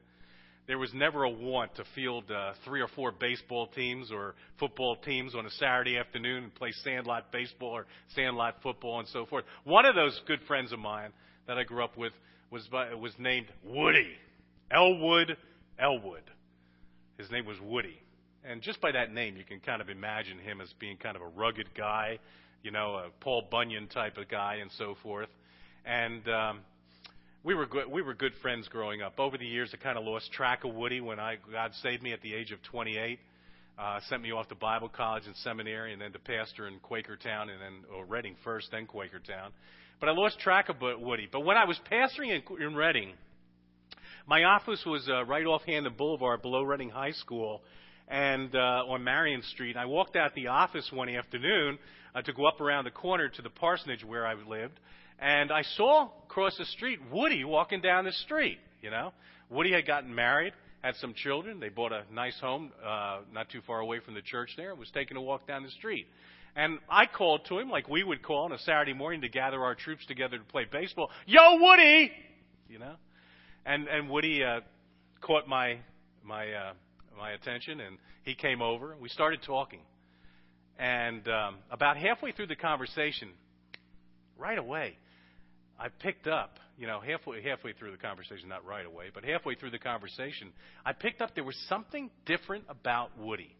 there 0.68 0.78
was 0.78 0.94
never 0.94 1.24
a 1.24 1.30
want 1.30 1.76
to 1.76 1.84
field 1.96 2.30
uh, 2.32 2.54
three 2.64 2.82
or 2.82 2.88
four 2.90 3.12
baseball 3.12 3.68
teams 3.68 4.12
or 4.12 4.36
football 4.60 4.96
teams 4.96 5.36
on 5.36 5.46
a 5.46 5.50
Saturday 5.52 5.98
afternoon 5.98 6.46
and 6.46 6.56
play 6.56 6.72
sandlot 6.84 7.32
baseball 7.32 7.72
or 7.72 7.86
sandlot 8.16 8.56
football 8.62 9.00
and 9.00 9.08
so 9.10 9.26
forth. 9.26 9.44
One 9.64 9.86
of 9.86 9.96
those 9.96 10.20
good 10.28 10.40
friends 10.48 10.72
of 10.72 10.80
mine 10.80 11.12
that 11.48 11.58
I 11.58 11.64
grew 11.64 11.84
up 11.84 11.98
with 11.98 12.14
was 12.52 12.68
by, 12.68 12.94
was 12.94 13.14
named 13.18 13.48
Woody, 13.64 14.12
Elwood 14.70 15.38
Elwood. 15.80 16.24
His 17.18 17.32
name 17.32 17.46
was 17.46 17.58
Woody. 17.62 17.98
and 18.44 18.62
just 18.62 18.82
by 18.82 18.92
that 18.92 19.14
name, 19.14 19.38
you 19.38 19.44
can 19.44 19.60
kind 19.60 19.82
of 19.82 19.90
imagine 19.90 20.38
him 20.38 20.62
as 20.62 20.72
being 20.80 20.98
kind 20.98 21.16
of 21.16 21.22
a 21.22 21.28
rugged 21.28 21.74
guy, 21.76 22.20
you 22.64 22.72
know, 22.72 22.96
a 22.96 23.10
Paul 23.20 23.44
Bunyan 23.50 23.88
type 23.88 24.18
of 24.18 24.28
guy, 24.30 24.56
and 24.56 24.72
so 24.78 24.96
forth. 25.02 25.30
And 25.86 26.28
um, 26.28 26.60
we 27.44 27.56
were 27.56 27.66
good. 27.66 27.88
We 27.90 28.02
were 28.02 28.14
good 28.14 28.34
friends 28.42 28.68
growing 28.68 29.02
up. 29.02 29.20
Over 29.20 29.38
the 29.38 29.46
years, 29.46 29.72
I 29.74 29.78
kind 29.78 29.98
of 29.98 30.04
lost 30.04 30.32
track 30.32 30.64
of 30.64 30.74
Woody 30.74 31.02
when 31.02 31.20
I 31.20 31.38
God 31.52 31.72
saved 31.82 32.04
me 32.04 32.12
at 32.12 32.22
the 32.22 32.34
age 32.34 32.52
of 32.52 32.62
28. 32.64 33.20
Uh, 33.80 34.00
sent 34.10 34.22
me 34.22 34.32
off 34.32 34.48
to 34.50 34.56
Bible 34.56 34.90
college 34.90 35.24
and 35.26 35.36
seminary, 35.38 35.94
and 35.94 36.02
then 36.02 36.12
to 36.12 36.20
pastor 36.20 36.68
in 36.68 36.76
Quakertown, 36.80 37.50
and 37.50 37.62
then 37.62 37.86
or 37.96 38.06
Reading 38.06 38.36
first, 38.44 38.70
then 38.72 38.86
Quakertown. 38.86 39.52
But 40.02 40.10
I 40.10 40.14
lost 40.14 40.40
track 40.40 40.70
of 40.70 40.78
Woody. 40.82 41.30
But 41.32 41.42
when 41.42 41.58
I 41.58 41.66
was 41.66 41.80
pastoring 41.90 42.32
in, 42.32 42.62
in 42.62 42.74
Reading, 42.74 43.14
my 44.26 44.46
office 44.46 44.84
was 44.84 45.08
uh, 45.08 45.24
right 45.26 45.46
off 45.46 45.62
Hampden 45.68 45.94
Boulevard, 45.96 46.42
below 46.42 46.64
Reading 46.64 46.90
High 46.90 47.12
School, 47.12 47.62
and 48.08 48.54
uh, 48.56 48.84
on 48.88 49.04
Marion 49.04 49.44
Street. 49.44 49.76
And 49.76 49.80
I 49.80 49.86
walked 49.86 50.16
out 50.16 50.34
the 50.34 50.48
office 50.48 50.90
one 50.92 51.08
afternoon 51.08 51.78
uh, 52.16 52.24
to 52.24 52.34
go 52.34 52.48
up 52.48 52.60
around 52.60 52.86
the 52.86 52.92
corner 52.92 53.30
to 53.30 53.42
the 53.44 53.52
parsonage 53.52 54.04
where 54.04 54.26
I 54.26 54.34
lived, 54.34 54.80
and 55.20 55.52
I 55.52 55.62
saw 55.62 56.10
across 56.28 56.58
the 56.58 56.66
street 56.66 56.98
Woody 57.12 57.44
walking 57.44 57.82
down 57.82 58.04
the 58.06 58.12
street. 58.12 58.58
You 58.82 58.90
know, 58.90 59.14
Woody 59.52 59.72
had 59.72 59.86
gotten 59.86 60.16
married, 60.16 60.54
had 60.82 60.96
some 60.96 61.14
children. 61.14 61.60
They 61.60 61.70
bought 61.70 61.92
a 61.92 62.06
nice 62.12 62.40
home 62.40 62.72
uh, 62.84 63.20
not 63.32 63.50
too 63.50 63.62
far 63.68 63.82
away 63.82 64.00
from 64.00 64.16
the 64.16 64.24
church 64.24 64.50
there. 64.58 64.72
And 64.72 64.80
was 64.80 64.90
taking 64.96 65.16
a 65.16 65.22
walk 65.22 65.48
down 65.48 65.62
the 65.62 65.70
street. 65.70 66.08
And 66.56 66.80
I 66.90 67.06
called 67.06 67.46
to 67.48 67.60
him 67.60 67.70
like 67.70 67.88
we 67.88 68.04
would 68.04 68.22
call 68.22 68.46
on 68.46 68.52
a 68.52 68.60
Saturday 68.60 68.94
morning 68.94 69.22
to 69.22 69.30
gather 69.30 69.62
our 69.62 69.76
troops 69.76 70.06
together 70.06 70.38
to 70.38 70.44
play 70.44 70.66
baseball. 70.70 71.10
Yo, 71.26 71.58
Woody! 71.62 72.12
You 72.68 72.80
know? 72.80 72.96
And 73.66 73.88
and 73.88 74.10
Woody 74.10 74.44
uh, 74.44 74.62
caught 75.22 75.48
my 75.48 75.78
my 76.24 76.52
uh, 76.52 76.74
my 77.18 77.32
attention, 77.32 77.80
and 77.80 77.98
he 78.24 78.36
came 78.36 78.62
over. 78.62 78.96
We 79.00 79.08
started 79.10 79.42
talking, 79.46 79.82
and 80.78 81.26
um, 81.28 81.58
about 81.70 81.98
halfway 81.98 82.32
through 82.32 82.48
the 82.48 82.56
conversation, 82.56 83.30
right 84.38 84.58
away, 84.58 84.98
I 85.80 85.88
picked 85.90 86.28
up. 86.28 86.58
You 86.78 86.88
know, 86.88 87.00
halfway 87.00 87.44
halfway 87.44 87.74
through 87.74 87.92
the 87.92 87.98
conversation, 87.98 88.50
not 88.50 88.66
right 88.66 88.86
away, 88.86 89.06
but 89.14 89.24
halfway 89.24 89.54
through 89.56 89.70
the 89.72 89.80
conversation, 89.80 90.52
I 90.84 90.94
picked 90.94 91.22
up 91.22 91.36
there 91.36 91.44
was 91.44 91.58
something 91.70 92.10
different 92.26 92.66
about 92.68 93.18
Woody. 93.20 93.56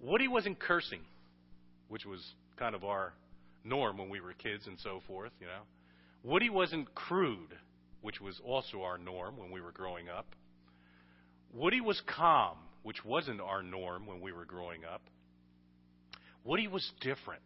Woody 0.00 0.28
wasn't 0.28 0.58
cursing, 0.58 1.00
which 1.88 2.04
was 2.04 2.24
kind 2.58 2.74
of 2.74 2.84
our 2.84 3.12
norm 3.64 3.98
when 3.98 4.08
we 4.08 4.20
were 4.20 4.32
kids 4.32 4.66
and 4.66 4.78
so 4.80 5.00
forth. 5.06 5.32
You 5.40 5.46
know, 5.46 5.62
Woody 6.22 6.50
wasn't 6.50 6.94
crude 6.94 7.54
which 8.06 8.20
was 8.20 8.40
also 8.44 8.82
our 8.82 8.98
norm 8.98 9.36
when 9.36 9.50
we 9.50 9.60
were 9.60 9.72
growing 9.72 10.08
up. 10.08 10.26
Woody 11.52 11.80
was 11.80 12.00
calm, 12.06 12.56
which 12.84 13.04
wasn't 13.04 13.40
our 13.40 13.64
norm 13.64 14.06
when 14.06 14.20
we 14.20 14.30
were 14.30 14.44
growing 14.44 14.84
up. 14.84 15.02
Woody 16.44 16.68
was 16.68 16.88
different. 17.00 17.42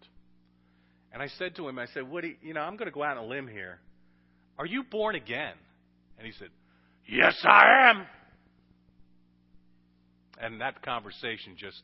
And 1.15 1.23
I 1.23 1.29
said 1.39 1.57
to 1.57 1.67
him, 1.67 1.79
I 1.79 1.87
said, 1.95 2.11
Woody, 2.11 2.37
you 2.43 2.53
know, 2.53 2.61
I'm 2.61 2.77
going 2.77 2.91
to 2.91 2.95
go 2.95 3.03
out 3.03 3.17
on 3.17 3.25
a 3.25 3.27
limb 3.27 3.49
here. 3.49 3.79
Are 4.59 4.67
you 4.67 4.85
born 4.85 5.15
again? 5.15 5.55
And 6.19 6.27
he 6.27 6.35
said, 6.39 6.49
Yes, 7.09 7.35
I 7.43 7.89
am. 7.89 8.07
And 10.39 10.61
that 10.61 10.83
conversation 10.83 11.57
just 11.57 11.81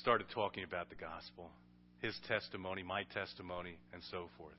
started 0.00 0.26
talking 0.34 0.64
about 0.64 0.88
the 0.88 0.96
gospel, 0.96 1.50
his 2.00 2.14
testimony, 2.28 2.82
my 2.82 3.04
testimony, 3.14 3.76
and 3.92 4.02
so 4.10 4.28
forth. 4.38 4.54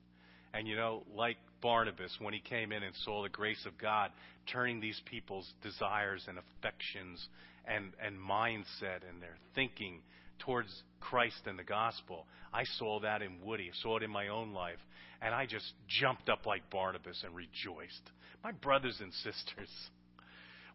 And 0.54 0.66
you 0.66 0.76
know, 0.76 1.02
like 1.14 1.36
Barnabas, 1.60 2.16
when 2.20 2.34
he 2.34 2.40
came 2.40 2.72
in 2.72 2.82
and 2.82 2.94
saw 3.04 3.22
the 3.22 3.28
grace 3.28 3.64
of 3.66 3.78
God 3.78 4.10
turning 4.50 4.80
these 4.80 5.00
people's 5.04 5.50
desires 5.62 6.24
and 6.28 6.38
affections 6.38 7.26
and, 7.66 7.92
and 8.04 8.16
mindset 8.16 9.06
and 9.08 9.20
their 9.20 9.36
thinking 9.54 10.00
towards 10.38 10.70
Christ 11.00 11.42
and 11.46 11.58
the 11.58 11.64
gospel, 11.64 12.26
I 12.52 12.64
saw 12.78 13.00
that 13.00 13.22
in 13.22 13.40
Woody, 13.44 13.70
saw 13.82 13.98
it 13.98 14.02
in 14.02 14.10
my 14.10 14.28
own 14.28 14.52
life, 14.52 14.78
and 15.20 15.34
I 15.34 15.46
just 15.46 15.72
jumped 16.00 16.28
up 16.28 16.46
like 16.46 16.70
Barnabas 16.70 17.22
and 17.24 17.34
rejoiced. 17.34 18.10
My 18.42 18.52
brothers 18.52 18.98
and 19.00 19.12
sisters, 19.24 19.70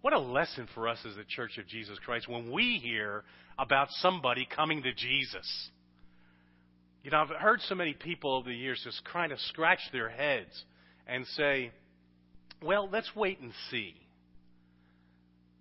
what 0.03 0.11
a 0.11 0.19
lesson 0.19 0.67
for 0.75 0.89
us 0.89 0.99
as 1.09 1.15
the 1.15 1.23
Church 1.23 1.57
of 1.57 1.65
Jesus 1.65 1.97
Christ 2.05 2.27
when 2.27 2.51
we 2.51 2.77
hear 2.83 3.23
about 3.57 3.87
somebody 3.89 4.45
coming 4.53 4.83
to 4.83 4.93
Jesus. 4.93 5.69
You 7.03 7.11
know, 7.11 7.21
I've 7.21 7.29
heard 7.29 7.61
so 7.61 7.75
many 7.75 7.93
people 7.93 8.35
over 8.35 8.49
the 8.49 8.55
years 8.55 8.81
just 8.83 9.01
kind 9.05 9.31
of 9.31 9.39
scratch 9.39 9.79
their 9.93 10.09
heads 10.09 10.65
and 11.07 11.25
say, 11.37 11.71
well, 12.61 12.89
let's 12.91 13.09
wait 13.15 13.39
and 13.39 13.53
see. 13.71 13.95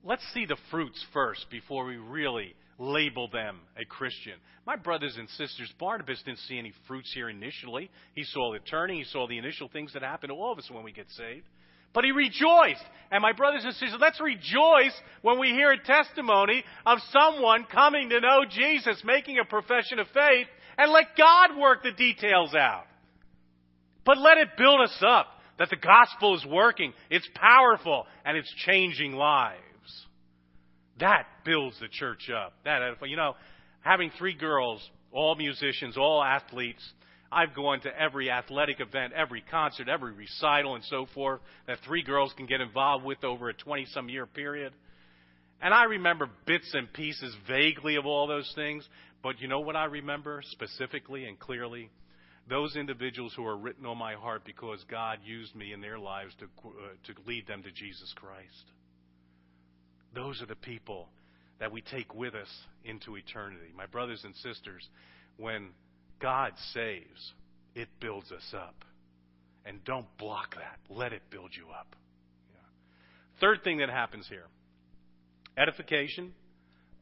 Let's 0.02 0.24
see 0.34 0.44
the 0.44 0.56
fruits 0.72 1.00
first 1.12 1.46
before 1.48 1.84
we 1.84 1.96
really 1.96 2.56
label 2.80 3.28
them 3.28 3.60
a 3.80 3.84
Christian. 3.84 4.34
My 4.66 4.74
brothers 4.74 5.14
and 5.16 5.28
sisters, 5.30 5.72
Barnabas 5.78 6.20
didn't 6.26 6.40
see 6.40 6.58
any 6.58 6.72
fruits 6.88 7.12
here 7.14 7.28
initially. 7.28 7.92
He 8.16 8.24
saw 8.24 8.52
the 8.52 8.58
turning, 8.58 8.98
he 8.98 9.04
saw 9.04 9.28
the 9.28 9.38
initial 9.38 9.68
things 9.68 9.92
that 9.92 10.02
happen 10.02 10.30
to 10.30 10.34
all 10.34 10.50
of 10.50 10.58
us 10.58 10.68
when 10.68 10.82
we 10.82 10.90
get 10.90 11.08
saved. 11.10 11.46
But 11.92 12.04
he 12.04 12.12
rejoiced. 12.12 12.84
And 13.10 13.20
my 13.20 13.32
brothers 13.32 13.64
and 13.64 13.74
sisters, 13.74 14.00
let's 14.00 14.20
rejoice 14.20 14.94
when 15.20 15.38
we 15.38 15.48
hear 15.48 15.70
a 15.70 15.78
testimony 15.78 16.64
of 16.86 16.98
someone 17.10 17.66
coming 17.70 18.08
to 18.08 18.20
know 18.20 18.44
Jesus, 18.48 19.02
making 19.04 19.38
a 19.38 19.44
profession 19.44 19.98
of 19.98 20.06
faith, 20.14 20.46
and 20.78 20.90
let 20.90 21.16
God 21.16 21.58
work 21.58 21.82
the 21.82 21.92
details 21.92 22.54
out. 22.54 22.84
But 24.06 24.18
let 24.18 24.38
it 24.38 24.56
build 24.56 24.80
us 24.80 25.02
up 25.06 25.26
that 25.58 25.68
the 25.68 25.76
gospel 25.76 26.34
is 26.34 26.44
working, 26.46 26.94
it's 27.10 27.28
powerful, 27.34 28.06
and 28.24 28.36
it's 28.36 28.52
changing 28.66 29.12
lives. 29.12 29.60
That 30.98 31.26
builds 31.44 31.78
the 31.80 31.88
church 31.88 32.30
up. 32.30 32.54
That 32.64 32.80
you 33.06 33.16
know, 33.16 33.34
having 33.80 34.10
three 34.18 34.34
girls, 34.34 34.80
all 35.12 35.34
musicians, 35.34 35.96
all 35.98 36.22
athletes, 36.22 36.82
I've 37.32 37.54
gone 37.54 37.80
to 37.80 38.00
every 38.00 38.30
athletic 38.30 38.80
event, 38.80 39.14
every 39.14 39.42
concert, 39.50 39.88
every 39.88 40.12
recital, 40.12 40.74
and 40.74 40.84
so 40.84 41.06
forth 41.14 41.40
that 41.66 41.78
three 41.86 42.02
girls 42.02 42.32
can 42.36 42.46
get 42.46 42.60
involved 42.60 43.04
with 43.04 43.24
over 43.24 43.48
a 43.48 43.54
20 43.54 43.86
some 43.86 44.08
year 44.08 44.26
period. 44.26 44.74
And 45.60 45.72
I 45.72 45.84
remember 45.84 46.28
bits 46.46 46.70
and 46.74 46.92
pieces 46.92 47.34
vaguely 47.48 47.96
of 47.96 48.04
all 48.04 48.26
those 48.26 48.50
things, 48.54 48.86
but 49.22 49.40
you 49.40 49.48
know 49.48 49.60
what 49.60 49.76
I 49.76 49.86
remember 49.86 50.42
specifically 50.50 51.24
and 51.24 51.38
clearly? 51.38 51.88
Those 52.50 52.76
individuals 52.76 53.32
who 53.34 53.46
are 53.46 53.56
written 53.56 53.86
on 53.86 53.96
my 53.96 54.14
heart 54.14 54.42
because 54.44 54.84
God 54.90 55.20
used 55.24 55.54
me 55.54 55.72
in 55.72 55.80
their 55.80 55.98
lives 55.98 56.34
to, 56.40 56.46
uh, 56.66 56.68
to 57.06 57.14
lead 57.26 57.46
them 57.46 57.62
to 57.62 57.70
Jesus 57.70 58.12
Christ. 58.16 58.64
Those 60.14 60.42
are 60.42 60.46
the 60.46 60.56
people 60.56 61.08
that 61.60 61.72
we 61.72 61.80
take 61.80 62.14
with 62.14 62.34
us 62.34 62.48
into 62.84 63.16
eternity. 63.16 63.72
My 63.74 63.86
brothers 63.86 64.22
and 64.24 64.34
sisters, 64.34 64.86
when 65.36 65.68
God 66.22 66.52
saves, 66.72 67.32
it 67.74 67.88
builds 68.00 68.30
us 68.30 68.54
up. 68.54 68.84
And 69.66 69.84
don't 69.84 70.06
block 70.18 70.54
that. 70.54 70.78
Let 70.88 71.12
it 71.12 71.22
build 71.30 71.50
you 71.56 71.66
up. 71.72 71.94
Yeah. 72.52 72.60
Third 73.40 73.62
thing 73.62 73.78
that 73.78 73.90
happens 73.90 74.26
here 74.28 74.46
edification 75.56 76.32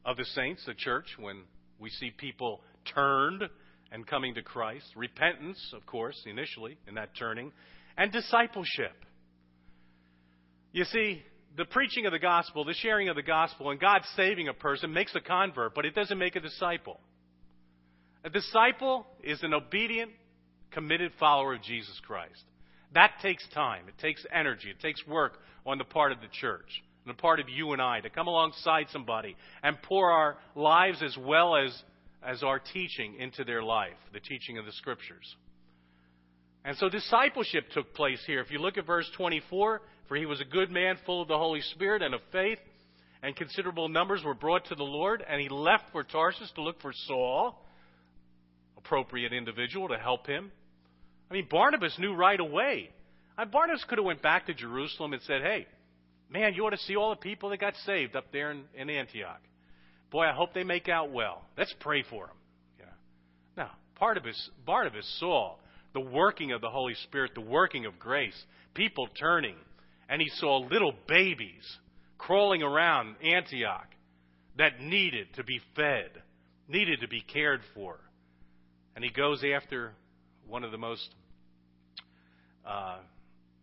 of 0.03 0.17
the 0.17 0.25
saints, 0.25 0.63
the 0.65 0.73
church, 0.73 1.05
when 1.17 1.43
we 1.79 1.89
see 1.89 2.11
people 2.11 2.61
turned 2.93 3.43
and 3.91 4.05
coming 4.05 4.35
to 4.35 4.41
Christ. 4.41 4.85
Repentance, 4.95 5.59
of 5.73 5.85
course, 5.85 6.21
initially 6.25 6.77
in 6.87 6.95
that 6.95 7.09
turning. 7.17 7.51
And 7.97 8.11
discipleship. 8.11 8.95
You 10.71 10.85
see, 10.85 11.21
the 11.57 11.65
preaching 11.65 12.05
of 12.05 12.11
the 12.11 12.19
gospel, 12.19 12.63
the 12.63 12.73
sharing 12.73 13.09
of 13.09 13.15
the 13.15 13.23
gospel, 13.23 13.71
and 13.71 13.79
God 13.79 14.01
saving 14.15 14.47
a 14.47 14.53
person 14.53 14.93
makes 14.93 15.13
a 15.15 15.19
convert, 15.19 15.75
but 15.75 15.85
it 15.85 15.93
doesn't 15.93 16.17
make 16.17 16.35
a 16.35 16.39
disciple. 16.39 16.99
A 18.23 18.29
disciple 18.29 19.05
is 19.23 19.41
an 19.43 19.53
obedient, 19.53 20.11
committed 20.71 21.11
follower 21.19 21.55
of 21.55 21.61
Jesus 21.61 21.99
Christ. 22.05 22.43
That 22.93 23.13
takes 23.21 23.47
time. 23.53 23.87
It 23.87 23.97
takes 23.99 24.25
energy. 24.31 24.69
It 24.69 24.79
takes 24.79 25.05
work 25.07 25.39
on 25.65 25.77
the 25.77 25.83
part 25.83 26.11
of 26.11 26.21
the 26.21 26.27
church 26.27 26.83
and 27.05 27.15
the 27.15 27.19
part 27.19 27.39
of 27.39 27.49
you 27.49 27.73
and 27.73 27.81
I 27.81 28.01
to 28.01 28.09
come 28.09 28.27
alongside 28.27 28.87
somebody 28.91 29.35
and 29.63 29.81
pour 29.81 30.11
our 30.11 30.37
lives 30.55 31.01
as 31.01 31.17
well 31.17 31.55
as, 31.55 31.75
as 32.23 32.43
our 32.43 32.59
teaching 32.59 33.15
into 33.19 33.43
their 33.43 33.63
life, 33.63 33.97
the 34.13 34.19
teaching 34.19 34.57
of 34.57 34.65
the 34.65 34.71
Scriptures. 34.73 35.35
And 36.63 36.77
so 36.77 36.89
discipleship 36.89 37.65
took 37.73 37.93
place 37.95 38.21
here. 38.27 38.39
If 38.41 38.51
you 38.51 38.59
look 38.59 38.77
at 38.77 38.85
verse 38.85 39.09
24, 39.17 39.81
for 40.07 40.15
he 40.15 40.27
was 40.27 40.41
a 40.41 40.45
good 40.45 40.69
man, 40.69 40.97
full 41.05 41.23
of 41.23 41.27
the 41.27 41.37
Holy 41.37 41.61
Spirit 41.61 42.03
and 42.03 42.13
of 42.13 42.21
faith, 42.31 42.59
and 43.23 43.35
considerable 43.35 43.89
numbers 43.89 44.23
were 44.23 44.35
brought 44.35 44.65
to 44.65 44.75
the 44.75 44.83
Lord, 44.83 45.23
and 45.27 45.41
he 45.41 45.49
left 45.49 45.85
for 45.91 46.03
Tarsus 46.03 46.51
to 46.55 46.61
look 46.61 46.81
for 46.81 46.93
Saul, 47.07 47.65
appropriate 48.83 49.33
individual 49.33 49.89
to 49.89 49.97
help 49.97 50.27
him. 50.27 50.51
I 51.29 51.33
mean, 51.33 51.47
Barnabas 51.49 51.97
knew 51.99 52.13
right 52.13 52.39
away. 52.39 52.89
I 53.37 53.45
Barnabas 53.45 53.83
could 53.85 53.97
have 53.97 54.05
went 54.05 54.21
back 54.21 54.47
to 54.47 54.53
Jerusalem 54.53 55.13
and 55.13 55.21
said, 55.23 55.41
"Hey, 55.41 55.67
Man, 56.31 56.53
you 56.53 56.65
ought 56.65 56.69
to 56.69 56.77
see 56.77 56.95
all 56.95 57.09
the 57.09 57.17
people 57.17 57.49
that 57.49 57.59
got 57.59 57.75
saved 57.85 58.15
up 58.15 58.31
there 58.31 58.51
in, 58.51 58.63
in 58.73 58.89
Antioch. 58.89 59.41
Boy, 60.11 60.23
I 60.23 60.33
hope 60.33 60.53
they 60.53 60.63
make 60.63 60.87
out 60.87 61.11
well. 61.11 61.41
Let's 61.57 61.75
pray 61.81 62.03
for 62.09 62.27
them. 62.27 62.35
Yeah. 62.79 62.85
Now, 63.57 63.71
Barnabas, 63.99 64.49
Barnabas 64.65 65.05
saw 65.19 65.55
the 65.93 65.99
working 65.99 66.53
of 66.53 66.61
the 66.61 66.69
Holy 66.69 66.95
Spirit, 67.03 67.31
the 67.35 67.41
working 67.41 67.85
of 67.85 67.99
grace, 67.99 68.41
people 68.73 69.09
turning, 69.19 69.57
and 70.07 70.21
he 70.21 70.29
saw 70.35 70.59
little 70.59 70.93
babies 71.07 71.77
crawling 72.17 72.63
around 72.63 73.15
Antioch, 73.21 73.87
that 74.57 74.79
needed 74.79 75.27
to 75.35 75.43
be 75.43 75.59
fed, 75.75 76.11
needed 76.69 77.01
to 77.01 77.07
be 77.09 77.21
cared 77.21 77.61
for. 77.73 77.99
And 78.95 79.03
he 79.03 79.11
goes 79.11 79.43
after 79.43 79.93
one 80.47 80.63
of 80.63 80.71
the 80.71 80.77
most 80.77 81.09
uh, 82.65 82.97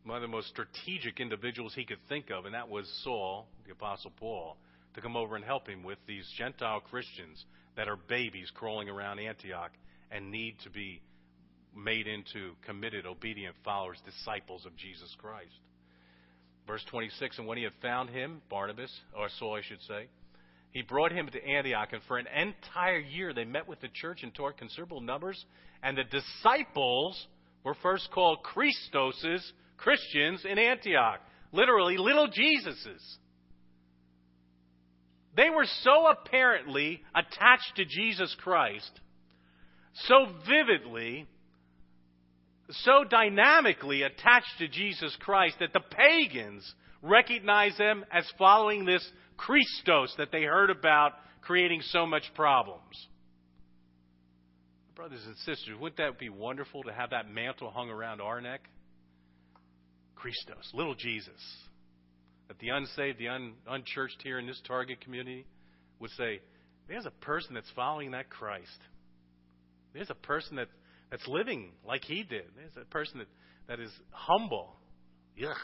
one 0.04 0.16
of 0.16 0.22
the 0.22 0.28
most 0.28 0.48
strategic 0.48 1.20
individuals 1.20 1.74
he 1.74 1.84
could 1.84 1.98
think 2.08 2.30
of, 2.30 2.46
and 2.46 2.54
that 2.54 2.68
was 2.68 2.88
Saul, 3.04 3.46
the 3.66 3.72
Apostle 3.72 4.12
Paul, 4.18 4.56
to 4.94 5.00
come 5.00 5.16
over 5.16 5.36
and 5.36 5.44
help 5.44 5.68
him 5.68 5.82
with 5.82 5.98
these 6.06 6.26
Gentile 6.36 6.80
Christians 6.80 7.44
that 7.76 7.88
are 7.88 7.96
babies 7.96 8.50
crawling 8.54 8.88
around 8.88 9.18
Antioch 9.18 9.70
and 10.10 10.30
need 10.30 10.56
to 10.64 10.70
be 10.70 11.02
made 11.76 12.06
into 12.06 12.52
committed, 12.64 13.06
obedient 13.06 13.54
followers, 13.64 13.98
disciples 14.04 14.64
of 14.66 14.74
Jesus 14.76 15.14
Christ. 15.18 15.52
Verse 16.66 16.84
26 16.90 17.38
And 17.38 17.46
when 17.46 17.58
he 17.58 17.64
had 17.64 17.74
found 17.80 18.10
him, 18.10 18.42
Barnabas, 18.48 18.92
or 19.16 19.28
Saul, 19.38 19.56
I 19.56 19.62
should 19.62 19.82
say, 19.82 20.06
he 20.70 20.82
brought 20.82 21.12
him 21.12 21.28
to 21.28 21.44
Antioch, 21.44 21.92
and 21.92 22.02
for 22.06 22.18
an 22.18 22.26
entire 22.26 22.98
year 22.98 23.32
they 23.32 23.44
met 23.44 23.66
with 23.66 23.80
the 23.80 23.88
church 23.88 24.22
and 24.22 24.34
taught 24.34 24.58
considerable 24.58 25.00
numbers. 25.00 25.44
And 25.82 25.96
the 25.96 26.04
disciples 26.04 27.26
were 27.64 27.74
first 27.82 28.10
called 28.12 28.40
Christoses, 28.42 29.40
Christians 29.76 30.44
in 30.44 30.58
Antioch. 30.58 31.20
Literally, 31.52 31.96
little 31.96 32.28
Jesuses. 32.28 33.16
They 35.36 35.50
were 35.50 35.66
so 35.82 36.08
apparently 36.08 37.00
attached 37.14 37.76
to 37.76 37.84
Jesus 37.84 38.34
Christ, 38.42 38.90
so 40.06 40.26
vividly, 40.46 41.26
so 42.70 43.04
dynamically 43.04 44.02
attached 44.02 44.58
to 44.58 44.68
Jesus 44.68 45.16
Christ 45.20 45.56
that 45.60 45.72
the 45.72 45.80
pagans 45.80 46.74
recognized 47.02 47.78
them 47.78 48.04
as 48.12 48.24
following 48.38 48.84
this 48.84 49.06
Christos 49.36 50.14
that 50.18 50.32
they 50.32 50.42
heard 50.42 50.70
about 50.70 51.12
creating 51.42 51.80
so 51.82 52.06
much 52.06 52.24
problems. 52.34 52.82
Brothers 54.94 55.22
and 55.26 55.36
sisters, 55.38 55.78
wouldn't 55.80 55.98
that 55.98 56.18
be 56.18 56.28
wonderful 56.28 56.82
to 56.82 56.92
have 56.92 57.10
that 57.10 57.30
mantle 57.30 57.70
hung 57.70 57.88
around 57.88 58.20
our 58.20 58.40
neck? 58.40 58.60
Christos, 60.16 60.70
little 60.74 60.96
Jesus. 60.96 61.40
That 62.48 62.58
the 62.58 62.70
unsaved, 62.70 63.18
the 63.18 63.28
un, 63.28 63.54
unchurched 63.68 64.20
here 64.22 64.38
in 64.38 64.46
this 64.46 64.60
target 64.66 65.00
community 65.00 65.46
would 66.00 66.10
say, 66.12 66.40
there's 66.88 67.06
a 67.06 67.10
person 67.10 67.54
that's 67.54 67.70
following 67.76 68.10
that 68.12 68.28
Christ. 68.28 68.66
There's 69.94 70.10
a 70.10 70.14
person 70.14 70.56
that, 70.56 70.68
that's 71.10 71.26
living 71.28 71.70
like 71.86 72.02
he 72.04 72.24
did. 72.24 72.44
There's 72.56 72.72
a 72.80 72.88
person 72.90 73.18
that, 73.18 73.28
that 73.68 73.80
is 73.80 73.92
humble. 74.10 74.74
Yuck. 75.40 75.54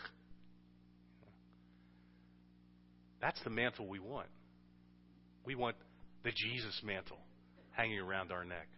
That's 3.24 3.42
the 3.42 3.48
mantle 3.48 3.86
we 3.86 4.00
want. 4.00 4.26
We 5.46 5.54
want 5.54 5.76
the 6.24 6.30
Jesus 6.30 6.78
mantle 6.84 7.16
hanging 7.70 7.98
around 7.98 8.30
our 8.30 8.44
neck. 8.44 8.68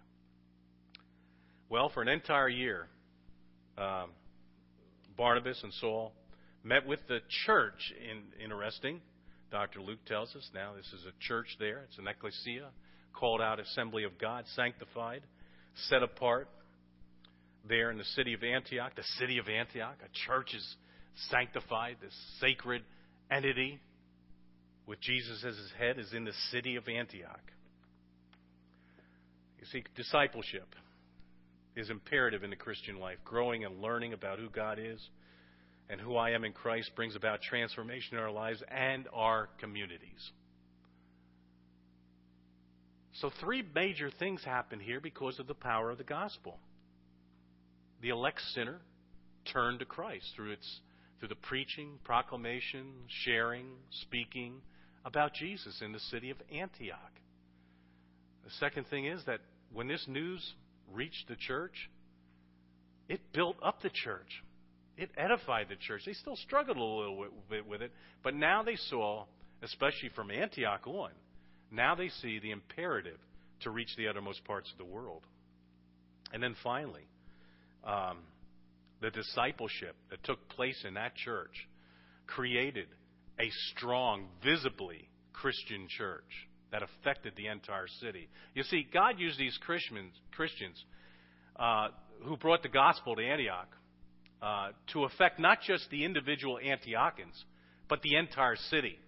Well, 1.69 1.89
for 1.93 2.01
an 2.01 2.07
entire 2.07 2.49
year, 2.49 2.87
um, 3.77 4.11
Barnabas 5.17 5.61
and 5.65 5.73
Saul 5.81 6.13
met 6.63 6.87
with 6.87 7.01
the 7.09 7.19
church. 7.45 7.93
In, 8.09 8.41
interesting. 8.41 9.01
Dr. 9.51 9.81
Luke 9.81 9.99
tells 10.07 10.37
us 10.37 10.49
now 10.55 10.75
this 10.77 10.93
is 10.93 11.05
a 11.07 11.27
church 11.27 11.49
there. 11.59 11.83
It's 11.89 11.99
an 11.99 12.07
ecclesia, 12.07 12.69
called 13.13 13.41
out 13.41 13.59
assembly 13.59 14.05
of 14.05 14.17
God, 14.17 14.45
sanctified, 14.55 15.23
set 15.89 16.05
apart 16.05 16.49
there 17.69 17.91
in 17.91 17.99
the 17.99 18.05
city 18.05 18.33
of 18.33 18.45
Antioch. 18.45 18.95
The 18.95 19.03
city 19.19 19.39
of 19.39 19.49
Antioch, 19.49 19.97
a 20.05 20.29
church 20.29 20.55
is 20.55 20.77
sanctified, 21.31 21.97
this 22.01 22.15
sacred 22.41 22.83
entity 23.29 23.81
with 24.87 25.01
Jesus 25.01 25.45
as 25.45 25.57
his 25.57 25.73
head 25.79 25.99
is 25.99 26.13
in 26.13 26.25
the 26.25 26.33
city 26.51 26.77
of 26.77 26.89
Antioch. 26.89 27.41
You 29.59 29.67
see, 29.67 29.85
discipleship 29.97 30.69
is 31.75 31.91
imperative 31.91 32.45
in 32.45 32.51
the 32.51 32.57
Christian 32.57 32.99
life. 32.99 33.19
Growing 33.25 33.65
and 33.65 33.81
learning 33.83 34.13
about 34.13 34.39
who 34.39 34.49
God 34.49 34.79
is 34.81 35.01
and 35.91 36.01
who 36.01 36.17
I 36.17 36.31
am 36.31 36.45
in 36.45 36.53
Christ 36.53 36.91
brings 36.97 37.17
about 37.17 37.43
transformation 37.43 38.17
in 38.17 38.23
our 38.23 38.31
lives 38.31 38.63
and 38.71 39.07
our 39.13 39.49
communities. 39.61 40.31
So, 43.21 43.31
three 43.41 43.65
major 43.75 44.11
things 44.19 44.43
happen 44.45 44.79
here 44.79 45.01
because 45.01 45.39
of 45.39 45.47
the 45.47 45.55
power 45.55 45.91
of 45.91 45.99
the 45.99 46.05
gospel. 46.05 46.59
The 48.03 48.11
elect 48.11 48.41
sinner 48.55 48.79
turned 49.53 49.79
to 49.79 49.85
Christ 49.87 50.27
through 50.35 50.53
its 50.53 50.81
through 51.19 51.29
the 51.29 51.35
preaching, 51.35 51.99
proclamation, 52.05 52.93
sharing, 53.25 53.67
speaking, 54.03 54.61
about 55.07 55.33
Jesus 55.35 55.81
in 55.81 55.93
the 55.93 56.01
city 56.01 56.31
of 56.31 56.37
Antioch. 56.53 56.99
The 58.45 58.51
second 58.59 58.89
thing 58.89 59.07
is 59.07 59.23
that 59.27 59.39
when 59.73 59.87
this 59.87 60.05
news 60.09 60.43
reached 60.93 61.29
the 61.29 61.37
church, 61.37 61.89
it 63.09 63.21
built 63.33 63.57
up 63.63 63.81
the 63.83 63.91
church. 63.91 64.43
It 64.97 65.11
edified 65.17 65.69
the 65.69 65.77
church. 65.77 66.03
They 66.05 66.13
still 66.13 66.37
struggled 66.37 66.77
a 66.77 66.81
little 66.81 67.27
bit 67.49 67.67
with 67.67 67.83
it, 67.83 67.93
but 68.25 68.35
now 68.35 68.65
they 68.65 68.75
saw, 68.91 69.27
especially 69.63 70.11
from 70.15 70.31
Antioch 70.31 70.87
on, 70.87 71.13
now 71.71 71.95
they 71.95 72.09
see 72.09 72.41
the 72.41 72.51
imperative 72.51 73.19
to 73.61 73.71
reach 73.71 73.95
the 73.97 74.09
uttermost 74.09 74.45
parts 74.45 74.71
of 74.73 74.79
the 74.79 74.85
world. 74.85 75.23
And 76.33 76.43
then 76.43 76.57
finally, 76.65 77.07
um, 77.85 78.19
the 79.01 79.11
discipleship 79.11 79.95
that 80.11 80.25
took 80.25 80.49
place 80.49 80.85
in 80.87 80.95
that 80.95 81.15
church 81.15 81.69
created 82.27 82.89
a 83.39 83.51
strong, 83.75 84.29
visibly 84.43 85.09
Christian 85.33 85.89
church 85.89 86.49
that 86.73 86.83
affected 86.83 87.35
the 87.37 87.47
entire 87.47 87.87
city. 88.01 88.29
You 88.55 88.63
see, 88.65 88.87
God 88.93 89.19
used 89.19 89.39
these 89.39 89.57
Christians, 89.65 90.13
Christians 90.33 90.83
uh, 91.57 91.89
who 92.25 92.37
brought 92.37 92.63
the 92.63 92.69
gospel 92.69 93.17
to 93.17 93.23
Antioch 93.23 93.69
uh, 94.43 94.69
to 94.93 95.05
affect 95.05 95.39
not 95.39 95.61
just 95.63 95.89
the 95.91 96.05
individual 96.05 96.59
Antiochans, 96.63 97.45
but 97.89 98.03
the 98.03 98.17
entire 98.17 98.57
city. 98.71 98.99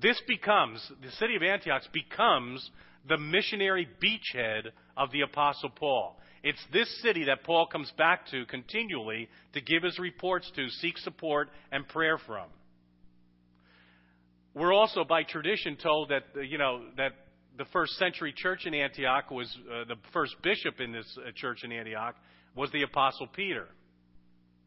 This 0.00 0.20
becomes, 0.26 0.80
the 1.02 1.10
city 1.12 1.36
of 1.36 1.42
Antioch 1.42 1.82
becomes 1.92 2.70
the 3.08 3.18
missionary 3.18 3.88
beachhead 4.02 4.70
of 4.96 5.10
the 5.10 5.22
Apostle 5.22 5.70
Paul. 5.70 6.18
It's 6.42 6.64
this 6.72 7.02
city 7.02 7.24
that 7.24 7.44
Paul 7.44 7.66
comes 7.66 7.92
back 7.98 8.26
to 8.30 8.46
continually 8.46 9.28
to 9.52 9.60
give 9.60 9.82
his 9.82 9.98
reports 9.98 10.50
to, 10.56 10.68
seek 10.68 10.96
support, 10.98 11.48
and 11.70 11.86
prayer 11.88 12.18
from. 12.18 12.46
We're 14.54 14.72
also, 14.72 15.04
by 15.04 15.22
tradition, 15.22 15.76
told 15.76 16.08
that 16.08 16.24
uh, 16.36 16.40
you 16.40 16.58
know 16.58 16.82
that 16.96 17.12
the 17.56 17.64
first 17.66 17.96
century 17.98 18.34
church 18.36 18.66
in 18.66 18.74
Antioch 18.74 19.30
was 19.30 19.54
uh, 19.70 19.84
the 19.84 19.96
first 20.12 20.34
bishop 20.42 20.80
in 20.80 20.92
this 20.92 21.06
uh, 21.18 21.30
church 21.34 21.60
in 21.62 21.72
Antioch 21.72 22.16
was 22.56 22.70
the 22.72 22.82
apostle 22.82 23.28
Peter. 23.28 23.68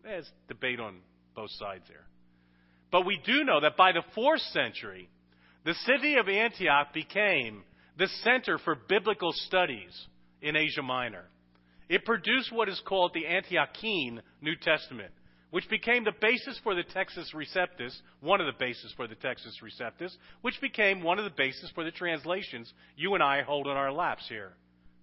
There's 0.04 0.30
debate 0.48 0.80
on 0.80 1.00
both 1.36 1.50
sides 1.52 1.84
there, 1.90 2.06
but 2.92 3.06
we 3.06 3.20
do 3.26 3.44
know 3.44 3.60
that 3.62 3.76
by 3.76 3.92
the 3.92 4.04
fourth 4.16 4.42
century, 4.54 5.10
the 5.66 5.74
city 5.86 6.16
of 6.16 6.30
Antioch 6.30 6.94
became 6.94 7.64
the 7.98 8.08
center 8.24 8.58
for 8.60 8.76
biblical 8.76 9.32
studies 9.34 10.08
in 10.42 10.56
Asia 10.56 10.82
Minor. 10.82 11.26
It 11.90 12.06
produced 12.06 12.52
what 12.52 12.70
is 12.70 12.82
called 12.88 13.14
the 13.14 13.26
Antiochene 13.26 14.22
New 14.42 14.56
Testament 14.56 15.12
which 15.54 15.70
became 15.70 16.04
the 16.04 16.12
basis 16.20 16.60
for 16.64 16.74
the 16.74 16.82
Textus 16.82 17.32
Receptus, 17.36 17.96
one 18.22 18.42
of 18.42 18.48
the 18.48 18.58
bases 18.58 18.92
for 18.98 19.08
the 19.08 19.14
Textus 19.14 19.54
Receptus, 19.62 20.12
which 20.42 20.60
became 20.60 21.04
one 21.04 21.20
of 21.20 21.26
the 21.26 21.38
bases 21.38 21.72
for 21.76 21.84
the 21.84 21.92
translations 21.92 22.74
you 22.98 23.14
and 23.14 23.22
I 23.22 23.44
hold 23.44 23.68
in 23.68 23.74
our 23.74 23.92
laps 23.92 24.28
here 24.28 24.54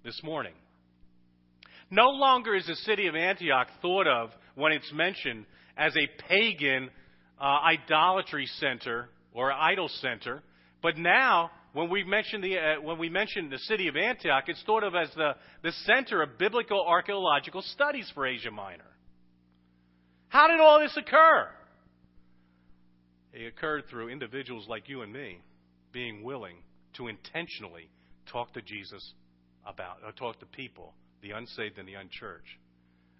this 0.02 0.20
morning. 0.24 0.54
No 1.88 2.08
longer 2.08 2.56
is 2.56 2.66
the 2.66 2.74
city 2.74 3.06
of 3.06 3.14
Antioch 3.14 3.68
thought 3.80 4.08
of 4.08 4.30
when 4.56 4.72
it's 4.72 4.92
mentioned 4.92 5.46
as 5.76 5.94
a 5.96 6.08
pagan 6.28 6.90
uh, 7.40 7.44
idolatry 7.44 8.46
center 8.58 9.08
or 9.32 9.52
idol 9.52 9.88
center, 10.00 10.42
but 10.82 10.98
now 10.98 11.52
when 11.74 11.88
we 11.88 12.02
mention 12.02 12.40
the 12.40 12.58
uh, 12.58 12.80
when 12.82 12.98
we 12.98 13.08
mention 13.08 13.50
the 13.50 13.58
city 13.58 13.86
of 13.86 13.94
Antioch, 13.94 14.42
it's 14.48 14.64
thought 14.64 14.82
of 14.82 14.96
as 14.96 15.10
the 15.14 15.36
the 15.62 15.70
center 15.86 16.22
of 16.22 16.38
biblical 16.38 16.84
archaeological 16.84 17.62
studies 17.62 18.10
for 18.16 18.26
Asia 18.26 18.50
Minor. 18.50 18.89
How 20.30 20.46
did 20.46 20.60
all 20.60 20.78
this 20.78 20.96
occur? 20.96 21.48
It 23.32 23.46
occurred 23.46 23.84
through 23.90 24.08
individuals 24.08 24.66
like 24.68 24.88
you 24.88 25.02
and 25.02 25.12
me 25.12 25.40
being 25.92 26.22
willing 26.22 26.56
to 26.94 27.08
intentionally 27.08 27.90
talk 28.30 28.52
to 28.54 28.62
Jesus 28.62 29.12
about, 29.66 29.98
or 30.04 30.12
talk 30.12 30.38
to 30.38 30.46
people, 30.46 30.94
the 31.20 31.32
unsaved 31.32 31.78
and 31.78 31.86
the 31.86 31.94
unchurched, 31.94 32.58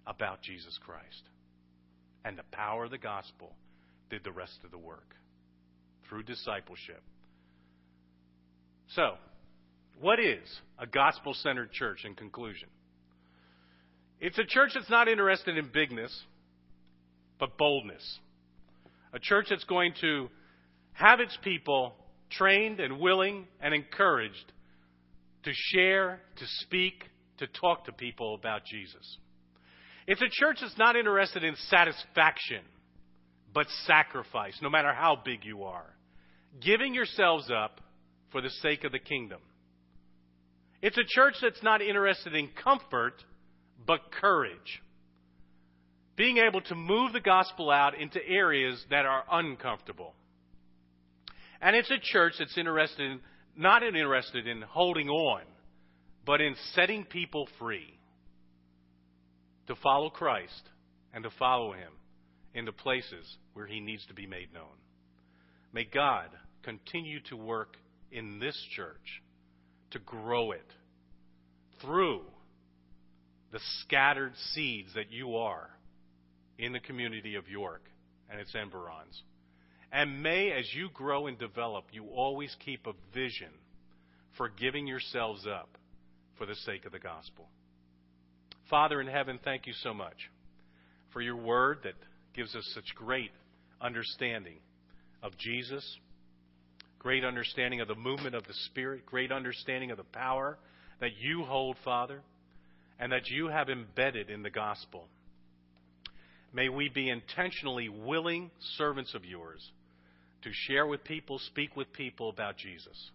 about 0.07 0.41
Jesus 0.41 0.79
Christ. 0.85 1.23
And 2.23 2.37
the 2.37 2.43
power 2.51 2.85
of 2.85 2.91
the 2.91 2.97
gospel 2.97 3.51
did 4.09 4.23
the 4.23 4.31
rest 4.31 4.59
of 4.63 4.71
the 4.71 4.77
work 4.77 5.15
through 6.07 6.23
discipleship. 6.23 7.01
So, 8.95 9.15
what 9.99 10.19
is 10.19 10.47
a 10.79 10.87
gospel 10.87 11.33
centered 11.33 11.73
church 11.73 12.05
in 12.05 12.15
conclusion? 12.15 12.69
It's 14.21 14.37
a 14.37 14.45
church 14.45 14.71
that's 14.75 14.89
not 14.89 15.09
interested 15.09 15.57
in 15.57 15.69
bigness 15.73 16.23
but 17.41 17.57
boldness. 17.57 18.19
A 19.13 19.19
church 19.19 19.47
that's 19.49 19.63
going 19.65 19.93
to 19.99 20.29
have 20.93 21.19
its 21.19 21.37
people 21.43 21.95
trained 22.29 22.79
and 22.79 22.99
willing 22.99 23.47
and 23.59 23.73
encouraged 23.73 24.53
to 25.43 25.51
share, 25.53 26.21
to 26.37 26.45
speak, 26.59 27.03
to 27.39 27.47
talk 27.47 27.85
to 27.85 27.91
people 27.91 28.35
about 28.35 28.63
Jesus. 28.63 29.17
It's 30.05 30.21
a 30.21 30.29
church 30.29 30.59
that's 30.61 30.77
not 30.77 30.95
interested 30.95 31.43
in 31.43 31.55
satisfaction, 31.69 32.61
but 33.53 33.65
sacrifice, 33.87 34.57
no 34.61 34.69
matter 34.69 34.93
how 34.93 35.17
big 35.25 35.43
you 35.43 35.63
are. 35.63 35.95
Giving 36.63 36.93
yourselves 36.93 37.49
up 37.49 37.81
for 38.31 38.41
the 38.41 38.51
sake 38.61 38.83
of 38.83 38.91
the 38.91 38.99
kingdom. 38.99 39.39
It's 40.83 40.97
a 40.97 41.03
church 41.07 41.35
that's 41.41 41.63
not 41.63 41.81
interested 41.81 42.35
in 42.35 42.49
comfort, 42.63 43.15
but 43.87 44.11
courage. 44.11 44.81
Being 46.21 46.37
able 46.37 46.61
to 46.61 46.75
move 46.75 47.13
the 47.13 47.19
gospel 47.19 47.71
out 47.71 47.99
into 47.99 48.23
areas 48.23 48.79
that 48.91 49.07
are 49.07 49.23
uncomfortable. 49.31 50.13
And 51.59 51.75
it's 51.75 51.89
a 51.89 51.97
church 51.99 52.33
that's 52.37 52.59
interested 52.59 53.09
in, 53.09 53.19
not 53.57 53.81
interested 53.81 54.45
in 54.45 54.61
holding 54.61 55.09
on, 55.09 55.41
but 56.23 56.39
in 56.39 56.53
setting 56.75 57.05
people 57.05 57.49
free 57.57 57.97
to 59.65 59.73
follow 59.81 60.11
Christ 60.11 60.61
and 61.11 61.23
to 61.23 61.31
follow 61.39 61.71
Him 61.73 61.91
into 62.53 62.71
places 62.71 63.25
where 63.55 63.65
He 63.65 63.79
needs 63.79 64.05
to 64.05 64.13
be 64.13 64.27
made 64.27 64.53
known. 64.53 64.77
May 65.73 65.85
God 65.85 66.27
continue 66.61 67.21
to 67.29 67.35
work 67.35 67.77
in 68.11 68.37
this 68.37 68.63
church 68.75 69.23
to 69.89 69.97
grow 69.97 70.51
it 70.51 70.71
through 71.81 72.21
the 73.51 73.59
scattered 73.79 74.33
seeds 74.53 74.93
that 74.93 75.11
you 75.11 75.35
are 75.37 75.71
in 76.61 76.71
the 76.71 76.79
community 76.79 77.35
of 77.35 77.49
York 77.49 77.81
and 78.29 78.39
its 78.39 78.53
environs. 78.55 79.21
And 79.91 80.23
may, 80.23 80.51
as 80.51 80.73
you 80.73 80.89
grow 80.93 81.27
and 81.27 81.37
develop, 81.37 81.85
you 81.91 82.05
always 82.05 82.55
keep 82.63 82.87
a 82.87 82.93
vision 83.13 83.49
for 84.37 84.47
giving 84.47 84.87
yourselves 84.87 85.45
up 85.45 85.77
for 86.37 86.45
the 86.45 86.55
sake 86.55 86.85
of 86.85 86.93
the 86.93 86.99
gospel. 86.99 87.49
Father 88.69 89.01
in 89.01 89.07
heaven, 89.07 89.37
thank 89.43 89.67
you 89.67 89.73
so 89.83 89.93
much 89.93 90.29
for 91.11 91.19
your 91.19 91.35
word 91.35 91.79
that 91.83 91.95
gives 92.33 92.55
us 92.55 92.63
such 92.73 92.95
great 92.95 93.31
understanding 93.81 94.59
of 95.21 95.37
Jesus, 95.37 95.97
great 96.99 97.25
understanding 97.25 97.81
of 97.81 97.89
the 97.89 97.95
movement 97.95 98.35
of 98.35 98.45
the 98.45 98.53
Spirit, 98.67 99.05
great 99.05 99.31
understanding 99.31 99.91
of 99.91 99.97
the 99.97 100.03
power 100.03 100.57
that 101.01 101.17
you 101.19 101.43
hold, 101.43 101.75
Father, 101.83 102.21
and 102.97 103.11
that 103.11 103.27
you 103.29 103.47
have 103.47 103.69
embedded 103.69 104.29
in 104.29 104.43
the 104.43 104.49
gospel. 104.49 105.07
May 106.53 106.69
we 106.69 106.89
be 106.89 107.09
intentionally 107.09 107.89
willing 107.89 108.51
servants 108.77 109.13
of 109.13 109.23
yours 109.23 109.71
to 110.43 110.51
share 110.51 110.85
with 110.85 111.03
people, 111.03 111.39
speak 111.39 111.75
with 111.75 111.93
people 111.93 112.29
about 112.29 112.57
Jesus. 112.57 113.11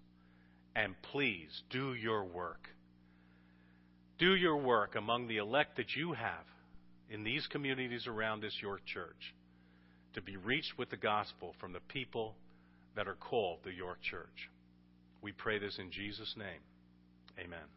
And 0.75 0.95
please 1.13 1.63
do 1.71 1.95
your 1.95 2.25
work. 2.25 2.69
Do 4.19 4.35
your 4.35 4.57
work 4.57 4.95
among 4.95 5.29
the 5.29 5.37
elect 5.37 5.77
that 5.77 5.95
you 5.95 6.13
have 6.13 6.45
in 7.11 7.25
these 7.25 7.47
communities 7.49 8.07
around 8.07 8.41
this 8.41 8.57
York 8.61 8.81
church 8.87 9.35
to 10.15 10.23
be 10.23 10.37
reached 10.37 10.79
with 10.79 10.91
the 10.91 10.97
gospel 10.97 11.55
from 11.61 11.73
the 11.73 11.81
people 11.89 12.35
that 12.95 13.07
are 13.07 13.15
called 13.15 13.59
the 13.65 13.73
York 13.73 13.99
church. 14.03 14.51
We 15.21 15.33
pray 15.33 15.59
this 15.59 15.79
in 15.79 15.91
Jesus' 15.91 16.35
name. 16.39 16.61
Amen. 17.39 17.76